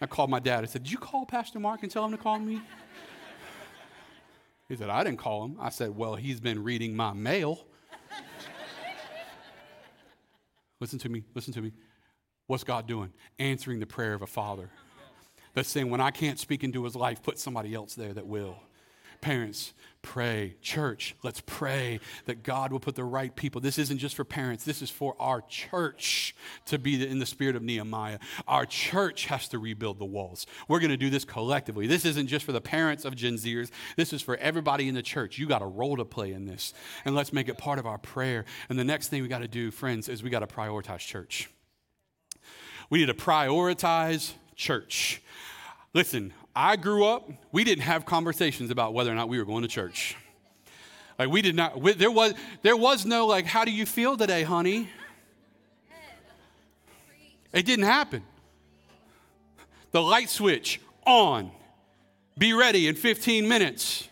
I 0.00 0.06
called 0.06 0.30
my 0.30 0.38
dad. 0.38 0.62
I 0.62 0.66
said, 0.66 0.84
Did 0.84 0.92
you 0.92 0.98
call 0.98 1.26
Pastor 1.26 1.58
Mark 1.58 1.82
and 1.82 1.90
tell 1.90 2.04
him 2.04 2.12
to 2.12 2.16
call 2.16 2.38
me? 2.38 2.60
He 4.68 4.76
said, 4.76 4.88
I 4.88 5.04
didn't 5.04 5.18
call 5.18 5.44
him. 5.44 5.56
I 5.60 5.68
said, 5.68 5.96
Well, 5.96 6.14
he's 6.14 6.40
been 6.40 6.62
reading 6.62 6.94
my 6.96 7.12
mail. 7.12 7.66
listen 10.80 10.98
to 11.00 11.08
me, 11.08 11.24
listen 11.34 11.52
to 11.54 11.60
me. 11.60 11.72
What's 12.46 12.64
God 12.64 12.86
doing? 12.86 13.12
Answering 13.38 13.80
the 13.80 13.86
prayer 13.86 14.14
of 14.14 14.22
a 14.22 14.26
father 14.26 14.70
that's 15.54 15.68
saying, 15.68 15.90
When 15.90 16.00
I 16.00 16.10
can't 16.10 16.38
speak 16.38 16.64
into 16.64 16.84
his 16.84 16.96
life, 16.96 17.22
put 17.22 17.38
somebody 17.38 17.74
else 17.74 17.94
there 17.94 18.12
that 18.12 18.26
will. 18.26 18.56
Parents, 19.22 19.72
pray. 20.02 20.56
Church, 20.60 21.14
let's 21.22 21.40
pray 21.46 22.00
that 22.26 22.42
God 22.42 22.72
will 22.72 22.80
put 22.80 22.96
the 22.96 23.04
right 23.04 23.34
people. 23.34 23.60
This 23.60 23.78
isn't 23.78 23.98
just 23.98 24.16
for 24.16 24.24
parents, 24.24 24.64
this 24.64 24.82
is 24.82 24.90
for 24.90 25.14
our 25.20 25.40
church 25.42 26.34
to 26.66 26.76
be 26.76 27.06
in 27.06 27.20
the 27.20 27.26
spirit 27.26 27.54
of 27.54 27.62
Nehemiah. 27.62 28.18
Our 28.48 28.66
church 28.66 29.26
has 29.26 29.46
to 29.48 29.60
rebuild 29.60 30.00
the 30.00 30.04
walls. 30.04 30.44
We're 30.66 30.80
going 30.80 30.90
to 30.90 30.96
do 30.96 31.08
this 31.08 31.24
collectively. 31.24 31.86
This 31.86 32.04
isn't 32.04 32.26
just 32.26 32.44
for 32.44 32.50
the 32.50 32.60
parents 32.60 33.04
of 33.04 33.14
Gen 33.14 33.34
Zers, 33.34 33.70
this 33.96 34.12
is 34.12 34.20
for 34.22 34.36
everybody 34.38 34.88
in 34.88 34.96
the 34.96 35.02
church. 35.02 35.38
You 35.38 35.46
got 35.46 35.62
a 35.62 35.66
role 35.66 35.96
to 35.96 36.04
play 36.04 36.32
in 36.32 36.44
this. 36.44 36.74
And 37.04 37.14
let's 37.14 37.32
make 37.32 37.48
it 37.48 37.56
part 37.56 37.78
of 37.78 37.86
our 37.86 37.98
prayer. 37.98 38.44
And 38.68 38.76
the 38.76 38.84
next 38.84 39.08
thing 39.08 39.22
we 39.22 39.28
got 39.28 39.38
to 39.38 39.48
do, 39.48 39.70
friends, 39.70 40.08
is 40.08 40.22
we 40.22 40.30
got 40.30 40.40
to 40.40 40.48
prioritize 40.48 40.98
church. 40.98 41.48
We 42.90 42.98
need 42.98 43.06
to 43.06 43.14
prioritize 43.14 44.32
church. 44.56 45.22
Listen, 45.94 46.32
I 46.54 46.76
grew 46.76 47.04
up, 47.06 47.30
we 47.50 47.64
didn't 47.64 47.84
have 47.84 48.04
conversations 48.04 48.70
about 48.70 48.92
whether 48.92 49.10
or 49.10 49.14
not 49.14 49.28
we 49.28 49.38
were 49.38 49.44
going 49.44 49.62
to 49.62 49.68
church. 49.68 50.16
Like 51.18 51.28
we 51.28 51.42
did 51.42 51.54
not, 51.54 51.80
we, 51.80 51.92
there 51.94 52.10
was 52.10 52.34
there 52.62 52.76
was 52.76 53.06
no 53.06 53.26
like, 53.26 53.46
how 53.46 53.64
do 53.64 53.70
you 53.70 53.86
feel 53.86 54.16
today, 54.16 54.42
honey? 54.42 54.88
It 57.52 57.66
didn't 57.66 57.84
happen. 57.84 58.22
The 59.90 60.02
light 60.02 60.30
switch 60.30 60.80
on. 61.06 61.50
Be 62.38 62.54
ready 62.54 62.88
in 62.88 62.94
15 62.94 63.46
minutes. 63.46 64.08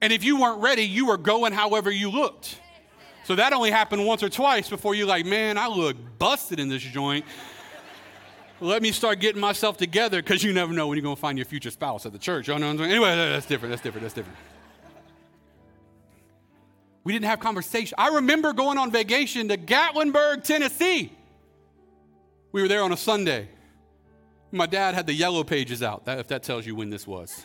And 0.00 0.12
if 0.12 0.24
you 0.24 0.40
weren't 0.40 0.60
ready, 0.60 0.82
you 0.82 1.06
were 1.06 1.16
going 1.16 1.52
however 1.52 1.90
you 1.90 2.10
looked. 2.10 2.58
So 3.24 3.36
that 3.36 3.52
only 3.52 3.70
happened 3.70 4.04
once 4.04 4.22
or 4.22 4.28
twice 4.28 4.68
before 4.68 4.94
you're 4.94 5.06
like, 5.06 5.24
man, 5.24 5.56
I 5.56 5.68
look 5.68 5.96
busted 6.18 6.60
in 6.60 6.68
this 6.68 6.82
joint 6.82 7.24
let 8.60 8.82
me 8.82 8.92
start 8.92 9.20
getting 9.20 9.40
myself 9.40 9.76
together 9.76 10.22
because 10.22 10.42
you 10.42 10.52
never 10.52 10.72
know 10.72 10.86
when 10.86 10.96
you're 10.96 11.02
going 11.02 11.16
to 11.16 11.20
find 11.20 11.36
your 11.36 11.44
future 11.44 11.70
spouse 11.70 12.06
at 12.06 12.12
the 12.12 12.18
church. 12.18 12.48
You 12.48 12.58
know 12.58 12.68
Anyway, 12.68 13.14
that's 13.14 13.46
different. 13.46 13.72
That's 13.72 13.82
different. 13.82 14.02
That's 14.02 14.14
different. 14.14 14.38
We 17.04 17.12
didn't 17.12 17.26
have 17.26 17.38
conversation. 17.38 17.94
I 17.98 18.08
remember 18.16 18.52
going 18.52 18.78
on 18.78 18.90
vacation 18.90 19.48
to 19.48 19.56
Gatlinburg, 19.56 20.42
Tennessee. 20.42 21.12
We 22.50 22.62
were 22.62 22.68
there 22.68 22.82
on 22.82 22.92
a 22.92 22.96
Sunday. 22.96 23.48
My 24.50 24.66
dad 24.66 24.94
had 24.94 25.06
the 25.06 25.12
yellow 25.12 25.44
pages 25.44 25.82
out, 25.82 26.06
that, 26.06 26.18
if 26.18 26.28
that 26.28 26.42
tells 26.42 26.66
you 26.66 26.74
when 26.74 26.90
this 26.90 27.06
was. 27.06 27.44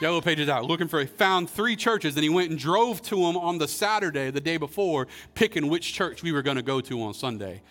yellow 0.00 0.20
pages 0.20 0.48
out, 0.48 0.64
looking 0.64 0.88
for, 0.88 1.06
found 1.06 1.48
three 1.48 1.76
churches, 1.76 2.16
and 2.16 2.24
he 2.24 2.28
went 2.28 2.50
and 2.50 2.58
drove 2.58 3.00
to 3.02 3.16
them 3.16 3.36
on 3.36 3.58
the 3.58 3.68
Saturday, 3.68 4.30
the 4.30 4.40
day 4.40 4.56
before, 4.56 5.06
picking 5.34 5.68
which 5.68 5.94
church 5.94 6.22
we 6.22 6.32
were 6.32 6.42
going 6.42 6.56
to 6.56 6.62
go 6.62 6.80
to 6.80 7.00
on 7.02 7.14
Sunday 7.14 7.62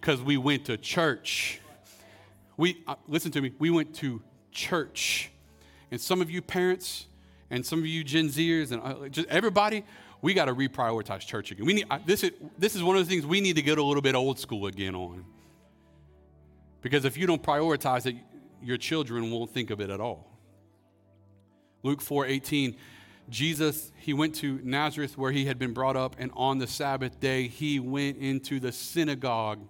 because 0.00 0.22
we 0.22 0.36
went 0.36 0.64
to 0.64 0.76
church. 0.76 1.60
We, 2.56 2.82
uh, 2.86 2.94
listen 3.06 3.30
to 3.32 3.40
me, 3.40 3.52
we 3.58 3.70
went 3.70 3.94
to 3.96 4.22
church. 4.50 5.30
And 5.90 6.00
some 6.00 6.20
of 6.20 6.30
you 6.30 6.42
parents 6.42 7.06
and 7.50 7.64
some 7.64 7.78
of 7.78 7.86
you 7.86 8.02
Gen 8.02 8.28
Zers 8.28 8.72
and 8.72 8.82
uh, 8.82 9.08
just 9.08 9.28
everybody, 9.28 9.84
we 10.22 10.34
got 10.34 10.46
to 10.46 10.54
reprioritize 10.54 11.20
church 11.20 11.50
again. 11.50 11.66
We 11.66 11.74
need, 11.74 11.86
this, 12.06 12.24
is, 12.24 12.32
this 12.58 12.74
is 12.74 12.82
one 12.82 12.96
of 12.96 13.06
the 13.06 13.10
things 13.10 13.26
we 13.26 13.40
need 13.40 13.56
to 13.56 13.62
get 13.62 13.78
a 13.78 13.82
little 13.82 14.02
bit 14.02 14.14
old 14.14 14.38
school 14.38 14.66
again 14.66 14.94
on. 14.94 15.24
Because 16.80 17.04
if 17.04 17.16
you 17.16 17.26
don't 17.26 17.42
prioritize 17.42 18.06
it, 18.06 18.16
your 18.62 18.76
children 18.76 19.30
won't 19.30 19.50
think 19.50 19.70
of 19.70 19.80
it 19.80 19.90
at 19.90 20.00
all. 20.00 20.32
Luke 21.82 22.00
4 22.00 22.26
18, 22.26 22.76
Jesus, 23.28 23.92
he 23.96 24.12
went 24.12 24.34
to 24.36 24.60
Nazareth 24.64 25.18
where 25.18 25.30
he 25.30 25.44
had 25.44 25.58
been 25.58 25.72
brought 25.72 25.96
up, 25.96 26.16
and 26.18 26.30
on 26.34 26.58
the 26.58 26.66
Sabbath 26.66 27.20
day, 27.20 27.48
he 27.48 27.78
went 27.78 28.16
into 28.18 28.58
the 28.58 28.72
synagogue 28.72 29.60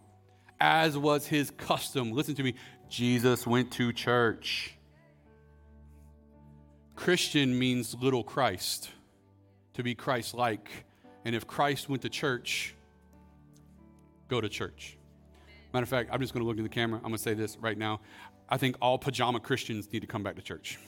as 0.61 0.96
was 0.96 1.27
his 1.27 1.51
custom. 1.51 2.12
Listen 2.12 2.35
to 2.35 2.42
me. 2.42 2.55
Jesus 2.88 3.46
went 3.46 3.72
to 3.72 3.92
church. 3.92 4.72
Christian 6.94 7.59
means 7.59 7.94
little 7.94 8.25
Christ, 8.25 8.90
to 9.75 9.83
be 9.83 9.94
Christ 9.94 10.35
like. 10.35 10.68
And 11.25 11.35
if 11.35 11.46
Christ 11.46 11.88
went 11.88 12.03
to 12.03 12.09
church, 12.09 12.75
go 14.29 14.40
to 14.40 14.49
church. 14.49 14.96
Matter 15.72 15.83
of 15.83 15.88
fact, 15.88 16.11
I'm 16.12 16.20
just 16.20 16.33
going 16.33 16.42
to 16.42 16.49
look 16.49 16.57
in 16.57 16.62
the 16.62 16.68
camera. 16.68 16.99
I'm 16.99 17.11
going 17.11 17.16
to 17.16 17.22
say 17.22 17.35
this 17.35 17.59
right 17.59 17.77
now. 17.77 18.01
I 18.49 18.57
think 18.57 18.77
all 18.81 18.99
pajama 18.99 19.40
Christians 19.40 19.92
need 19.92 20.01
to 20.01 20.07
come 20.07 20.22
back 20.22 20.37
to 20.37 20.42
church. 20.42 20.79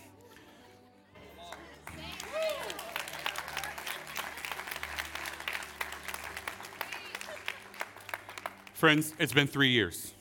Friends, 8.72 9.12
it's 9.18 9.32
been 9.32 9.48
three 9.48 9.70
years. 9.70 10.14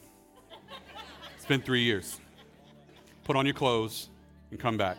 Been 1.47 1.61
three 1.61 1.83
years. 1.83 2.19
Put 3.23 3.37
on 3.37 3.45
your 3.45 3.55
clothes 3.55 4.09
and 4.51 4.59
come 4.59 4.75
back. 4.75 4.97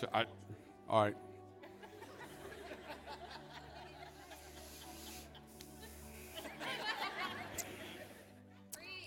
So 0.00 0.08
I, 0.12 0.24
all 0.88 1.04
right. 1.04 1.14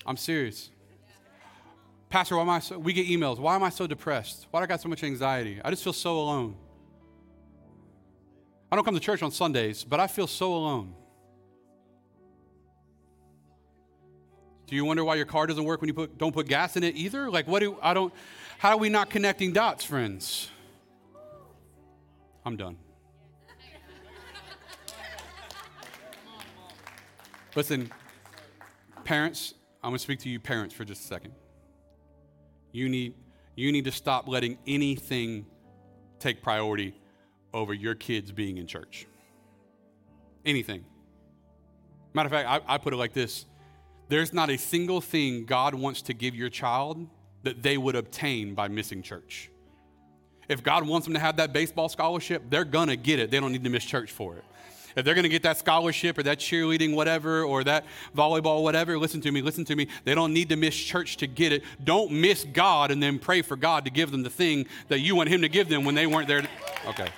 I'm 0.06 0.18
serious. 0.18 0.72
Pastor, 2.10 2.38
why 2.38 2.42
am 2.42 2.50
I 2.50 2.60
so, 2.60 2.80
we 2.80 2.94
get 2.94 3.06
emails. 3.06 3.38
Why 3.38 3.56
am 3.56 3.64
I 3.64 3.70
so 3.70 3.86
depressed? 3.86 4.48
Why 4.50 4.62
do 4.62 4.64
I 4.64 4.68
got 4.68 4.82
so 4.82 4.90
much 4.90 5.04
anxiety? 5.04 5.62
I 5.64 5.70
just 5.70 5.84
feel 5.84 5.94
so 5.94 6.18
alone. 6.18 6.56
I 8.72 8.76
don't 8.76 8.86
come 8.86 8.96
to 8.96 9.00
church 9.00 9.22
on 9.22 9.32
Sundays, 9.32 9.84
but 9.84 10.00
I 10.00 10.08
feel 10.08 10.26
so 10.26 10.54
alone. 10.56 10.96
Do 14.70 14.76
you 14.76 14.86
wonder 14.86 15.04
why 15.04 15.16
your 15.16 15.26
car 15.26 15.48
doesn't 15.48 15.64
work 15.64 15.82
when 15.82 15.88
you 15.88 15.96
put, 15.96 16.20
don't 16.20 16.32
put 16.32 16.48
gas 16.48 16.78
in 16.78 16.84
it 16.84 16.96
either? 16.96 17.32
Like, 17.32 17.48
what 17.48 17.62
do 17.62 17.78
I 17.82 17.96
don't, 17.96 18.14
how 18.60 18.72
are 18.72 18.78
we 18.78 18.88
not 18.88 19.10
connecting 19.10 19.52
dots, 19.52 19.84
friends? 19.84 20.52
I'm 22.46 22.56
done. 22.56 22.78
Listen, 27.56 27.92
parents, 29.04 29.56
I'm 29.84 29.90
going 29.90 29.98
to 29.98 30.04
speak 30.04 30.20
to 30.20 30.30
you, 30.30 30.40
parents, 30.40 30.76
for 30.76 30.86
just 30.86 31.04
a 31.04 31.08
second. 31.08 31.34
You 32.72 32.90
need, 32.90 33.16
you 33.56 33.72
need 33.72 33.86
to 33.86 33.92
stop 33.92 34.28
letting 34.28 34.60
anything 34.68 35.48
take 36.20 36.44
priority 36.44 36.94
over 37.56 37.74
your 37.74 37.96
kids 37.96 38.32
being 38.32 38.60
in 38.60 38.68
church. 38.68 39.08
Anything. 40.46 40.86
Matter 42.14 42.28
of 42.28 42.32
fact, 42.32 42.48
I, 42.48 42.76
I 42.76 42.78
put 42.78 42.94
it 42.94 42.98
like 42.98 43.14
this 43.14 43.46
there's 44.10 44.34
not 44.34 44.50
a 44.50 44.58
single 44.58 45.02
thing 45.02 45.46
God 45.46 45.74
wants 45.74 46.02
to 46.04 46.14
give 46.14 46.36
your 46.36 46.50
child 46.50 47.08
that 47.44 47.64
they 47.64 47.78
would 47.78 47.96
obtain 47.96 48.54
by 48.54 48.68
missing 48.68 49.02
church. 49.02 49.50
If 50.50 50.64
God 50.64 50.88
wants 50.88 51.06
them 51.06 51.14
to 51.14 51.20
have 51.20 51.38
that 51.38 51.54
baseball 51.54 51.90
scholarship, 51.90 52.44
they're 52.50 52.66
gonna 52.66 52.96
get 52.96 53.20
it. 53.20 53.32
They 53.32 53.40
don't 53.40 53.52
need 53.52 53.64
to 53.64 53.70
miss 53.70 53.86
church 53.86 54.12
for 54.12 54.36
it. 54.36 54.44
If 54.96 55.06
they're 55.06 55.14
gonna 55.14 55.30
get 55.30 55.44
that 55.44 55.58
scholarship 55.58 56.18
or 56.18 56.24
that 56.24 56.40
cheerleading, 56.40 56.96
whatever, 56.96 57.44
or 57.44 57.64
that 57.64 57.86
volleyball, 58.18 58.64
whatever, 58.64 58.98
listen 58.98 59.22
to 59.22 59.32
me, 59.32 59.44
listen 59.44 59.64
to 59.66 59.76
me. 59.76 59.88
They 60.04 60.16
don't 60.16 60.34
need 60.34 60.50
to 60.50 60.56
miss 60.56 60.76
church 60.76 61.18
to 61.18 61.28
get 61.28 61.54
it. 61.54 61.64
Don't 61.84 62.12
miss 62.12 62.44
God 62.44 62.90
and 62.90 63.02
then 63.02 63.20
pray 63.20 63.44
for 63.44 63.56
God 63.56 63.86
to 63.86 63.92
give 63.92 64.10
them 64.10 64.24
the 64.24 64.30
thing 64.30 64.66
that 64.88 65.00
you 65.00 65.16
want 65.16 65.30
Him 65.30 65.44
to 65.44 65.50
give 65.50 65.70
them 65.70 65.86
when 65.86 65.94
they 65.94 66.08
weren't 66.08 66.28
there. 66.28 66.42
To... 66.42 66.50
Okay. 66.88 67.10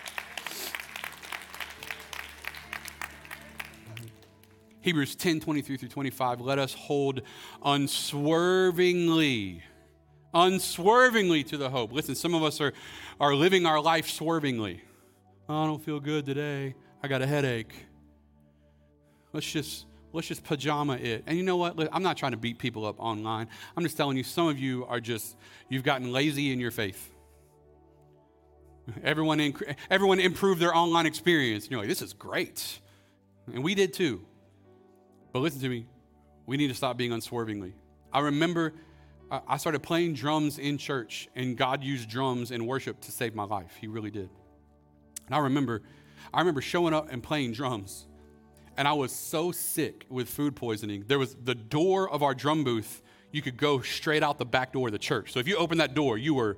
Hebrews 4.81 5.15
10 5.15 5.39
23 5.39 5.77
through 5.77 5.89
25. 5.89 6.41
Let 6.41 6.59
us 6.59 6.73
hold 6.73 7.21
unswervingly, 7.63 9.63
unswervingly 10.33 11.43
to 11.45 11.57
the 11.57 11.69
hope. 11.69 11.91
Listen, 11.91 12.15
some 12.15 12.33
of 12.33 12.43
us 12.43 12.59
are, 12.59 12.73
are 13.19 13.35
living 13.35 13.65
our 13.65 13.79
life 13.79 14.09
swervingly. 14.09 14.81
Oh, 15.47 15.63
I 15.63 15.67
don't 15.67 15.83
feel 15.83 15.99
good 15.99 16.25
today. 16.25 16.75
I 17.03 17.07
got 17.07 17.21
a 17.21 17.27
headache. 17.27 17.73
Let's 19.33 19.49
just 19.49 19.85
let's 20.13 20.27
just 20.27 20.43
pajama 20.43 20.95
it. 20.95 21.23
And 21.25 21.37
you 21.37 21.43
know 21.43 21.57
what? 21.57 21.77
I'm 21.91 22.03
not 22.03 22.17
trying 22.17 22.31
to 22.31 22.37
beat 22.37 22.57
people 22.57 22.85
up 22.85 22.99
online. 22.99 23.47
I'm 23.75 23.83
just 23.83 23.97
telling 23.97 24.17
you, 24.17 24.23
some 24.23 24.47
of 24.47 24.59
you 24.59 24.85
are 24.85 24.99
just, 24.99 25.37
you've 25.69 25.83
gotten 25.83 26.11
lazy 26.11 26.51
in 26.51 26.59
your 26.59 26.71
faith. 26.71 27.11
Everyone, 29.03 29.39
inc- 29.39 29.75
everyone 29.89 30.19
improved 30.19 30.59
their 30.59 30.75
online 30.75 31.05
experience. 31.05 31.65
And 31.65 31.71
you're 31.71 31.79
like, 31.79 31.89
this 31.89 32.01
is 32.01 32.13
great. 32.13 32.79
And 33.53 33.63
we 33.63 33.75
did 33.75 33.93
too. 33.93 34.25
But 35.31 35.39
listen 35.39 35.61
to 35.61 35.69
me, 35.69 35.85
we 36.45 36.57
need 36.57 36.67
to 36.67 36.73
stop 36.73 36.97
being 36.97 37.11
unswervingly. 37.11 37.73
I 38.11 38.19
remember 38.19 38.73
I 39.47 39.55
started 39.55 39.81
playing 39.81 40.15
drums 40.15 40.59
in 40.59 40.77
church, 40.77 41.29
and 41.35 41.55
God 41.55 41.83
used 41.83 42.09
drums 42.09 42.51
in 42.51 42.65
worship 42.65 42.99
to 43.01 43.11
save 43.11 43.33
my 43.33 43.45
life. 43.45 43.77
He 43.79 43.87
really 43.87 44.11
did. 44.11 44.29
And 45.25 45.35
I 45.35 45.37
remember, 45.39 45.83
I 46.33 46.39
remember 46.39 46.59
showing 46.59 46.93
up 46.93 47.09
and 47.09 47.23
playing 47.23 47.53
drums, 47.53 48.07
and 48.75 48.89
I 48.89 48.93
was 48.93 49.13
so 49.13 49.53
sick 49.53 50.05
with 50.09 50.27
food 50.27 50.57
poisoning. 50.57 51.05
There 51.07 51.19
was 51.19 51.35
the 51.35 51.55
door 51.55 52.09
of 52.09 52.23
our 52.23 52.35
drum 52.35 52.65
booth. 52.65 53.01
You 53.31 53.41
could 53.41 53.55
go 53.55 53.79
straight 53.79 54.21
out 54.21 54.37
the 54.37 54.45
back 54.45 54.73
door 54.73 54.89
of 54.89 54.91
the 54.91 54.99
church. 54.99 55.31
So 55.31 55.39
if 55.39 55.47
you 55.47 55.55
opened 55.55 55.79
that 55.79 55.93
door, 55.93 56.17
you 56.17 56.33
were 56.33 56.57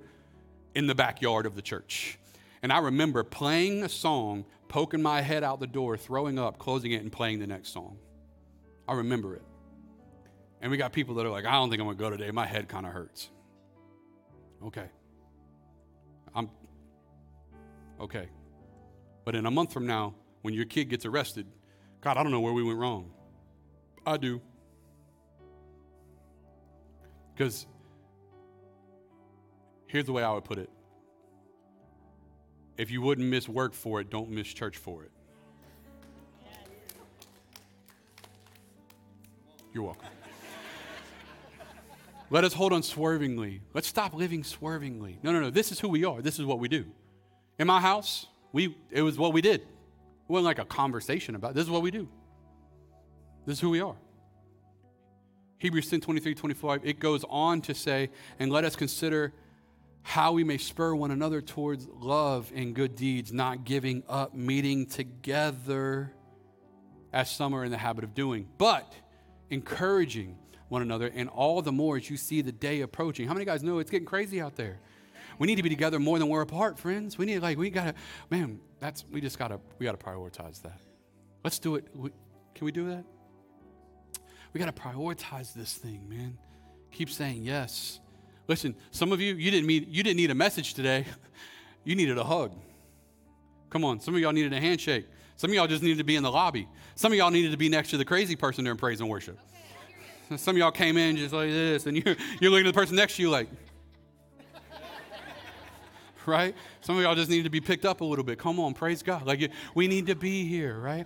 in 0.73 0.87
the 0.87 0.95
backyard 0.95 1.45
of 1.45 1.55
the 1.55 1.61
church. 1.61 2.17
And 2.63 2.73
I 2.73 2.79
remember 2.79 3.23
playing 3.23 3.83
a 3.83 3.89
song, 3.89 4.45
poking 4.67 5.03
my 5.03 5.21
head 5.21 5.43
out 5.43 5.59
the 5.59 5.67
door, 5.67 5.95
throwing 5.95 6.39
up, 6.39 6.57
closing 6.57 6.93
it, 6.93 7.03
and 7.03 7.11
playing 7.11 7.37
the 7.37 7.45
next 7.45 7.69
song. 7.69 7.97
I 8.87 8.93
remember 8.93 9.35
it. 9.35 9.43
And 10.61 10.71
we 10.71 10.77
got 10.77 10.93
people 10.93 11.15
that 11.15 11.25
are 11.25 11.29
like, 11.29 11.45
I 11.45 11.53
don't 11.53 11.69
think 11.69 11.81
I'm 11.81 11.87
going 11.87 11.97
to 11.97 12.03
go 12.03 12.09
today. 12.09 12.31
My 12.31 12.45
head 12.45 12.67
kind 12.69 12.85
of 12.85 12.93
hurts. 12.93 13.29
Okay. 14.65 14.85
I'm 16.33 16.49
okay. 17.99 18.29
But 19.25 19.35
in 19.35 19.45
a 19.45 19.51
month 19.51 19.73
from 19.73 19.85
now, 19.85 20.15
when 20.41 20.53
your 20.53 20.65
kid 20.65 20.85
gets 20.85 21.05
arrested, 21.05 21.47
God, 22.01 22.17
I 22.17 22.23
don't 22.23 22.31
know 22.31 22.39
where 22.39 22.53
we 22.53 22.63
went 22.63 22.79
wrong. 22.79 23.11
I 24.05 24.17
do. 24.17 24.41
Because 27.33 27.65
here's 29.87 30.05
the 30.05 30.11
way 30.11 30.23
I 30.23 30.31
would 30.33 30.43
put 30.43 30.57
it 30.57 30.69
if 32.77 32.91
you 32.91 33.01
wouldn't 33.01 33.29
miss 33.29 33.47
work 33.47 33.73
for 33.73 34.01
it, 34.01 34.09
don't 34.09 34.29
miss 34.29 34.47
church 34.47 34.77
for 34.77 35.03
it. 35.03 35.11
You're 39.73 39.83
welcome. 39.83 40.07
Let 42.29 42.43
us 42.43 42.53
hold 42.53 42.73
unswervingly. 42.73 43.61
Let's 43.73 43.87
stop 43.87 44.13
living 44.13 44.43
swervingly. 44.43 45.19
No, 45.23 45.31
no, 45.31 45.41
no. 45.41 45.49
This 45.49 45.71
is 45.71 45.79
who 45.79 45.89
we 45.89 46.05
are. 46.05 46.21
This 46.21 46.39
is 46.39 46.45
what 46.45 46.59
we 46.59 46.67
do. 46.67 46.85
In 47.59 47.67
my 47.67 47.79
house, 47.79 48.27
we 48.51 48.75
it 48.91 49.01
was 49.01 49.17
what 49.17 49.33
we 49.33 49.41
did. 49.41 49.61
It 49.61 49.67
wasn't 50.27 50.45
like 50.45 50.59
a 50.59 50.65
conversation 50.65 51.35
about 51.35 51.51
it. 51.51 51.55
this 51.55 51.65
is 51.65 51.69
what 51.69 51.81
we 51.81 51.91
do. 51.91 52.07
This 53.45 53.57
is 53.57 53.59
who 53.59 53.71
we 53.71 53.81
are. 53.81 53.95
Hebrews 55.57 55.89
10 55.89 56.01
23, 56.01 56.35
25, 56.35 56.81
it 56.83 56.99
goes 56.99 57.23
on 57.29 57.61
to 57.61 57.73
say, 57.73 58.09
and 58.39 58.51
let 58.51 58.65
us 58.65 58.75
consider 58.75 59.33
how 60.01 60.33
we 60.33 60.43
may 60.43 60.57
spur 60.57 60.93
one 60.93 61.11
another 61.11 61.41
towards 61.41 61.87
love 61.87 62.51
and 62.53 62.75
good 62.75 62.95
deeds, 62.95 63.31
not 63.31 63.63
giving 63.63 64.03
up 64.09 64.35
meeting 64.35 64.85
together 64.85 66.13
as 67.13 67.31
some 67.31 67.53
are 67.53 67.63
in 67.63 67.71
the 67.71 67.77
habit 67.77 68.03
of 68.03 68.13
doing, 68.13 68.47
but 68.57 68.93
encouraging 69.49 70.37
one 70.69 70.81
another, 70.81 71.11
and 71.13 71.29
all 71.29 71.61
the 71.61 71.71
more 71.71 71.97
as 71.97 72.09
you 72.09 72.17
see 72.17 72.41
the 72.41 72.51
day 72.51 72.81
approaching. 72.81 73.27
How 73.27 73.33
many 73.33 73.45
guys 73.45 73.63
know 73.63 73.79
it's 73.79 73.91
getting 73.91 74.07
crazy 74.07 74.41
out 74.41 74.55
there? 74.55 74.79
We 75.39 75.47
need 75.47 75.55
to 75.55 75.63
be 75.63 75.69
together 75.69 75.99
more 75.99 76.19
than 76.19 76.27
we're 76.27 76.41
apart, 76.41 76.77
friends. 76.77 77.17
We 77.17 77.25
need 77.25 77.39
like 77.39 77.57
we 77.57 77.69
gotta, 77.69 77.93
man. 78.29 78.59
That's 78.79 79.05
we 79.11 79.21
just 79.21 79.39
gotta 79.39 79.59
we 79.79 79.85
gotta 79.85 79.97
prioritize 79.97 80.61
that. 80.61 80.79
Let's 81.43 81.59
do 81.59 81.75
it. 81.75 81.87
We, 81.95 82.09
can 82.55 82.65
we 82.65 82.71
do 82.71 82.89
that? 82.89 83.03
We 84.53 84.59
gotta 84.59 84.73
prioritize 84.73 85.53
this 85.53 85.73
thing, 85.73 86.07
man. 86.07 86.37
Keep 86.91 87.09
saying 87.09 87.43
yes. 87.43 87.99
Listen, 88.47 88.75
some 88.91 89.11
of 89.11 89.21
you 89.21 89.35
you 89.35 89.51
didn't 89.51 89.67
mean 89.67 89.87
you 89.89 90.03
didn't 90.03 90.17
need 90.17 90.31
a 90.31 90.35
message 90.35 90.73
today. 90.73 91.05
You 91.85 91.95
needed 91.95 92.17
a 92.17 92.23
hug. 92.23 92.53
Come 93.69 93.83
on, 93.83 93.99
some 93.99 94.15
of 94.15 94.21
y'all 94.21 94.31
needed 94.31 94.53
a 94.53 94.59
handshake. 94.61 95.05
Some 95.35 95.49
of 95.49 95.55
y'all 95.55 95.67
just 95.67 95.83
needed 95.83 95.97
to 95.97 96.03
be 96.03 96.15
in 96.15 96.23
the 96.23 96.31
lobby. 96.31 96.67
Some 96.95 97.11
of 97.11 97.17
y'all 97.17 97.31
needed 97.31 97.51
to 97.51 97.57
be 97.57 97.69
next 97.69 97.89
to 97.89 97.97
the 97.97 98.05
crazy 98.05 98.35
person 98.35 98.63
during 98.63 98.77
praise 98.77 98.99
and 98.99 99.09
worship. 99.09 99.39
Some 100.37 100.55
of 100.55 100.59
y'all 100.59 100.71
came 100.71 100.97
in 100.97 101.17
just 101.17 101.33
like 101.33 101.49
this, 101.49 101.85
and 101.85 101.97
you're, 101.97 102.15
you're 102.39 102.51
looking 102.51 102.65
at 102.65 102.73
the 102.73 102.79
person 102.79 102.95
next 102.95 103.17
to 103.17 103.21
you 103.21 103.29
like, 103.29 103.49
right? 106.25 106.55
Some 106.81 106.97
of 106.97 107.03
y'all 107.03 107.15
just 107.15 107.29
need 107.29 107.43
to 107.43 107.49
be 107.49 107.61
picked 107.61 107.85
up 107.85 108.01
a 108.01 108.05
little 108.05 108.23
bit. 108.23 108.39
Come 108.39 108.59
on, 108.59 108.73
praise 108.73 109.03
God. 109.03 109.25
Like, 109.25 109.51
we 109.75 109.87
need 109.87 110.07
to 110.07 110.15
be 110.15 110.47
here, 110.47 110.79
right? 110.79 111.05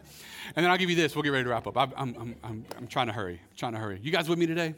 And 0.55 0.63
then 0.63 0.71
I'll 0.71 0.77
give 0.77 0.89
you 0.89 0.95
this. 0.95 1.15
We'll 1.15 1.23
get 1.23 1.31
ready 1.31 1.43
to 1.43 1.49
wrap 1.49 1.67
up. 1.67 1.77
I'm, 1.77 1.93
I'm, 1.97 2.35
I'm, 2.43 2.65
I'm 2.77 2.87
trying 2.87 3.07
to 3.07 3.13
hurry. 3.13 3.41
I'm 3.41 3.57
trying 3.57 3.73
to 3.73 3.79
hurry. 3.79 3.99
You 4.01 4.11
guys 4.11 4.29
with 4.29 4.39
me 4.39 4.45
today? 4.45 4.75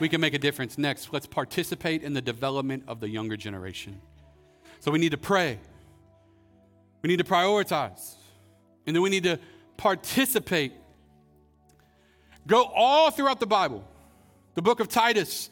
We 0.00 0.08
can 0.08 0.20
make 0.20 0.34
a 0.34 0.38
difference. 0.38 0.78
Next, 0.78 1.12
let's 1.12 1.26
participate 1.26 2.02
in 2.02 2.14
the 2.14 2.22
development 2.22 2.84
of 2.86 3.00
the 3.00 3.08
younger 3.08 3.36
generation. 3.36 4.00
So 4.80 4.90
we 4.90 4.98
need 4.98 5.10
to 5.10 5.18
pray. 5.18 5.58
We 7.02 7.08
need 7.08 7.18
to 7.18 7.24
prioritize. 7.24 8.17
And 8.88 8.96
then 8.96 9.02
we 9.02 9.10
need 9.10 9.24
to 9.24 9.38
participate. 9.76 10.72
Go 12.46 12.64
all 12.64 13.10
throughout 13.10 13.38
the 13.38 13.46
Bible. 13.46 13.86
The 14.54 14.62
book 14.62 14.80
of 14.80 14.88
Titus. 14.88 15.50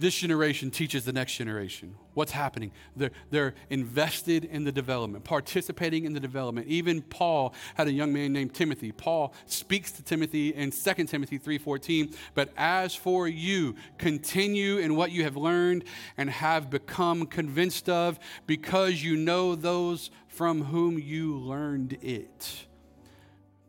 This 0.00 0.14
generation 0.14 0.70
teaches 0.70 1.04
the 1.04 1.12
next 1.12 1.36
generation 1.36 1.94
what's 2.14 2.32
happening. 2.32 2.72
They're, 2.96 3.10
they're 3.28 3.54
invested 3.68 4.46
in 4.46 4.64
the 4.64 4.72
development, 4.72 5.24
participating 5.24 6.06
in 6.06 6.14
the 6.14 6.20
development. 6.20 6.68
Even 6.68 7.02
Paul 7.02 7.52
had 7.74 7.86
a 7.86 7.92
young 7.92 8.10
man 8.10 8.32
named 8.32 8.54
Timothy. 8.54 8.92
Paul 8.92 9.34
speaks 9.44 9.92
to 9.92 10.02
Timothy 10.02 10.54
in 10.54 10.70
2 10.70 11.06
Timothy 11.06 11.36
3:14, 11.36 12.14
"But 12.32 12.50
as 12.56 12.94
for 12.94 13.28
you, 13.28 13.74
continue 13.98 14.78
in 14.78 14.96
what 14.96 15.12
you 15.12 15.22
have 15.24 15.36
learned 15.36 15.84
and 16.16 16.30
have 16.30 16.70
become 16.70 17.26
convinced 17.26 17.90
of, 17.90 18.18
because 18.46 19.04
you 19.04 19.16
know 19.16 19.54
those 19.54 20.10
from 20.28 20.64
whom 20.64 20.98
you 20.98 21.36
learned 21.36 21.98
it. 22.00 22.69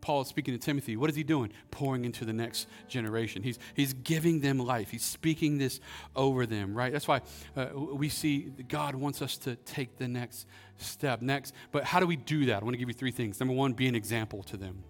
Paul 0.02 0.22
is 0.22 0.28
speaking 0.28 0.54
to 0.54 0.60
Timothy. 0.60 0.98
What 0.98 1.10
is 1.10 1.16
he 1.16 1.24
doing? 1.24 1.52
Pouring 1.70 2.04
into 2.06 2.26
the 2.26 2.34
next 2.34 2.68
generation. 2.88 3.44
He's, 3.44 3.60
he's 3.76 3.94
giving 3.94 4.42
them 4.42 4.58
life. 4.58 4.90
He's 4.90 5.04
speaking 5.04 5.58
this 5.58 5.80
over 6.16 6.46
them, 6.46 6.74
right? 6.74 6.92
That's 6.92 7.08
why 7.08 7.22
uh, 7.56 7.68
we 7.76 8.10
see 8.10 8.52
God 8.68 8.96
wants 8.96 9.22
us 9.22 9.38
to 9.40 9.56
take 9.56 9.98
the 9.98 10.08
next 10.08 10.48
step. 10.78 11.22
Next, 11.22 11.54
but 11.72 11.84
how 11.84 12.00
do 12.00 12.08
we 12.08 12.16
do 12.16 12.48
that? 12.48 12.62
I 12.62 12.64
want 12.66 12.74
to 12.74 12.80
give 12.80 12.90
you 12.90 12.94
three 12.94 13.12
things. 13.12 13.40
Number 13.40 13.54
one, 13.54 13.74
be 13.74 13.88
an 13.88 13.96
example 13.96 14.44
to 14.44 14.58
them. 14.58 14.84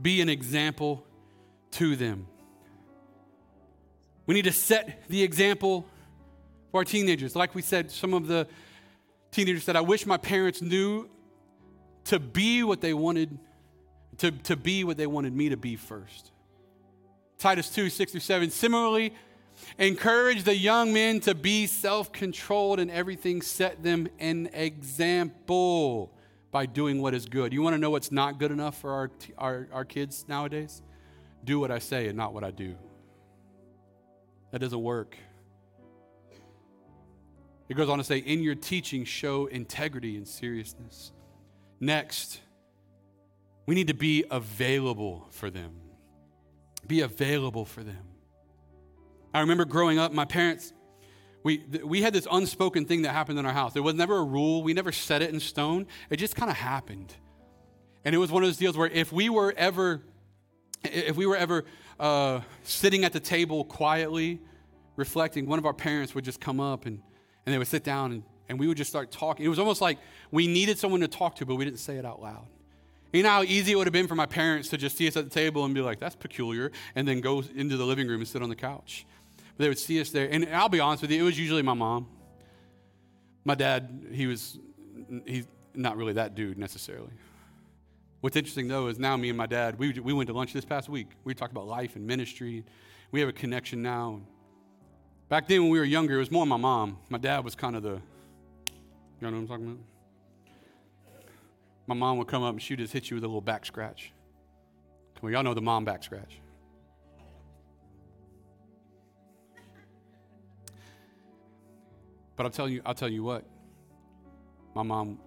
Be 0.00 0.20
an 0.20 0.28
example 0.28 1.06
to 1.72 1.96
them. 1.96 2.26
We 4.26 4.34
need 4.34 4.44
to 4.44 4.52
set 4.52 5.04
the 5.08 5.22
example 5.22 5.86
for 6.70 6.78
our 6.78 6.84
teenagers. 6.84 7.34
Like 7.34 7.54
we 7.54 7.62
said, 7.62 7.90
some 7.90 8.14
of 8.14 8.26
the 8.26 8.46
teenagers 9.30 9.64
said, 9.64 9.76
I 9.76 9.80
wish 9.80 10.06
my 10.06 10.16
parents 10.16 10.62
knew 10.62 11.08
to 12.04 12.18
be 12.18 12.62
what 12.62 12.80
they 12.80 12.94
wanted, 12.94 13.38
to, 14.18 14.30
to 14.30 14.56
be 14.56 14.84
what 14.84 14.96
they 14.96 15.06
wanted 15.06 15.34
me 15.34 15.48
to 15.50 15.56
be 15.56 15.76
first. 15.76 16.30
Titus 17.38 17.70
2, 17.70 17.90
6 17.90 18.12
through 18.12 18.20
7. 18.20 18.50
Similarly, 18.50 19.14
encourage 19.78 20.44
the 20.44 20.54
young 20.54 20.92
men 20.92 21.20
to 21.20 21.34
be 21.34 21.66
self 21.66 22.12
controlled 22.12 22.80
in 22.80 22.90
everything, 22.90 23.42
set 23.42 23.82
them 23.82 24.08
an 24.18 24.50
example 24.52 26.12
by 26.52 26.66
doing 26.66 27.00
what 27.00 27.14
is 27.14 27.26
good. 27.26 27.52
You 27.52 27.62
want 27.62 27.74
to 27.74 27.78
know 27.78 27.90
what's 27.90 28.12
not 28.12 28.38
good 28.38 28.52
enough 28.52 28.78
for 28.78 28.92
our, 28.92 29.10
our, 29.38 29.68
our 29.72 29.84
kids 29.84 30.24
nowadays? 30.28 30.82
Do 31.44 31.58
what 31.58 31.70
I 31.70 31.78
say 31.78 32.08
and 32.08 32.16
not 32.16 32.34
what 32.34 32.44
I 32.44 32.50
do. 32.50 32.76
That 34.52 34.60
doesn't 34.60 34.82
work. 34.82 35.16
It 37.68 37.74
goes 37.74 37.88
on 37.88 37.98
to 37.98 38.04
say, 38.04 38.18
in 38.18 38.42
your 38.42 38.54
teaching, 38.54 39.04
show 39.04 39.46
integrity 39.46 40.16
and 40.16 40.28
seriousness. 40.28 41.12
Next, 41.82 42.40
we 43.66 43.74
need 43.74 43.88
to 43.88 43.94
be 43.94 44.24
available 44.30 45.26
for 45.32 45.50
them. 45.50 45.72
Be 46.86 47.00
available 47.00 47.64
for 47.64 47.82
them. 47.82 48.04
I 49.34 49.40
remember 49.40 49.64
growing 49.64 49.98
up, 49.98 50.12
my 50.12 50.24
parents, 50.24 50.72
we, 51.42 51.64
we 51.84 52.00
had 52.00 52.12
this 52.12 52.28
unspoken 52.30 52.84
thing 52.84 53.02
that 53.02 53.10
happened 53.10 53.40
in 53.40 53.46
our 53.46 53.52
house. 53.52 53.72
There 53.72 53.82
was 53.82 53.96
never 53.96 54.18
a 54.18 54.22
rule, 54.22 54.62
we 54.62 54.74
never 54.74 54.92
set 54.92 55.22
it 55.22 55.30
in 55.30 55.40
stone. 55.40 55.88
It 56.08 56.18
just 56.18 56.36
kind 56.36 56.52
of 56.52 56.56
happened. 56.56 57.16
And 58.04 58.14
it 58.14 58.18
was 58.18 58.30
one 58.30 58.44
of 58.44 58.48
those 58.48 58.58
deals 58.58 58.76
where 58.78 58.88
if 58.88 59.12
we 59.12 59.28
were 59.28 59.52
ever, 59.56 60.02
if 60.84 61.16
we 61.16 61.26
were 61.26 61.36
ever 61.36 61.64
uh, 61.98 62.42
sitting 62.62 63.04
at 63.04 63.12
the 63.12 63.18
table 63.18 63.64
quietly, 63.64 64.40
reflecting, 64.94 65.46
one 65.46 65.58
of 65.58 65.66
our 65.66 65.74
parents 65.74 66.14
would 66.14 66.24
just 66.24 66.40
come 66.40 66.60
up 66.60 66.86
and, 66.86 67.02
and 67.44 67.52
they 67.52 67.58
would 67.58 67.66
sit 67.66 67.82
down 67.82 68.12
and, 68.12 68.22
and 68.52 68.60
we 68.60 68.68
would 68.68 68.76
just 68.76 68.90
start 68.90 69.10
talking. 69.10 69.46
It 69.46 69.48
was 69.48 69.58
almost 69.58 69.80
like 69.80 69.98
we 70.30 70.46
needed 70.46 70.78
someone 70.78 71.00
to 71.00 71.08
talk 71.08 71.36
to, 71.36 71.46
but 71.46 71.54
we 71.54 71.64
didn't 71.64 71.78
say 71.78 71.96
it 71.96 72.04
out 72.04 72.20
loud. 72.20 72.46
You 73.10 73.22
know 73.22 73.30
how 73.30 73.42
easy 73.42 73.72
it 73.72 73.76
would 73.76 73.86
have 73.86 73.94
been 73.94 74.06
for 74.06 74.14
my 74.14 74.26
parents 74.26 74.68
to 74.68 74.76
just 74.76 74.96
see 74.96 75.08
us 75.08 75.16
at 75.16 75.24
the 75.24 75.30
table 75.30 75.64
and 75.64 75.74
be 75.74 75.80
like, 75.80 75.98
that's 75.98 76.14
peculiar, 76.14 76.70
and 76.94 77.08
then 77.08 77.22
go 77.22 77.42
into 77.56 77.78
the 77.78 77.84
living 77.86 78.06
room 78.06 78.20
and 78.20 78.28
sit 78.28 78.42
on 78.42 78.50
the 78.50 78.54
couch. 78.54 79.06
But 79.56 79.64
they 79.64 79.68
would 79.68 79.78
see 79.78 79.98
us 80.02 80.10
there. 80.10 80.28
And 80.30 80.46
I'll 80.50 80.68
be 80.68 80.80
honest 80.80 81.00
with 81.00 81.10
you, 81.10 81.22
it 81.22 81.24
was 81.24 81.38
usually 81.38 81.62
my 81.62 81.72
mom. 81.72 82.08
My 83.44 83.54
dad, 83.54 84.06
he 84.12 84.26
was, 84.26 84.58
he's 85.26 85.46
not 85.74 85.96
really 85.96 86.12
that 86.12 86.34
dude 86.34 86.58
necessarily. 86.58 87.10
What's 88.20 88.36
interesting 88.36 88.68
though 88.68 88.88
is 88.88 88.98
now 88.98 89.16
me 89.16 89.30
and 89.30 89.38
my 89.38 89.46
dad, 89.46 89.78
we, 89.78 89.98
we 89.98 90.12
went 90.12 90.28
to 90.28 90.34
lunch 90.34 90.52
this 90.52 90.66
past 90.66 90.90
week. 90.90 91.08
We 91.24 91.32
talked 91.32 91.52
about 91.52 91.66
life 91.66 91.96
and 91.96 92.06
ministry. 92.06 92.64
We 93.12 93.20
have 93.20 93.30
a 93.30 93.32
connection 93.32 93.82
now. 93.82 94.20
Back 95.30 95.48
then 95.48 95.62
when 95.62 95.70
we 95.70 95.78
were 95.78 95.86
younger, 95.86 96.16
it 96.16 96.18
was 96.18 96.30
more 96.30 96.46
my 96.46 96.58
mom. 96.58 96.98
My 97.08 97.16
dad 97.16 97.42
was 97.44 97.54
kind 97.54 97.74
of 97.74 97.82
the, 97.82 98.02
you 99.22 99.30
know 99.30 99.36
what 99.36 99.42
I'm 99.42 99.48
talking 99.48 99.66
about? 99.66 99.78
My 101.86 101.94
mom 101.94 102.18
would 102.18 102.26
come 102.26 102.42
up 102.42 102.54
and 102.54 102.60
she'd 102.60 102.78
just 102.78 102.92
hit 102.92 103.08
you 103.08 103.14
with 103.14 103.22
a 103.22 103.28
little 103.28 103.40
back 103.40 103.64
scratch. 103.64 104.12
On, 105.22 105.30
y'all 105.30 105.44
know 105.44 105.54
the 105.54 105.62
mom 105.62 105.84
back 105.84 106.02
scratch. 106.02 106.40
But 112.34 112.46
I'll 112.46 112.50
tell 112.50 112.68
you, 112.68 112.82
I'll 112.84 112.94
tell 112.94 113.08
you 113.08 113.22
what. 113.22 113.44
My 114.74 114.82
mom, 114.82 115.20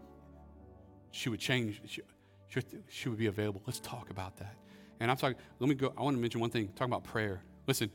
she 1.12 1.30
would 1.30 1.39
change. 1.39 1.82
She, 1.86 2.02
she, 2.50 2.62
she 2.89 3.08
would 3.08 3.18
be 3.18 3.28
available. 3.28 3.62
Let's 3.66 3.80
talk 3.80 4.10
about 4.10 4.36
that. 4.38 4.58
And 5.00 5.10
I'm 5.10 5.16
talking. 5.16 5.38
Let 5.60 5.70
me 5.70 5.76
go. 5.76 5.93
I 5.98 6.02
want 6.02 6.18
to 6.18 6.22
mention 6.22 6.41
one 6.41 6.50
thing. 6.50 6.68
Talk 6.76 6.88
about 6.88 7.06
prayer. 7.06 7.41
Listen. 7.66 7.89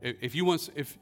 If, 0.00 0.16
if 0.22 0.34
you 0.34 0.46
want, 0.46 0.70
if 0.74 0.96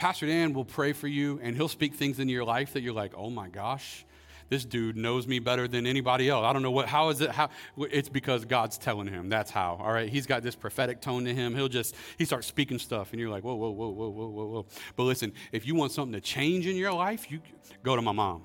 Pastor 0.00 0.26
Dan 0.26 0.54
will 0.54 0.64
pray 0.64 0.94
for 0.94 1.08
you, 1.08 1.38
and 1.42 1.54
he'll 1.54 1.68
speak 1.68 1.94
things 1.94 2.18
into 2.18 2.32
your 2.32 2.46
life 2.46 2.72
that 2.72 2.80
you're 2.80 2.94
like, 2.94 3.12
oh 3.14 3.28
my 3.28 3.50
gosh, 3.50 4.06
this 4.48 4.64
dude 4.64 4.96
knows 4.96 5.26
me 5.26 5.40
better 5.40 5.68
than 5.68 5.86
anybody 5.86 6.30
else. 6.30 6.42
I 6.46 6.54
don't 6.54 6.62
know 6.62 6.70
what, 6.70 6.88
how 6.88 7.10
is 7.10 7.20
it, 7.20 7.28
how, 7.28 7.50
it's 7.76 8.08
because 8.08 8.46
God's 8.46 8.78
telling 8.78 9.08
him. 9.08 9.28
That's 9.28 9.50
how, 9.50 9.78
all 9.78 9.92
right? 9.92 10.08
He's 10.08 10.24
got 10.24 10.42
this 10.42 10.54
prophetic 10.54 11.02
tone 11.02 11.26
to 11.26 11.34
him. 11.34 11.54
He'll 11.54 11.68
just, 11.68 11.94
he 12.16 12.24
starts 12.24 12.46
speaking 12.46 12.78
stuff, 12.78 13.12
and 13.12 13.20
you're 13.20 13.28
like, 13.28 13.44
whoa, 13.44 13.56
whoa, 13.56 13.72
whoa, 13.72 13.90
whoa, 13.90 14.08
whoa, 14.08 14.28
whoa, 14.28 14.46
whoa. 14.46 14.66
But 14.96 15.02
listen, 15.02 15.34
if 15.52 15.66
you 15.66 15.74
want 15.74 15.92
something 15.92 16.14
to 16.14 16.20
change 16.22 16.66
in 16.66 16.76
your 16.76 16.94
life, 16.94 17.30
you 17.30 17.42
go 17.82 17.94
to 17.94 18.00
my 18.00 18.12
mom. 18.12 18.44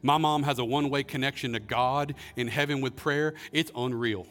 My 0.00 0.16
mom 0.16 0.44
has 0.44 0.60
a 0.60 0.64
one 0.64 0.90
way 0.90 1.02
connection 1.02 1.54
to 1.54 1.60
God 1.60 2.14
in 2.36 2.46
heaven 2.46 2.80
with 2.80 2.94
prayer. 2.94 3.34
It's 3.50 3.72
unreal. 3.74 4.28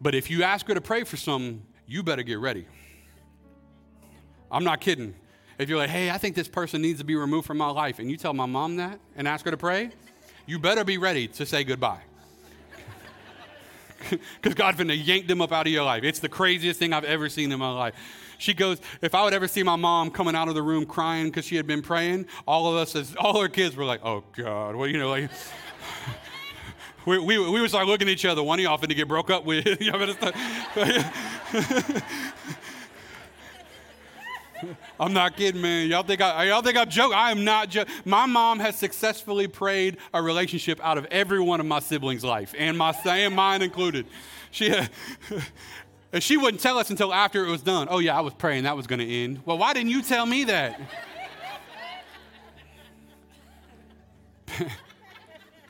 But 0.00 0.14
if 0.14 0.30
you 0.30 0.42
ask 0.42 0.66
her 0.68 0.74
to 0.74 0.80
pray 0.80 1.04
for 1.04 1.18
something, 1.18 1.66
you 1.86 2.02
better 2.02 2.22
get 2.22 2.38
ready. 2.38 2.66
I'm 4.50 4.64
not 4.64 4.80
kidding. 4.80 5.14
If 5.58 5.68
you're 5.68 5.78
like, 5.78 5.90
hey, 5.90 6.10
I 6.10 6.18
think 6.18 6.36
this 6.36 6.48
person 6.48 6.82
needs 6.82 7.00
to 7.00 7.04
be 7.04 7.16
removed 7.16 7.46
from 7.46 7.58
my 7.58 7.70
life, 7.70 7.98
and 7.98 8.10
you 8.10 8.16
tell 8.16 8.32
my 8.32 8.46
mom 8.46 8.76
that 8.76 9.00
and 9.16 9.26
ask 9.26 9.44
her 9.44 9.50
to 9.50 9.56
pray, 9.56 9.90
you 10.46 10.58
better 10.58 10.84
be 10.84 10.98
ready 10.98 11.26
to 11.28 11.46
say 11.46 11.64
goodbye. 11.64 12.00
Because 14.40 14.54
God's 14.54 14.76
going 14.76 14.88
to 14.88 14.96
yank 14.96 15.26
them 15.26 15.42
up 15.42 15.50
out 15.50 15.66
of 15.66 15.72
your 15.72 15.82
life. 15.82 16.04
It's 16.04 16.20
the 16.20 16.28
craziest 16.28 16.78
thing 16.78 16.92
I've 16.92 17.02
ever 17.02 17.28
seen 17.28 17.50
in 17.50 17.58
my 17.58 17.72
life. 17.72 17.94
She 18.38 18.54
goes, 18.54 18.80
if 19.02 19.12
I 19.12 19.24
would 19.24 19.34
ever 19.34 19.48
see 19.48 19.64
my 19.64 19.74
mom 19.74 20.12
coming 20.12 20.36
out 20.36 20.46
of 20.46 20.54
the 20.54 20.62
room 20.62 20.86
crying 20.86 21.26
because 21.26 21.44
she 21.44 21.56
had 21.56 21.66
been 21.66 21.82
praying, 21.82 22.26
all 22.46 22.72
of 22.72 22.76
us, 22.76 22.94
as 22.94 23.16
all 23.16 23.42
her 23.42 23.48
kids 23.48 23.74
were 23.74 23.84
like, 23.84 24.00
oh 24.04 24.22
God, 24.36 24.76
well, 24.76 24.86
you 24.86 24.98
know, 24.98 25.10
like, 25.10 25.28
we, 27.06 27.18
we, 27.18 27.38
we 27.38 27.60
would 27.60 27.70
start 27.70 27.88
looking 27.88 28.06
at 28.06 28.12
each 28.12 28.24
other. 28.24 28.40
One 28.40 28.60
of 28.60 28.62
y'all 28.62 28.78
finna 28.78 28.94
get 28.94 29.08
broke 29.08 29.30
up 29.30 29.44
with. 29.44 29.66
I'm 35.00 35.12
not 35.12 35.36
kidding, 35.36 35.60
man. 35.60 35.88
Y'all 35.88 36.02
think 36.02 36.20
I, 36.20 36.44
y'all 36.44 36.62
think 36.62 36.76
I'm 36.76 36.88
joking? 36.88 37.16
I 37.16 37.30
am 37.30 37.44
not 37.44 37.68
joking. 37.70 37.94
My 38.04 38.26
mom 38.26 38.58
has 38.58 38.76
successfully 38.76 39.46
prayed 39.46 39.98
a 40.12 40.20
relationship 40.20 40.80
out 40.82 40.98
of 40.98 41.06
every 41.10 41.40
one 41.40 41.60
of 41.60 41.66
my 41.66 41.78
siblings' 41.78 42.24
life, 42.24 42.54
and 42.58 42.76
my 42.76 42.92
and 43.04 43.34
mine 43.34 43.62
included. 43.62 44.06
She, 44.50 44.74
and 46.12 46.22
she 46.22 46.36
wouldn't 46.36 46.60
tell 46.60 46.78
us 46.78 46.90
until 46.90 47.14
after 47.14 47.46
it 47.46 47.50
was 47.50 47.62
done. 47.62 47.86
Oh 47.90 47.98
yeah, 47.98 48.18
I 48.18 48.20
was 48.20 48.34
praying 48.34 48.64
that 48.64 48.76
was 48.76 48.86
going 48.86 49.00
to 49.00 49.06
end. 49.08 49.42
Well, 49.44 49.58
why 49.58 49.72
didn't 49.72 49.90
you 49.90 50.02
tell 50.02 50.26
me 50.26 50.44
that? 50.44 50.80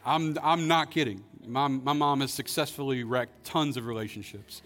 I'm 0.06 0.38
I'm 0.42 0.68
not 0.68 0.90
kidding. 0.90 1.22
My, 1.46 1.68
my 1.68 1.92
mom 1.94 2.20
has 2.20 2.32
successfully 2.32 3.04
wrecked 3.04 3.44
tons 3.44 3.76
of 3.76 3.86
relationships. 3.86 4.62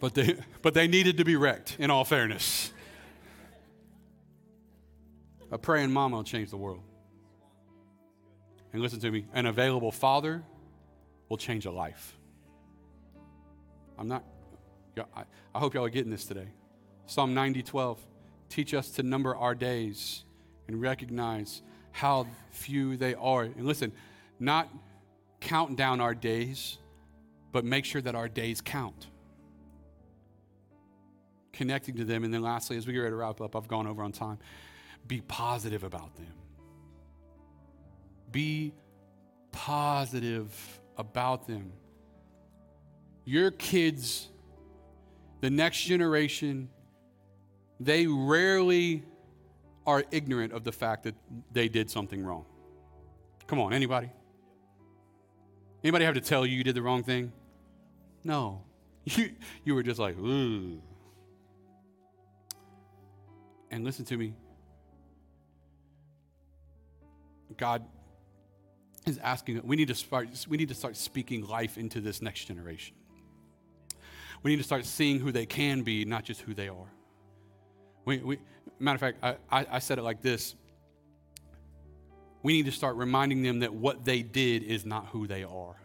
But 0.00 0.14
they, 0.14 0.36
but 0.62 0.74
they 0.74 0.88
needed 0.88 1.18
to 1.18 1.24
be 1.24 1.36
wrecked, 1.36 1.76
in 1.78 1.90
all 1.90 2.04
fairness. 2.04 2.72
A 5.52 5.58
praying 5.58 5.92
mama 5.92 6.16
will 6.16 6.24
change 6.24 6.50
the 6.50 6.56
world. 6.56 6.82
And 8.72 8.80
listen 8.80 9.00
to 9.00 9.10
me 9.10 9.26
an 9.34 9.46
available 9.46 9.92
father 9.92 10.42
will 11.28 11.36
change 11.36 11.66
a 11.66 11.70
life. 11.70 12.16
I'm 13.98 14.08
not, 14.08 14.24
I, 15.14 15.24
I 15.54 15.58
hope 15.58 15.74
y'all 15.74 15.84
are 15.84 15.90
getting 15.90 16.10
this 16.10 16.24
today. 16.24 16.48
Psalm 17.06 17.34
90 17.34 17.62
12. 17.62 18.00
Teach 18.48 18.74
us 18.74 18.90
to 18.92 19.02
number 19.02 19.36
our 19.36 19.54
days 19.54 20.24
and 20.66 20.80
recognize 20.80 21.62
how 21.92 22.26
few 22.50 22.96
they 22.96 23.14
are. 23.14 23.42
And 23.42 23.66
listen, 23.66 23.92
not 24.40 24.68
count 25.40 25.76
down 25.76 26.00
our 26.00 26.14
days, 26.14 26.78
but 27.52 27.64
make 27.64 27.84
sure 27.84 28.00
that 28.00 28.14
our 28.14 28.28
days 28.28 28.60
count 28.60 29.09
connecting 31.52 31.96
to 31.96 32.04
them. 32.04 32.24
And 32.24 32.32
then 32.32 32.42
lastly, 32.42 32.76
as 32.76 32.86
we 32.86 32.92
get 32.92 33.00
ready 33.00 33.12
to 33.12 33.16
wrap 33.16 33.40
up, 33.40 33.56
I've 33.56 33.68
gone 33.68 33.86
over 33.86 34.02
on 34.02 34.12
time. 34.12 34.38
Be 35.06 35.20
positive 35.20 35.84
about 35.84 36.14
them. 36.16 36.32
Be 38.30 38.72
positive 39.52 40.80
about 40.96 41.46
them. 41.46 41.72
Your 43.24 43.50
kids, 43.50 44.28
the 45.40 45.50
next 45.50 45.82
generation, 45.82 46.68
they 47.78 48.06
rarely 48.06 49.04
are 49.86 50.04
ignorant 50.10 50.52
of 50.52 50.64
the 50.64 50.72
fact 50.72 51.04
that 51.04 51.14
they 51.52 51.68
did 51.68 51.90
something 51.90 52.24
wrong. 52.24 52.44
Come 53.46 53.58
on, 53.58 53.72
anybody? 53.72 54.10
Anybody 55.82 56.04
have 56.04 56.14
to 56.14 56.20
tell 56.20 56.44
you 56.44 56.56
you 56.56 56.64
did 56.64 56.74
the 56.74 56.82
wrong 56.82 57.02
thing? 57.02 57.32
No. 58.24 58.62
You, 59.06 59.30
you 59.64 59.74
were 59.74 59.82
just 59.82 59.98
like, 59.98 60.16
ooh. 60.18 60.80
And 63.70 63.84
listen 63.84 64.04
to 64.06 64.16
me. 64.16 64.34
God 67.56 67.84
is 69.06 69.18
asking, 69.18 69.60
we 69.64 69.76
need 69.76 69.88
to 69.88 69.94
start, 69.94 70.28
we 70.48 70.56
need 70.56 70.68
to 70.68 70.74
start 70.74 70.96
speaking 70.96 71.46
life 71.46 71.78
into 71.78 72.00
this 72.00 72.22
next 72.22 72.44
generation. 72.46 72.94
We 74.42 74.50
need 74.50 74.58
to 74.58 74.64
start 74.64 74.84
seeing 74.86 75.20
who 75.20 75.32
they 75.32 75.46
can 75.46 75.82
be, 75.82 76.04
not 76.04 76.24
just 76.24 76.40
who 76.40 76.54
they 76.54 76.68
are. 76.68 76.90
We, 78.04 78.18
we, 78.18 78.38
matter 78.78 78.94
of 78.94 79.00
fact, 79.00 79.18
I, 79.22 79.36
I, 79.50 79.66
I 79.72 79.78
said 79.78 79.98
it 79.98 80.02
like 80.02 80.22
this. 80.22 80.54
We 82.42 82.54
need 82.54 82.66
to 82.66 82.72
start 82.72 82.96
reminding 82.96 83.42
them 83.42 83.60
that 83.60 83.74
what 83.74 84.04
they 84.04 84.22
did 84.22 84.62
is 84.62 84.86
not 84.86 85.06
who 85.08 85.26
they 85.26 85.44
are. 85.44 85.76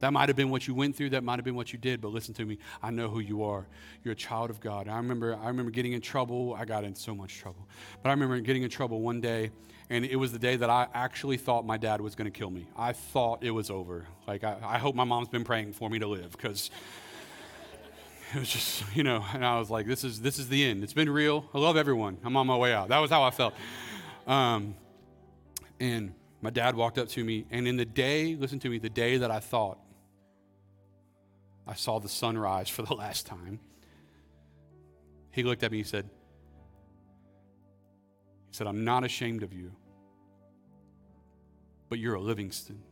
That 0.00 0.12
might 0.12 0.28
have 0.28 0.36
been 0.36 0.50
what 0.50 0.66
you 0.66 0.74
went 0.74 0.96
through. 0.96 1.10
That 1.10 1.24
might 1.24 1.36
have 1.36 1.44
been 1.44 1.56
what 1.56 1.72
you 1.72 1.78
did. 1.78 2.00
But 2.00 2.08
listen 2.08 2.34
to 2.34 2.44
me. 2.44 2.58
I 2.82 2.90
know 2.90 3.08
who 3.08 3.20
you 3.20 3.42
are. 3.42 3.66
You're 4.04 4.12
a 4.12 4.16
child 4.16 4.50
of 4.50 4.60
God. 4.60 4.88
I 4.88 4.96
remember. 4.96 5.36
I 5.36 5.48
remember 5.48 5.70
getting 5.70 5.92
in 5.92 6.00
trouble. 6.00 6.54
I 6.58 6.64
got 6.64 6.84
in 6.84 6.94
so 6.94 7.14
much 7.14 7.36
trouble. 7.36 7.68
But 8.02 8.10
I 8.10 8.12
remember 8.12 8.38
getting 8.40 8.62
in 8.62 8.70
trouble 8.70 9.00
one 9.00 9.20
day, 9.20 9.50
and 9.90 10.04
it 10.04 10.16
was 10.16 10.32
the 10.32 10.38
day 10.38 10.56
that 10.56 10.70
I 10.70 10.86
actually 10.94 11.36
thought 11.36 11.66
my 11.66 11.76
dad 11.76 12.00
was 12.00 12.14
going 12.14 12.30
to 12.30 12.36
kill 12.36 12.50
me. 12.50 12.66
I 12.76 12.92
thought 12.92 13.42
it 13.42 13.50
was 13.50 13.70
over. 13.70 14.06
Like 14.26 14.44
I, 14.44 14.56
I 14.62 14.78
hope 14.78 14.94
my 14.94 15.04
mom's 15.04 15.28
been 15.28 15.44
praying 15.44 15.72
for 15.72 15.90
me 15.90 15.98
to 15.98 16.06
live 16.06 16.32
because 16.32 16.70
it 18.34 18.38
was 18.38 18.48
just, 18.50 18.84
you 18.94 19.02
know, 19.02 19.24
and 19.32 19.44
I 19.44 19.58
was 19.58 19.70
like, 19.70 19.86
this 19.86 20.04
is, 20.04 20.20
this 20.20 20.38
is 20.38 20.48
the 20.48 20.64
end. 20.64 20.84
It's 20.84 20.92
been 20.92 21.08
real. 21.08 21.48
I 21.54 21.58
love 21.58 21.76
everyone. 21.76 22.18
I'm 22.22 22.36
on 22.36 22.46
my 22.46 22.56
way 22.56 22.72
out. 22.74 22.88
That 22.88 22.98
was 22.98 23.10
how 23.10 23.22
I 23.22 23.30
felt. 23.30 23.54
Um, 24.26 24.74
and 25.80 26.12
my 26.42 26.50
dad 26.50 26.76
walked 26.76 26.98
up 26.98 27.08
to 27.08 27.24
me, 27.24 27.46
and 27.50 27.66
in 27.66 27.76
the 27.76 27.84
day, 27.84 28.36
listen 28.36 28.58
to 28.60 28.68
me, 28.68 28.78
the 28.78 28.90
day 28.90 29.16
that 29.16 29.30
I 29.30 29.40
thought 29.40 29.78
I 31.68 31.74
saw 31.74 32.00
the 32.00 32.08
sunrise 32.08 32.70
for 32.70 32.82
the 32.82 32.94
last 33.04 33.26
time, 33.26 33.60
he 35.30 35.42
looked 35.42 35.62
at 35.62 35.70
me 35.70 35.78
he 35.78 35.84
said, 35.84 36.08
he 38.48 38.56
said, 38.56 38.66
I'm 38.66 38.84
not 38.84 39.04
ashamed 39.04 39.42
of 39.42 39.52
you, 39.52 39.70
but 41.90 41.98
you're 41.98 42.14
a 42.14 42.20
Livingston. 42.20 42.82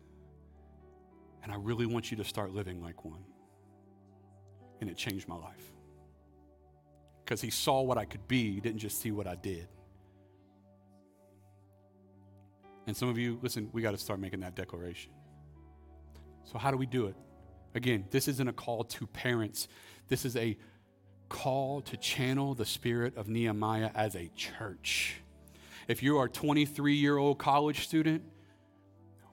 And 1.42 1.50
I 1.52 1.56
really 1.56 1.86
want 1.86 2.10
you 2.10 2.16
to 2.18 2.24
start 2.24 2.52
living 2.52 2.82
like 2.82 3.04
one. 3.04 3.24
And 4.80 4.90
it 4.90 4.96
changed 4.96 5.26
my 5.26 5.36
life. 5.36 5.72
Because 7.24 7.40
he 7.40 7.50
saw 7.50 7.80
what 7.80 7.96
I 7.96 8.04
could 8.04 8.28
be, 8.28 8.52
he 8.52 8.60
didn't 8.60 8.78
just 8.78 9.00
see 9.00 9.10
what 9.10 9.26
I 9.26 9.36
did. 9.36 9.68
And 12.86 12.96
some 12.96 13.08
of 13.08 13.16
you, 13.16 13.38
listen, 13.42 13.70
we 13.72 13.80
got 13.80 13.92
to 13.92 13.98
start 13.98 14.20
making 14.20 14.40
that 14.40 14.54
declaration. 14.54 15.12
So, 16.44 16.58
how 16.58 16.70
do 16.70 16.76
we 16.76 16.86
do 16.86 17.06
it? 17.06 17.16
Again, 17.76 18.06
this 18.10 18.26
isn't 18.26 18.48
a 18.48 18.54
call 18.54 18.84
to 18.84 19.06
parents, 19.06 19.68
this 20.08 20.24
is 20.24 20.34
a 20.34 20.56
call 21.28 21.82
to 21.82 21.96
channel 21.98 22.54
the 22.54 22.64
spirit 22.64 23.14
of 23.18 23.28
Nehemiah 23.28 23.90
as 23.94 24.16
a 24.16 24.30
church. 24.34 25.16
If 25.86 26.02
you 26.02 26.16
are 26.16 26.24
a 26.24 26.30
23 26.30 26.94
year 26.94 27.18
old 27.18 27.36
college 27.36 27.84
student, 27.86 28.22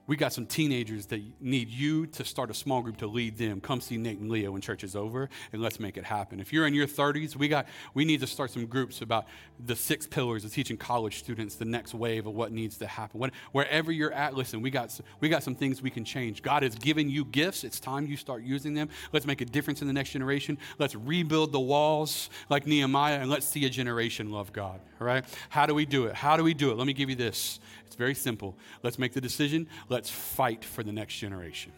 we 0.06 0.16
got 0.16 0.32
some 0.32 0.46
teenagers 0.46 1.06
that 1.06 1.22
need 1.40 1.68
you 1.70 2.06
to 2.06 2.24
start 2.24 2.50
a 2.50 2.54
small 2.54 2.82
group 2.82 2.98
to 2.98 3.06
lead 3.06 3.38
them. 3.38 3.60
Come 3.60 3.80
see 3.80 3.96
Nate 3.96 4.18
and 4.18 4.30
Leo 4.30 4.52
when 4.52 4.60
church 4.60 4.84
is 4.84 4.94
over, 4.94 5.30
and 5.52 5.62
let's 5.62 5.80
make 5.80 5.96
it 5.96 6.04
happen. 6.04 6.40
If 6.40 6.52
you're 6.52 6.66
in 6.66 6.74
your 6.74 6.86
30s, 6.86 7.36
we 7.36 7.48
got 7.48 7.66
we 7.94 8.04
need 8.04 8.20
to 8.20 8.26
start 8.26 8.50
some 8.50 8.66
groups 8.66 9.00
about 9.00 9.26
the 9.64 9.74
six 9.74 10.06
pillars 10.06 10.44
of 10.44 10.52
teaching 10.52 10.76
college 10.76 11.18
students 11.18 11.54
the 11.54 11.64
next 11.64 11.94
wave 11.94 12.26
of 12.26 12.34
what 12.34 12.52
needs 12.52 12.76
to 12.78 12.86
happen. 12.86 13.18
When, 13.20 13.32
wherever 13.52 13.90
you're 13.90 14.12
at, 14.12 14.34
listen, 14.34 14.60
we 14.60 14.70
got 14.70 14.98
we 15.20 15.28
got 15.28 15.42
some 15.42 15.54
things 15.54 15.80
we 15.80 15.90
can 15.90 16.04
change. 16.04 16.42
God 16.42 16.62
has 16.62 16.74
given 16.74 17.08
you 17.08 17.24
gifts. 17.24 17.64
It's 17.64 17.80
time 17.80 18.06
you 18.06 18.16
start 18.16 18.42
using 18.42 18.74
them. 18.74 18.90
Let's 19.12 19.26
make 19.26 19.40
a 19.40 19.46
difference 19.46 19.80
in 19.80 19.86
the 19.86 19.94
next 19.94 20.10
generation. 20.10 20.58
Let's 20.78 20.94
rebuild 20.94 21.52
the 21.52 21.60
walls 21.60 22.28
like 22.50 22.66
Nehemiah, 22.66 23.20
and 23.20 23.30
let's 23.30 23.46
see 23.46 23.64
a 23.64 23.70
generation 23.70 24.30
love 24.30 24.52
God. 24.52 24.80
All 25.00 25.06
right? 25.06 25.24
How 25.48 25.66
do 25.66 25.74
we 25.74 25.86
do 25.86 26.06
it? 26.06 26.14
How 26.14 26.36
do 26.36 26.44
we 26.44 26.54
do 26.54 26.70
it? 26.70 26.76
Let 26.76 26.86
me 26.86 26.92
give 26.92 27.08
you 27.08 27.16
this. 27.16 27.58
It's 27.94 27.98
very 28.00 28.14
simple. 28.14 28.56
Let's 28.82 28.98
make 28.98 29.12
the 29.12 29.20
decision. 29.20 29.68
Let's 29.94 30.10
fight 30.10 30.64
for 30.64 30.82
the 30.82 30.90
next 30.90 31.14
generation. 31.18 31.70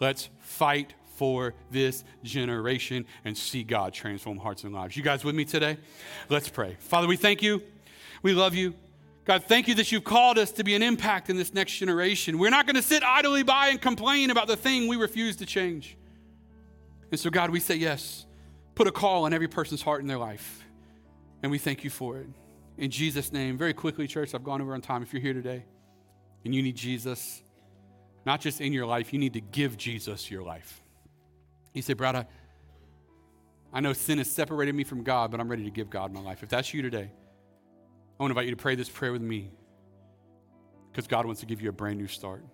Let's 0.00 0.30
fight 0.40 0.94
for 1.14 1.54
this 1.70 2.02
generation 2.24 3.06
and 3.24 3.38
see 3.38 3.62
God 3.62 3.94
transform 3.94 4.38
hearts 4.38 4.64
and 4.64 4.74
lives. 4.74 4.96
You 4.96 5.04
guys 5.04 5.22
with 5.22 5.36
me 5.36 5.44
today? 5.44 5.78
Let's 6.28 6.48
pray. 6.48 6.76
Father, 6.80 7.06
we 7.06 7.16
thank 7.16 7.40
you. 7.40 7.62
We 8.20 8.32
love 8.32 8.56
you. 8.56 8.74
God, 9.24 9.44
thank 9.44 9.68
you 9.68 9.76
that 9.76 9.92
you've 9.92 10.02
called 10.02 10.38
us 10.38 10.50
to 10.50 10.64
be 10.64 10.74
an 10.74 10.82
impact 10.82 11.30
in 11.30 11.36
this 11.36 11.54
next 11.54 11.76
generation. 11.76 12.36
We're 12.36 12.50
not 12.50 12.66
going 12.66 12.74
to 12.74 12.82
sit 12.82 13.04
idly 13.04 13.44
by 13.44 13.68
and 13.68 13.80
complain 13.80 14.30
about 14.32 14.48
the 14.48 14.56
thing 14.56 14.88
we 14.88 14.96
refuse 14.96 15.36
to 15.36 15.46
change. 15.46 15.96
And 17.12 17.20
so, 17.20 17.30
God, 17.30 17.50
we 17.50 17.60
say 17.60 17.76
yes. 17.76 18.26
Put 18.74 18.88
a 18.88 18.92
call 18.92 19.24
on 19.24 19.32
every 19.32 19.46
person's 19.46 19.82
heart 19.82 20.00
in 20.00 20.08
their 20.08 20.18
life. 20.18 20.64
And 21.44 21.52
we 21.52 21.58
thank 21.58 21.84
you 21.84 21.90
for 21.90 22.18
it. 22.18 22.26
In 22.76 22.90
Jesus' 22.90 23.32
name, 23.32 23.56
very 23.56 23.72
quickly, 23.72 24.08
church, 24.08 24.34
I've 24.34 24.42
gone 24.42 24.60
over 24.60 24.74
on 24.74 24.80
time. 24.80 25.04
If 25.04 25.12
you're 25.12 25.22
here 25.22 25.32
today 25.32 25.62
and 26.44 26.52
you 26.52 26.60
need 26.60 26.74
Jesus, 26.74 27.40
not 28.24 28.40
just 28.40 28.60
in 28.60 28.72
your 28.72 28.86
life, 28.86 29.12
you 29.12 29.18
need 29.18 29.32
to 29.34 29.40
give 29.40 29.76
Jesus 29.76 30.30
your 30.30 30.42
life. 30.42 30.80
You 31.74 31.82
say, 31.82 31.94
Brad, 31.94 32.14
I, 32.14 32.26
I 33.72 33.80
know 33.80 33.92
sin 33.92 34.18
has 34.18 34.30
separated 34.30 34.74
me 34.74 34.84
from 34.84 35.02
God, 35.02 35.30
but 35.30 35.40
I'm 35.40 35.48
ready 35.48 35.64
to 35.64 35.70
give 35.70 35.90
God 35.90 36.12
my 36.12 36.20
life. 36.20 36.42
If 36.42 36.48
that's 36.48 36.72
you 36.72 36.82
today, 36.82 37.10
I 37.10 38.22
want 38.22 38.30
to 38.30 38.38
invite 38.38 38.44
you 38.46 38.54
to 38.54 38.62
pray 38.62 38.74
this 38.74 38.88
prayer 38.88 39.12
with 39.12 39.22
me 39.22 39.50
because 40.90 41.06
God 41.06 41.24
wants 41.24 41.40
to 41.40 41.46
give 41.46 41.62
you 41.62 41.70
a 41.70 41.72
brand 41.72 41.98
new 41.98 42.06
start. 42.06 42.44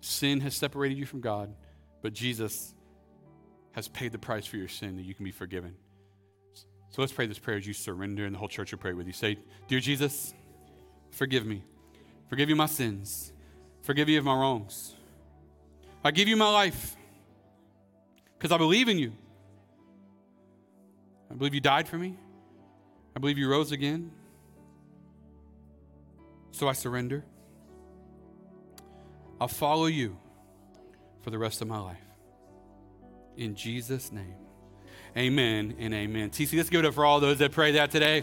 Sin 0.00 0.40
has 0.40 0.56
separated 0.56 0.98
you 0.98 1.06
from 1.06 1.20
God, 1.20 1.54
but 2.02 2.12
Jesus 2.12 2.74
has 3.72 3.86
paid 3.88 4.12
the 4.12 4.18
price 4.18 4.46
for 4.46 4.56
your 4.56 4.68
sin 4.68 4.96
that 4.96 5.04
you 5.04 5.14
can 5.14 5.24
be 5.24 5.30
forgiven. 5.30 5.76
So 6.90 7.02
let's 7.02 7.12
pray 7.12 7.26
this 7.26 7.38
prayer 7.38 7.56
as 7.56 7.66
you 7.66 7.72
surrender, 7.72 8.26
and 8.26 8.34
the 8.34 8.38
whole 8.38 8.48
church 8.48 8.72
will 8.72 8.80
pray 8.80 8.94
with 8.94 9.06
you. 9.06 9.12
Say, 9.12 9.38
Dear 9.68 9.78
Jesus, 9.78 10.34
forgive 11.12 11.46
me. 11.46 11.62
Forgive 12.30 12.48
you 12.48 12.54
my 12.54 12.66
sins. 12.66 13.32
Forgive 13.82 14.08
you 14.08 14.16
of 14.16 14.24
my 14.24 14.34
wrongs. 14.34 14.94
I 16.04 16.12
give 16.12 16.28
you 16.28 16.36
my 16.36 16.48
life 16.48 16.96
because 18.38 18.52
I 18.52 18.56
believe 18.56 18.88
in 18.88 18.98
you. 18.98 19.12
I 21.28 21.34
believe 21.34 21.54
you 21.54 21.60
died 21.60 21.88
for 21.88 21.98
me. 21.98 22.16
I 23.16 23.18
believe 23.18 23.36
you 23.36 23.50
rose 23.50 23.72
again. 23.72 24.12
So 26.52 26.68
I 26.68 26.72
surrender. 26.72 27.24
I'll 29.40 29.48
follow 29.48 29.86
you 29.86 30.16
for 31.22 31.30
the 31.30 31.38
rest 31.38 31.60
of 31.62 31.66
my 31.66 31.80
life. 31.80 31.98
In 33.36 33.56
Jesus' 33.56 34.12
name. 34.12 34.36
Amen 35.16 35.74
and 35.80 35.92
amen. 35.92 36.30
TC, 36.30 36.56
let's 36.56 36.70
give 36.70 36.84
it 36.84 36.86
up 36.86 36.94
for 36.94 37.04
all 37.04 37.18
those 37.18 37.38
that 37.38 37.50
pray 37.50 37.72
that 37.72 37.90
today. 37.90 38.22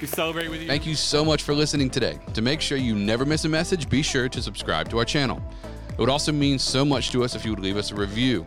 We 0.00 0.06
celebrate 0.06 0.48
with 0.48 0.62
you. 0.62 0.68
Thank 0.68 0.86
you 0.86 0.94
so 0.94 1.24
much 1.24 1.42
for 1.42 1.54
listening 1.54 1.90
today. 1.90 2.18
To 2.34 2.42
make 2.42 2.60
sure 2.60 2.78
you 2.78 2.94
never 2.94 3.24
miss 3.24 3.44
a 3.44 3.48
message, 3.48 3.88
be 3.88 4.02
sure 4.02 4.28
to 4.28 4.40
subscribe 4.40 4.88
to 4.90 4.98
our 4.98 5.04
channel. 5.04 5.42
It 5.90 5.98
would 5.98 6.08
also 6.08 6.30
mean 6.30 6.60
so 6.60 6.84
much 6.84 7.10
to 7.10 7.24
us 7.24 7.34
if 7.34 7.44
you 7.44 7.50
would 7.50 7.58
leave 7.58 7.76
us 7.76 7.90
a 7.90 7.96
review. 7.96 8.46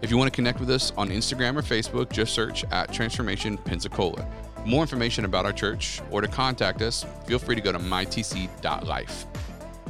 If 0.00 0.10
you 0.12 0.16
want 0.16 0.32
to 0.32 0.36
connect 0.36 0.60
with 0.60 0.70
us 0.70 0.92
on 0.96 1.08
Instagram 1.08 1.56
or 1.56 1.62
Facebook, 1.62 2.12
just 2.12 2.32
search 2.32 2.64
at 2.70 2.92
Transformation 2.92 3.58
Pensacola. 3.58 4.24
More 4.64 4.82
information 4.82 5.24
about 5.24 5.44
our 5.44 5.52
church 5.52 6.00
or 6.12 6.20
to 6.20 6.28
contact 6.28 6.82
us, 6.82 7.04
feel 7.26 7.40
free 7.40 7.56
to 7.56 7.60
go 7.60 7.72
to 7.72 7.80
mytc.life. 7.80 9.26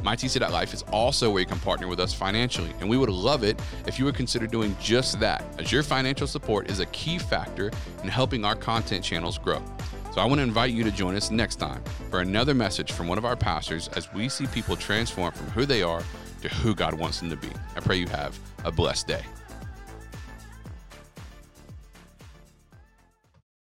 MyTC.life 0.03 0.75
is 0.75 0.83
also 0.91 1.31
where 1.31 1.41
you 1.41 1.47
can 1.47 1.61
partner 1.61 1.89
with 1.89 2.01
us 2.01 2.13
financially, 2.13 2.73
and 2.81 2.89
we 2.89 2.97
would 2.97 3.11
love 3.11 3.45
it 3.45 3.61
if 3.87 3.99
you 3.99 4.07
would 4.07 4.17
consider 4.17 4.47
doing 4.47 4.75
just 4.81 5.21
that, 5.21 5.45
as 5.59 5.71
your 5.71 5.83
financial 5.83 6.27
support 6.27 6.71
is 6.71 6.81
a 6.81 6.87
key 6.87 7.19
factor 7.19 7.71
in 8.03 8.09
helping 8.09 8.45
our 8.45 8.57
content 8.57 9.05
channels 9.05 9.39
grow. 9.39 9.63
So 10.13 10.21
I 10.21 10.27
want 10.27 10.41
to 10.41 10.43
invite 10.43 10.73
you 10.73 10.85
to 10.85 10.91
join 10.91 11.17
us 11.17 11.31
next 11.31 11.57
time 11.57 11.83
for 12.11 12.21
another 12.21 12.53
message 12.53 12.93
from 12.93 13.09
one 13.09 13.17
of 13.17 13.25
our 13.25 13.35
pastors 13.35 13.89
as 13.97 14.13
we 14.13 14.29
see 14.29 14.47
people 14.49 14.77
transform 14.77 15.33
from 15.33 15.47
who 15.53 15.65
they 15.65 15.83
are 15.83 16.03
to 16.43 16.49
who 16.51 16.75
God 16.75 16.93
wants 16.93 17.21
them 17.21 17.31
to 17.31 17.37
be. 17.37 17.49
I 17.75 17.81
pray 17.81 17.97
you 17.97 18.09
have 18.09 18.39
a 18.67 18.71
blessed 18.71 19.07
day. 19.09 19.23